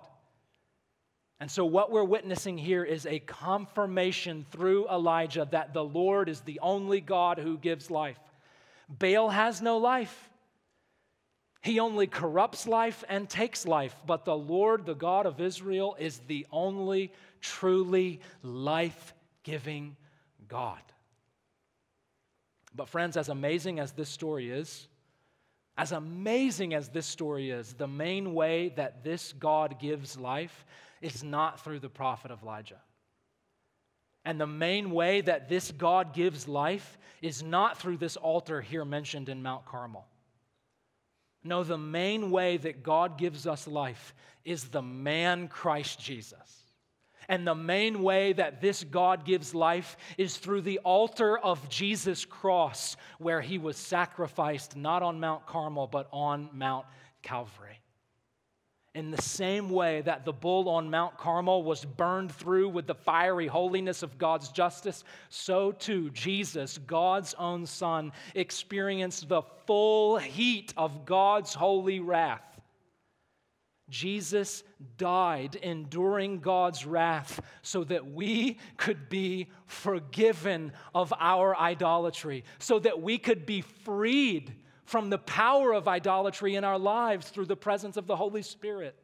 And 1.40 1.52
so, 1.52 1.66
what 1.66 1.92
we're 1.92 2.04
witnessing 2.04 2.58
here 2.58 2.84
is 2.84 3.06
a 3.06 3.20
confirmation 3.20 4.46
through 4.50 4.88
Elijah 4.90 5.48
that 5.52 5.74
the 5.74 5.84
Lord 5.84 6.30
is 6.30 6.42
the 6.42 6.60
only 6.62 7.02
God 7.02 7.38
who 7.38 7.58
gives 7.58 7.92
life. 7.92 8.20
Baal 8.88 9.30
has 9.30 9.62
no 9.62 9.78
life. 9.78 10.30
He 11.64 11.80
only 11.80 12.08
corrupts 12.08 12.68
life 12.68 13.06
and 13.08 13.30
takes 13.30 13.66
life, 13.66 13.96
but 14.06 14.26
the 14.26 14.36
Lord, 14.36 14.86
the 14.86 14.94
God 14.94 15.26
of 15.26 15.40
Israel, 15.40 15.96
is 15.98 16.20
the 16.28 16.46
only 16.52 17.14
truly 17.40 18.20
life 18.42 19.14
giving 19.44 19.96
God. 20.50 20.82
But, 22.76 22.90
friends, 22.90 23.16
as 23.16 23.30
amazing 23.30 23.80
as 23.80 23.94
this 23.94 24.10
story 24.10 24.52
is, 24.52 24.90
as 25.78 25.94
amazing 25.94 26.74
as 26.74 26.90
this 26.90 27.06
story 27.06 27.50
is, 27.50 27.72
the 27.74 27.88
main 27.88 28.34
way 28.34 28.74
that 28.76 29.06
this 29.06 29.32
God 29.32 29.80
gives 29.80 30.20
life 30.20 30.66
is 31.02 31.24
not 31.24 31.64
through 31.64 31.80
the 31.80 31.90
prophet 31.90 32.30
Elijah. 32.44 32.82
And 34.26 34.40
the 34.40 34.48
main 34.48 34.92
way 34.92 35.22
that 35.22 35.48
this 35.48 35.72
God 35.72 36.14
gives 36.14 36.46
life 36.46 36.98
is 37.22 37.42
not 37.42 37.78
through 37.78 37.98
this 37.98 38.18
altar 38.18 38.60
here 38.60 38.84
mentioned 38.84 39.30
in 39.30 39.42
Mount 39.42 39.66
Carmel. 39.66 40.06
No, 41.44 41.64
the 41.64 41.78
main 41.78 42.32
way 42.32 42.58
that 42.58 42.84
God 42.84 43.18
gives 43.18 43.46
us 43.46 43.68
life 43.68 44.14
is 44.46 44.66
the 44.66 44.82
man 44.82 45.48
Christ 45.48 46.00
Jesus. 46.00 46.64
And 47.30 47.48
the 47.48 47.56
main 47.56 48.04
way 48.04 48.34
that 48.34 48.62
this 48.62 48.84
God 48.84 49.26
gives 49.26 49.56
life 49.56 49.98
is 50.18 50.38
through 50.38 50.62
the 50.62 50.80
altar 50.80 51.38
of 51.38 51.70
Jesus' 51.70 52.26
cross, 52.26 52.98
where 53.18 53.42
he 53.42 53.58
was 53.58 53.78
sacrificed 53.78 54.76
not 54.76 55.04
on 55.04 55.20
Mount 55.20 55.46
Carmel, 55.46 55.88
but 55.88 56.08
on 56.12 56.50
Mount 56.54 56.86
Calvary. 57.22 57.83
In 58.96 59.10
the 59.10 59.22
same 59.22 59.72
way 59.72 60.02
that 60.02 60.24
the 60.24 60.32
bull 60.32 60.70
on 60.70 60.92
Mount 60.92 61.18
Carmel 61.18 61.64
was 61.64 61.84
burned 61.84 62.32
through 62.32 62.70
with 62.70 62.86
the 62.86 62.94
fiery 62.94 63.48
holiness 63.48 64.04
of 64.04 64.20
God's 64.20 64.50
justice, 64.50 65.04
so 65.30 65.72
too 65.72 66.12
Jesus, 66.12 66.78
God's 66.78 67.34
own 67.36 67.66
Son, 67.66 68.12
experienced 68.36 69.28
the 69.30 69.42
full 69.66 70.18
heat 70.18 70.76
of 70.78 71.06
God's 71.06 71.56
holy 71.56 72.02
wrath. 72.02 72.62
Jesus 73.90 74.64
died 74.98 75.56
enduring 75.56 76.40
God's 76.40 76.86
wrath 76.86 77.42
so 77.64 77.84
that 77.86 78.12
we 78.12 78.60
could 78.78 79.10
be 79.10 79.50
forgiven 79.66 80.72
of 80.94 81.12
our 81.20 81.58
idolatry, 81.58 82.44
so 82.60 82.78
that 82.78 83.02
we 83.02 83.18
could 83.18 83.48
be 83.48 83.62
freed 83.62 84.54
from 84.86 85.10
the 85.10 85.18
power 85.18 85.74
of 85.74 85.88
idolatry 85.88 86.56
in 86.56 86.64
our 86.64 86.80
lives 86.80 87.30
through 87.30 87.46
the 87.46 87.56
presence 87.56 87.98
of 87.98 88.08
the 88.08 88.16
Holy 88.16 88.42
Spirit. 88.42 88.96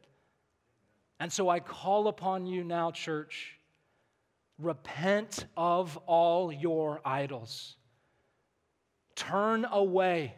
And 1.18 1.32
so 1.32 1.48
I 1.48 1.60
call 1.60 2.08
upon 2.08 2.46
you 2.46 2.64
now, 2.64 2.90
church, 2.90 3.58
repent 4.58 5.46
of 5.56 5.96
all 6.06 6.52
your 6.52 7.00
idols. 7.04 7.76
Turn 9.14 9.66
away 9.70 10.34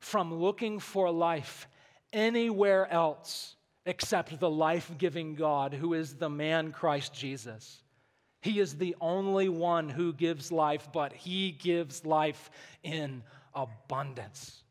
from 0.00 0.34
looking 0.34 0.78
for 0.78 1.10
life 1.10 1.68
anywhere 2.12 2.90
else 2.90 3.56
except 3.86 4.38
the 4.38 4.50
life 4.50 4.90
giving 4.98 5.34
God 5.34 5.72
who 5.72 5.94
is 5.94 6.14
the 6.14 6.30
man 6.30 6.72
Christ 6.72 7.12
Jesus. 7.14 7.82
He 8.40 8.60
is 8.60 8.76
the 8.76 8.94
only 9.00 9.48
one 9.48 9.88
who 9.88 10.12
gives 10.12 10.52
life, 10.52 10.88
but 10.92 11.12
He 11.12 11.50
gives 11.52 12.04
life 12.04 12.50
in 12.82 13.22
abundance 13.54 14.62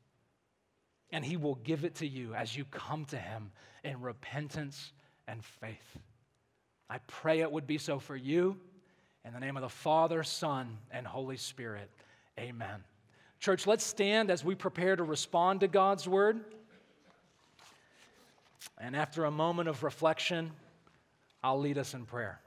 and 1.11 1.23
He 1.23 1.37
will 1.37 1.55
give 1.55 1.83
it 1.83 1.95
to 1.95 2.07
you 2.07 2.33
as 2.33 2.55
you 2.55 2.65
come 2.65 3.05
to 3.05 3.17
Him 3.17 3.51
in 3.83 4.01
repentance 4.01 4.91
and 5.27 5.43
faith. 5.43 5.97
I 6.89 6.99
pray 7.07 7.41
it 7.41 7.51
would 7.51 7.67
be 7.67 7.77
so 7.77 7.99
for 7.99 8.15
you. 8.15 8.57
In 9.25 9.33
the 9.33 9.39
name 9.39 9.57
of 9.57 9.61
the 9.61 9.69
Father, 9.69 10.23
Son, 10.23 10.77
and 10.89 11.05
Holy 11.05 11.37
Spirit, 11.37 11.89
amen. 12.39 12.83
Church, 13.39 13.67
let's 13.67 13.83
stand 13.83 14.31
as 14.31 14.43
we 14.43 14.55
prepare 14.55 14.95
to 14.95 15.03
respond 15.03 15.59
to 15.59 15.67
God's 15.67 16.07
word. 16.07 16.39
And 18.77 18.95
after 18.95 19.25
a 19.25 19.31
moment 19.31 19.69
of 19.69 19.83
reflection, 19.83 20.51
I'll 21.43 21.59
lead 21.59 21.77
us 21.77 21.93
in 21.93 22.05
prayer. 22.05 22.39